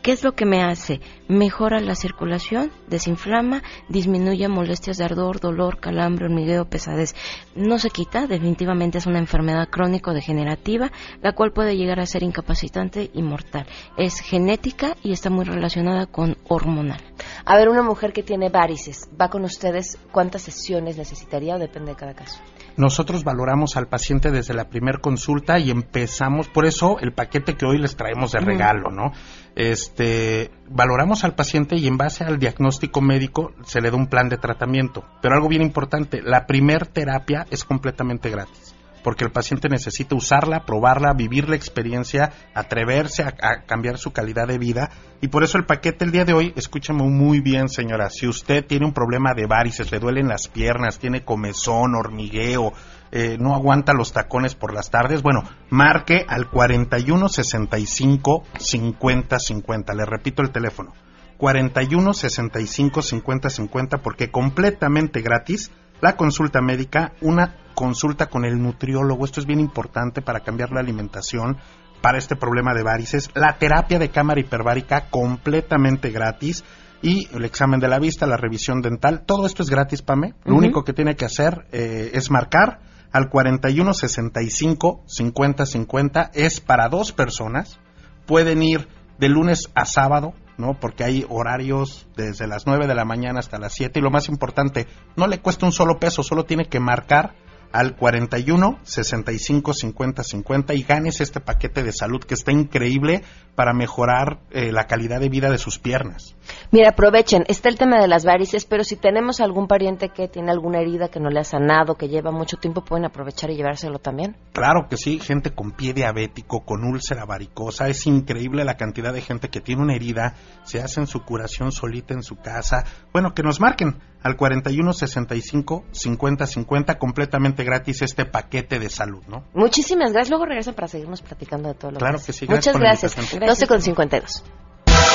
¿Qué 0.05 0.12
es 0.12 0.22
lo 0.22 0.32
que 0.32 0.44
me 0.44 0.62
hace? 0.62 1.00
Mejora 1.28 1.80
la 1.80 1.94
circulación, 1.94 2.70
desinflama, 2.88 3.62
disminuye 3.88 4.46
molestias 4.48 4.98
de 4.98 5.05
ardor, 5.05 5.40
dolor, 5.40 5.80
calambre, 5.80 6.26
hormigueo, 6.26 6.66
pesadez. 6.66 7.14
No 7.57 7.78
se 7.78 7.88
quita, 7.88 8.26
definitivamente 8.26 8.98
es 8.98 9.07
una 9.07 9.18
enfermedad 9.18 9.70
crónico-degenerativa, 9.70 10.92
la 11.22 11.32
cual 11.32 11.55
puede 11.55 11.78
llegar 11.78 12.00
a 12.00 12.07
ser 12.07 12.22
incapacitante 12.22 13.11
y 13.14 13.22
mortal. 13.22 13.66
Es 13.96 14.20
genética 14.20 14.94
y 15.02 15.12
está 15.12 15.30
muy 15.30 15.46
relacionada 15.46 16.05
con 16.05 16.36
hormonal. 16.48 17.00
A 17.46 17.57
ver, 17.57 17.70
una 17.70 17.82
mujer 17.82 18.12
que 18.12 18.22
tiene 18.22 18.50
varices, 18.50 19.09
¿va 19.18 19.30
con 19.30 19.42
ustedes? 19.44 19.98
¿Cuántas 20.12 20.42
sesiones 20.42 20.98
necesitaría 20.98 21.57
o 21.57 21.59
depende 21.59 21.92
de 21.92 21.96
cada 21.96 22.12
caso? 22.12 22.42
nosotros 22.76 23.24
valoramos 23.24 23.76
al 23.76 23.86
paciente 23.86 24.30
desde 24.30 24.55
la 24.55 24.68
primera 24.68 24.98
consulta 24.98 25.59
y 25.59 25.70
empezamos, 25.70 26.48
por 26.48 26.66
eso 26.66 26.98
el 27.00 27.12
paquete 27.12 27.55
que 27.55 27.66
hoy 27.66 27.78
les 27.78 27.96
traemos 27.96 28.32
de 28.32 28.40
regalo, 28.40 28.90
¿no? 28.90 29.12
Este, 29.57 30.50
valoramos 30.68 31.24
al 31.24 31.34
paciente 31.34 31.76
y 31.76 31.86
en 31.86 31.96
base 31.96 32.24
al 32.24 32.38
diagnóstico 32.38 33.00
médico 33.00 33.52
se 33.64 33.80
le 33.80 33.90
da 33.90 33.96
un 33.96 34.09
plan 34.09 34.28
de 34.28 34.36
tratamiento. 34.36 35.05
Pero 35.22 35.34
algo 35.34 35.48
bien 35.48 35.62
importante, 35.62 36.22
la 36.22 36.46
primer 36.46 36.86
terapia 36.86 37.46
es 37.50 37.64
completamente 37.64 38.30
gratis 38.30 38.74
porque 39.05 39.22
el 39.22 39.30
paciente 39.30 39.68
necesita 39.68 40.16
usarla, 40.16 40.64
probarla, 40.64 41.12
vivir 41.12 41.48
la 41.50 41.57
experiencia, 41.57 42.32
atreverse 42.55 43.22
a, 43.22 43.62
cambiar 43.66 43.98
su 43.98 44.12
calidad 44.12 44.48
de 44.48 44.57
vida. 44.57 44.90
Y 45.20 45.28
por 45.28 45.44
eso 45.44 45.59
el 45.59 45.66
paquete 45.66 46.07
el 46.07 46.11
día 46.11 46.24
de 46.24 46.32
hoy, 46.32 46.55
escúchame 46.57 47.02
muy 47.02 47.40
bien 47.40 47.68
señora, 47.68 48.09
si 48.09 48.26
usted 48.26 48.64
tiene 48.64 48.86
un 48.86 48.94
problema 48.94 49.34
de 49.36 49.46
varices, 49.46 49.92
le 49.92 49.98
duelen 49.98 50.26
las 50.26 50.48
piernas, 50.48 50.98
tiene 50.98 51.22
comezón, 51.22 51.94
hormigueo, 51.94 52.72
eh, 53.12 53.36
no 53.38 53.55
aguanta 53.55 53.92
los 53.92 54.14
tacones 54.14 54.55
por 54.55 54.72
las 54.72 54.90
tardes, 54.90 55.22
bueno, 55.22 55.42
marque 55.68 56.24
al 56.26 56.48
41 56.48 57.28
65 57.28 58.44
50 58.59 59.38
50. 59.38 59.94
Le 59.94 60.07
repito 60.07 60.42
el 60.42 60.50
teléfono. 60.50 60.94
41 61.36 62.14
65 62.14 63.02
50 63.02 63.50
50 63.50 63.98
porque 63.98 64.30
completamente 64.30 65.20
gratis 65.20 65.70
la 66.01 66.16
consulta 66.16 66.61
médica, 66.61 67.12
una 67.20 67.57
consulta 67.74 68.26
con 68.26 68.45
el 68.45 68.61
nutriólogo, 68.61 69.24
esto 69.24 69.40
es 69.40 69.47
bien 69.47 69.61
importante 69.61 70.22
para 70.22 70.40
cambiar 70.40 70.70
la 70.70 70.80
alimentación 70.80 71.59
para 72.01 72.18
este 72.18 72.36
problema 72.36 72.74
de 72.74 72.82
varices, 72.82 73.30
la 73.34 73.57
terapia 73.57 73.99
de 73.99 74.11
cámara 74.11 74.40
hiperbárica 74.40 75.09
completamente 75.09 76.11
gratis 76.11 76.62
y 77.01 77.28
el 77.34 77.45
examen 77.45 77.80
de 77.80 77.88
la 77.88 77.99
vista, 77.99 78.26
la 78.26 78.36
revisión 78.36 78.82
dental, 78.82 79.24
todo 79.26 79.47
esto 79.47 79.62
es 79.62 79.70
gratis, 79.70 80.03
Pame. 80.03 80.34
Lo 80.45 80.57
único 80.57 80.84
que 80.84 80.92
tiene 80.92 81.16
que 81.16 81.24
hacer 81.24 81.66
eh, 81.72 82.11
es 82.14 82.30
marcar 82.30 82.80
al 83.12 83.28
41 83.28 83.95
65 83.95 85.03
50 85.07 85.66
50, 85.66 86.30
es 86.34 86.61
para 86.61 86.88
dos 86.88 87.12
personas, 87.12 87.78
pueden 88.26 88.62
ir 88.62 88.88
de 89.18 89.28
lunes 89.28 89.70
a 89.74 89.84
sábado, 89.84 90.34
¿no? 90.59 90.74
Porque 90.80 91.05
hay 91.05 91.26
horarios 91.28 92.07
desde 92.16 92.46
las 92.46 92.66
9 92.66 92.86
de 92.86 92.94
la 92.94 93.05
mañana 93.05 93.40
hasta 93.40 93.59
las 93.59 93.74
7 93.74 93.98
y 93.98 94.02
lo 94.02 94.11
más 94.11 94.28
importante, 94.28 94.86
no 95.16 95.26
le 95.26 95.40
cuesta 95.40 95.66
un 95.66 95.72
solo 95.72 95.98
peso, 95.98 96.22
solo 96.22 96.44
tiene 96.44 96.66
que 96.66 96.80
marcar 96.80 97.34
al 97.75 97.97
41 97.97 98.79
65 98.85 99.75
50 99.75 100.22
50 100.22 100.75
y 100.75 100.85
ganes 100.85 101.20
este 101.20 101.41
paquete 101.41 101.83
de 101.83 101.91
salud 101.91 102.22
que 102.22 102.35
está 102.35 102.53
increíble 102.53 103.25
para 103.57 103.75
mejorar 103.75 104.39
eh, 104.53 104.70
la 104.70 104.87
calidad 104.87 105.18
de 105.18 105.29
vida 105.29 105.51
de 105.51 105.59
sus 105.59 105.81
piernas. 105.81 106.37
Mira, 106.70 106.91
aprovechen, 106.91 107.45
está 107.49 107.68
el 107.68 107.77
tema 107.77 108.01
de 108.01 108.07
las 108.07 108.25
varices, 108.25 108.64
pero 108.64 108.85
si 108.85 108.95
tenemos 108.95 109.41
algún 109.41 109.66
pariente 109.66 110.11
que 110.11 110.29
tiene 110.29 110.53
alguna 110.53 110.81
herida 110.81 111.09
que 111.09 111.18
no 111.18 111.31
le 111.31 111.41
ha 111.41 111.45
sanado, 111.45 111.97
que 111.97 112.09
lleva 112.09 112.31
mucho 112.31 112.59
tiempo, 112.59 112.85
pueden 112.85 113.07
aprovechar 113.07 113.51
y 113.51 113.57
llevárselo 113.57 113.99
también. 113.99 114.37
Claro 114.53 114.87
que 114.89 114.97
sí, 114.97 115.18
gente 115.18 115.51
con 115.51 115.72
pie 115.72 115.95
diabético, 115.95 116.64
con 116.64 116.85
úlcera 116.85 117.25
varicosa, 117.25 117.89
es 117.89 118.07
increíble 118.07 118.64
la 118.64 118.77
cantidad 118.77 119.12
de 119.12 119.20
gente 119.20 119.49
que 119.49 119.61
tiene 119.61 119.83
una 119.83 119.97
herida, 119.97 120.35
se 120.62 120.81
hacen 120.81 121.09
su 121.09 121.25
curación 121.25 121.72
solita 121.72 122.14
en 122.14 122.22
su 122.22 122.37
casa. 122.37 122.85
Bueno, 123.12 123.35
que 123.35 123.43
nos 123.43 123.61
marquen 123.61 123.99
al 124.25 124.37
41 124.37 124.93
65 124.93 125.85
50 125.93 126.47
50 126.47 126.99
completamente 126.99 127.62
gratis 127.62 128.03
este 128.03 128.25
paquete 128.25 128.79
de 128.79 128.89
salud, 128.91 129.22
¿no? 129.29 129.45
Muchísimas 129.55 130.12
gracias. 130.12 130.31
Luego 130.31 130.47
regresan 130.47 130.75
para 130.75 130.89
seguirnos 130.89 131.22
platicando 131.22 131.68
de 131.68 131.75
todo 131.75 131.93
lo 131.93 131.99
claro 131.99 132.18
que, 132.18 132.27
que 132.27 132.33
sí. 132.33 132.47
Muchas 132.49 132.77
gracias. 132.77 133.14
12 133.16 133.66
con 133.66 133.83
52. 133.83 134.43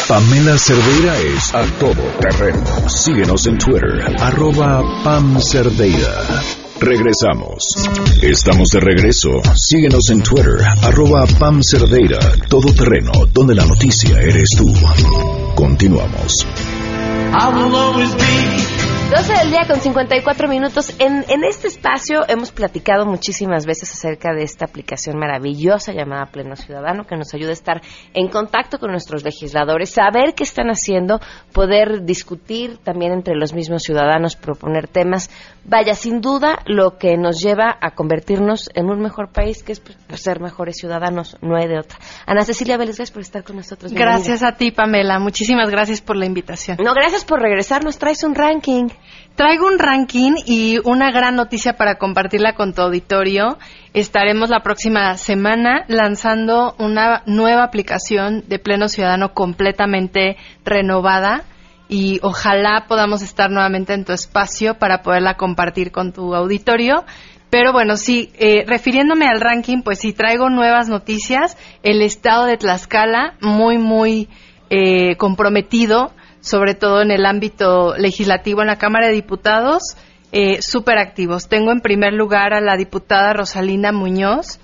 Pamela 0.07 0.57
Cerdeira 0.57 1.17
es 1.17 1.53
a 1.53 1.63
todo 1.79 2.01
terreno. 2.19 2.63
Síguenos 2.87 3.45
en 3.47 3.57
Twitter, 3.57 4.15
arroba 4.19 4.83
Pam 5.03 5.39
Cerdeira. 5.41 6.25
Regresamos. 6.79 7.63
Estamos 8.21 8.69
de 8.69 8.79
regreso. 8.79 9.29
Síguenos 9.55 10.09
en 10.11 10.21
Twitter, 10.23 10.59
arroba 10.83 11.25
Pam 11.39 11.61
Cerdeira, 11.63 12.19
todo 12.47 12.73
terreno, 12.73 13.11
donde 13.33 13.55
la 13.55 13.65
noticia 13.65 14.21
eres 14.21 14.49
tú. 14.57 14.71
Continuamos. 15.55 16.45
I 17.31 17.47
will 17.53 17.75
always 17.75 18.15
be 18.15 18.78
12 19.09 19.33
del 19.33 19.49
día 19.49 19.65
con 19.67 19.79
54 19.79 20.47
minutos. 20.47 20.93
En, 20.99 21.25
en 21.29 21.43
este 21.43 21.67
espacio 21.67 22.25
hemos 22.27 22.51
platicado 22.51 23.07
muchísimas 23.07 23.65
veces 23.65 23.91
acerca 23.91 24.35
de 24.35 24.43
esta 24.43 24.65
aplicación 24.65 25.17
maravillosa 25.17 25.93
llamada 25.93 26.27
Pleno 26.27 26.55
Ciudadano 26.55 27.05
que 27.05 27.17
nos 27.17 27.33
ayuda 27.33 27.49
a 27.49 27.53
estar 27.53 27.81
en 28.13 28.27
contacto 28.27 28.77
con 28.77 28.91
nuestros 28.91 29.23
legisladores, 29.23 29.89
saber 29.89 30.35
qué 30.35 30.43
están 30.43 30.67
haciendo, 30.67 31.19
poder 31.53 32.03
discutir 32.05 32.77
también 32.77 33.11
entre 33.11 33.33
los 33.35 33.51
mismos 33.51 33.81
ciudadanos, 33.81 34.35
proponer 34.35 34.87
temas. 34.87 35.31
Vaya, 35.65 35.95
sin 35.95 36.21
duda, 36.21 36.59
lo 36.67 36.99
que 36.99 37.17
nos 37.17 37.41
lleva 37.41 37.77
a 37.81 37.95
convertirnos 37.95 38.69
en 38.75 38.91
un 38.91 39.01
mejor 39.01 39.31
país, 39.31 39.63
que 39.63 39.71
es 39.71 39.79
pues, 39.79 40.21
ser 40.21 40.39
mejores 40.39 40.77
ciudadanos, 40.77 41.35
no 41.41 41.57
hay 41.57 41.67
de 41.67 41.79
otra. 41.79 41.97
Ana 42.27 42.43
Cecilia 42.43 42.77
Vélez, 42.77 42.97
gracias 42.97 43.11
por 43.11 43.23
estar 43.23 43.43
con 43.43 43.55
nosotros. 43.55 43.91
Gracias 43.91 44.43
a 44.43 44.51
ti, 44.51 44.69
Pamela. 44.69 45.17
Muchísimas 45.17 45.71
gracias 45.71 45.99
por 45.99 46.15
la 46.15 46.27
invitación. 46.27 46.77
No, 46.83 46.93
gracias 46.93 47.25
por 47.25 47.41
regresar. 47.41 47.83
Nos 47.83 47.97
traes 47.97 48.23
un 48.23 48.35
ranking. 48.35 48.89
Traigo 49.35 49.67
un 49.67 49.79
ranking 49.79 50.33
y 50.45 50.79
una 50.83 51.11
gran 51.11 51.35
noticia 51.35 51.77
para 51.77 51.95
compartirla 51.95 52.55
con 52.55 52.73
tu 52.73 52.81
auditorio. 52.81 53.57
Estaremos 53.93 54.49
la 54.49 54.63
próxima 54.63 55.15
semana 55.15 55.85
lanzando 55.87 56.75
una 56.77 57.23
nueva 57.25 57.63
aplicación 57.63 58.43
de 58.49 58.59
Pleno 58.59 58.89
Ciudadano 58.89 59.33
completamente 59.33 60.35
renovada 60.65 61.45
y 61.87 62.19
ojalá 62.21 62.85
podamos 62.89 63.21
estar 63.21 63.49
nuevamente 63.49 63.93
en 63.93 64.03
tu 64.03 64.11
espacio 64.11 64.77
para 64.77 65.03
poderla 65.03 65.37
compartir 65.37 65.91
con 65.91 66.11
tu 66.11 66.35
auditorio. 66.35 67.05
Pero 67.49 67.71
bueno, 67.71 67.95
sí, 67.95 68.31
eh, 68.37 68.65
refiriéndome 68.67 69.25
al 69.25 69.39
ranking, 69.39 69.83
pues 69.83 69.99
sí 69.99 70.11
traigo 70.11 70.49
nuevas 70.49 70.89
noticias. 70.89 71.57
El 71.81 72.01
estado 72.01 72.45
de 72.45 72.57
Tlaxcala, 72.57 73.35
muy, 73.41 73.77
muy 73.77 74.27
eh, 74.69 75.15
comprometido 75.15 76.11
sobre 76.41 76.73
todo 76.73 77.01
en 77.01 77.11
el 77.11 77.25
ámbito 77.25 77.95
legislativo 77.97 78.61
en 78.61 78.67
la 78.67 78.77
Cámara 78.77 79.07
de 79.07 79.13
Diputados, 79.13 79.95
eh, 80.31 80.61
súper 80.61 80.97
activos. 80.97 81.49
Tengo 81.49 81.71
en 81.71 81.81
primer 81.81 82.13
lugar 82.13 82.53
a 82.53 82.61
la 82.61 82.77
diputada 82.77 83.33
Rosalina 83.33 83.91
Muñoz, 83.91 84.59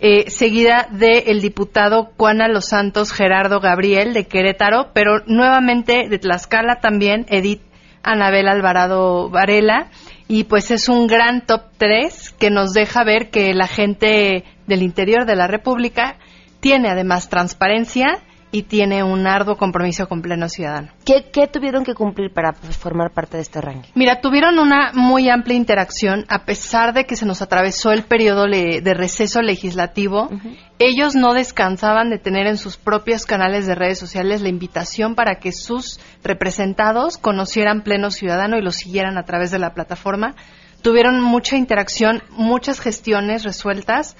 eh, 0.00 0.30
seguida 0.30 0.86
del 0.92 1.40
diputado 1.40 2.12
Juana 2.16 2.46
Los 2.46 2.66
Santos 2.66 3.12
Gerardo 3.12 3.60
Gabriel 3.60 4.12
de 4.14 4.26
Querétaro, 4.26 4.90
pero 4.92 5.22
nuevamente 5.26 6.08
de 6.08 6.18
Tlaxcala 6.18 6.76
también 6.80 7.26
Edith 7.28 7.62
Anabel 8.02 8.48
Alvarado 8.48 9.28
Varela. 9.28 9.88
Y 10.28 10.44
pues 10.44 10.70
es 10.70 10.88
un 10.88 11.06
gran 11.06 11.46
top 11.46 11.62
3 11.78 12.34
que 12.38 12.50
nos 12.50 12.74
deja 12.74 13.02
ver 13.02 13.30
que 13.30 13.54
la 13.54 13.66
gente 13.66 14.44
del 14.66 14.82
interior 14.82 15.24
de 15.24 15.36
la 15.36 15.46
República 15.46 16.16
tiene 16.60 16.90
además 16.90 17.30
transparencia 17.30 18.18
y 18.50 18.62
tiene 18.62 19.02
un 19.02 19.26
arduo 19.26 19.56
compromiso 19.56 20.08
con 20.08 20.22
pleno 20.22 20.48
ciudadano. 20.48 20.88
¿Qué, 21.04 21.46
tuvieron 21.46 21.84
que 21.84 21.94
cumplir 21.94 22.32
para 22.32 22.52
pues, 22.52 22.76
formar 22.76 23.12
parte 23.12 23.36
de 23.36 23.42
este 23.42 23.60
ranking? 23.60 23.90
Mira, 23.94 24.20
tuvieron 24.20 24.58
una 24.58 24.92
muy 24.94 25.28
amplia 25.28 25.56
interacción, 25.56 26.24
a 26.28 26.44
pesar 26.44 26.94
de 26.94 27.04
que 27.04 27.16
se 27.16 27.26
nos 27.26 27.42
atravesó 27.42 27.92
el 27.92 28.04
periodo 28.04 28.46
de 28.46 28.94
receso 28.94 29.42
legislativo. 29.42 30.30
Ellos 30.78 31.14
no 31.14 31.34
descansaban 31.34 32.10
de 32.10 32.18
tener 32.18 32.46
en 32.46 32.56
sus 32.56 32.76
propios 32.76 33.26
canales 33.26 33.66
de 33.66 33.74
redes 33.74 33.98
sociales 33.98 34.40
la 34.40 34.48
invitación 34.48 35.14
para 35.14 35.36
que 35.36 35.52
sus 35.52 36.00
representados 36.22 37.18
conocieran 37.18 37.82
pleno 37.82 38.10
ciudadano 38.10 38.56
y 38.56 38.62
lo 38.62 38.70
siguieran 38.70 39.18
a 39.18 39.24
través 39.24 39.50
de 39.50 39.58
la 39.58 39.74
plataforma. 39.74 40.34
Tuvieron 40.82 41.20
mucha 41.20 41.56
interacción, 41.56 42.22
muchas 42.30 42.80
gestiones 42.80 43.42
resueltas 43.42 44.16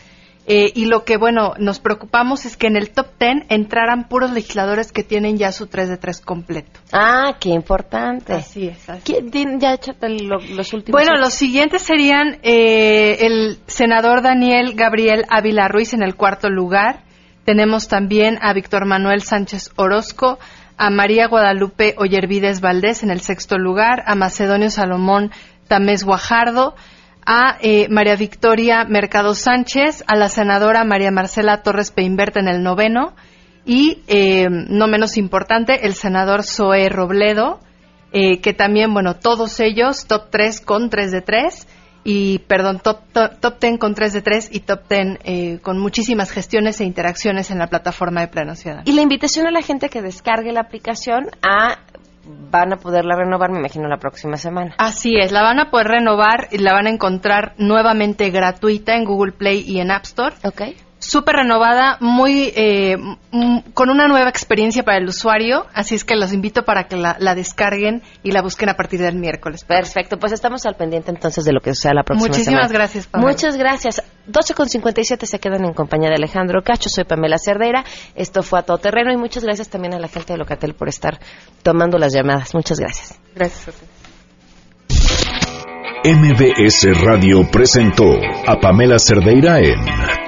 eh, 0.50 0.72
y 0.74 0.86
lo 0.86 1.04
que, 1.04 1.18
bueno, 1.18 1.52
nos 1.58 1.78
preocupamos 1.78 2.46
es 2.46 2.56
que 2.56 2.68
en 2.68 2.76
el 2.76 2.88
top 2.88 3.06
10 3.20 3.44
entraran 3.50 4.08
puros 4.08 4.30
legisladores 4.30 4.92
que 4.92 5.02
tienen 5.02 5.36
ya 5.36 5.52
su 5.52 5.66
3 5.66 5.90
de 5.90 5.96
3 5.98 6.22
completo. 6.22 6.80
Ah, 6.90 7.36
qué 7.38 7.50
importante. 7.50 8.32
Así 8.32 8.66
es. 8.66 8.88
Así 8.88 9.14
Ya 9.58 9.74
échate 9.74 10.08
los 10.08 10.72
últimos. 10.72 10.98
Bueno, 10.98 11.18
los 11.20 11.34
siguientes 11.34 11.82
serían 11.82 12.38
eh, 12.42 13.26
el 13.26 13.58
senador 13.66 14.22
Daniel 14.22 14.72
Gabriel 14.74 15.26
Ávila 15.28 15.68
Ruiz 15.68 15.92
en 15.92 16.02
el 16.02 16.14
cuarto 16.14 16.48
lugar. 16.48 17.02
Tenemos 17.44 17.88
también 17.88 18.38
a 18.40 18.54
Víctor 18.54 18.86
Manuel 18.86 19.20
Sánchez 19.20 19.70
Orozco, 19.76 20.38
a 20.78 20.88
María 20.88 21.28
Guadalupe 21.28 21.94
Ollervides 21.98 22.62
Valdés 22.62 23.02
en 23.02 23.10
el 23.10 23.20
sexto 23.20 23.58
lugar, 23.58 24.02
a 24.06 24.14
Macedonio 24.14 24.70
Salomón 24.70 25.30
Tamés 25.66 26.04
Guajardo, 26.04 26.74
a 27.30 27.58
eh, 27.60 27.88
María 27.90 28.16
Victoria 28.16 28.86
Mercado 28.88 29.34
Sánchez, 29.34 30.02
a 30.06 30.16
la 30.16 30.30
senadora 30.30 30.82
María 30.84 31.10
Marcela 31.10 31.62
Torres 31.62 31.90
Peinberta 31.90 32.40
en 32.40 32.48
el 32.48 32.62
noveno 32.62 33.12
y, 33.66 34.02
eh, 34.08 34.46
no 34.48 34.88
menos 34.88 35.18
importante, 35.18 35.84
el 35.86 35.92
senador 35.92 36.42
Zoé 36.42 36.88
Robledo, 36.88 37.60
eh, 38.12 38.40
que 38.40 38.54
también, 38.54 38.94
bueno, 38.94 39.16
todos 39.16 39.60
ellos, 39.60 40.06
top 40.06 40.30
3 40.30 40.62
con 40.62 40.88
3 40.88 41.12
de 41.12 41.20
3 41.20 41.68
y, 42.02 42.38
perdón, 42.38 42.80
top, 42.82 43.00
top, 43.12 43.38
top 43.40 43.60
10 43.60 43.78
con 43.78 43.94
3 43.94 44.14
de 44.14 44.22
3 44.22 44.48
y 44.50 44.60
top 44.60 44.88
10 44.88 45.60
con 45.60 45.78
muchísimas 45.78 46.30
gestiones 46.30 46.80
e 46.80 46.84
interacciones 46.84 47.50
en 47.50 47.58
la 47.58 47.66
plataforma 47.66 48.22
de 48.22 48.28
Pleno 48.28 48.54
Ciudadano. 48.54 48.84
Y 48.86 48.94
la 48.94 49.02
invitación 49.02 49.46
a 49.46 49.50
la 49.50 49.60
gente 49.60 49.90
que 49.90 50.00
descargue 50.00 50.50
la 50.50 50.60
aplicación 50.60 51.26
a 51.42 51.80
van 52.50 52.72
a 52.72 52.76
poderla 52.76 53.16
renovar, 53.16 53.50
me 53.50 53.58
imagino, 53.58 53.88
la 53.88 53.98
próxima 53.98 54.36
semana. 54.36 54.74
Así 54.78 55.16
es, 55.16 55.32
la 55.32 55.42
van 55.42 55.60
a 55.60 55.70
poder 55.70 55.88
renovar 55.88 56.48
y 56.50 56.58
la 56.58 56.72
van 56.72 56.86
a 56.86 56.90
encontrar 56.90 57.54
nuevamente 57.58 58.30
gratuita 58.30 58.94
en 58.94 59.04
Google 59.04 59.32
Play 59.32 59.64
y 59.66 59.80
en 59.80 59.90
App 59.90 60.04
Store. 60.04 60.34
Ok 60.44 60.87
súper 61.08 61.36
renovada, 61.36 61.96
muy 62.00 62.52
eh, 62.54 62.96
con 63.72 63.88
una 63.88 64.08
nueva 64.08 64.28
experiencia 64.28 64.82
para 64.82 64.98
el 64.98 65.08
usuario, 65.08 65.66
así 65.72 65.94
es 65.94 66.04
que 66.04 66.14
los 66.16 66.34
invito 66.34 66.64
para 66.64 66.84
que 66.84 66.96
la, 66.96 67.16
descarguen 67.34 68.02
y 68.22 68.32
la 68.32 68.42
busquen 68.42 68.68
a 68.68 68.74
partir 68.74 69.00
del 69.00 69.16
miércoles. 69.16 69.64
Perfecto, 69.64 70.18
pues 70.18 70.32
estamos 70.32 70.66
al 70.66 70.76
pendiente 70.76 71.10
entonces 71.10 71.44
de 71.46 71.52
lo 71.52 71.60
que 71.60 71.74
sea 71.74 71.94
la 71.94 72.02
próxima 72.02 72.28
Muchísimas 72.28 72.70
gracias, 72.70 73.06
Pamela. 73.06 73.30
Muchas 73.30 73.56
gracias. 73.56 74.02
12 74.26 74.52
con 74.54 74.68
57 74.68 75.24
se 75.24 75.38
quedan 75.38 75.64
en 75.64 75.72
compañía 75.72 76.10
de 76.10 76.16
Alejandro 76.16 76.62
Cacho, 76.62 76.90
soy 76.90 77.04
Pamela 77.04 77.38
Cerdeira, 77.38 77.84
esto 78.14 78.42
fue 78.42 78.58
a 78.58 78.62
todo 78.62 78.76
terreno 78.76 79.10
y 79.10 79.16
muchas 79.16 79.44
gracias 79.44 79.70
también 79.70 79.94
a 79.94 79.98
la 79.98 80.08
gente 80.08 80.34
de 80.34 80.38
Locatel 80.38 80.74
por 80.74 80.88
estar 80.88 81.18
tomando 81.62 81.96
las 81.96 82.12
llamadas. 82.12 82.54
Muchas 82.54 82.78
gracias. 82.78 83.18
Gracias 83.34 83.68
a 83.68 83.98
MBS 86.04 87.00
Radio 87.02 87.48
presentó 87.50 88.04
a 88.46 88.60
Pamela 88.60 88.98
Cerdeira 88.98 89.58
en 89.58 90.27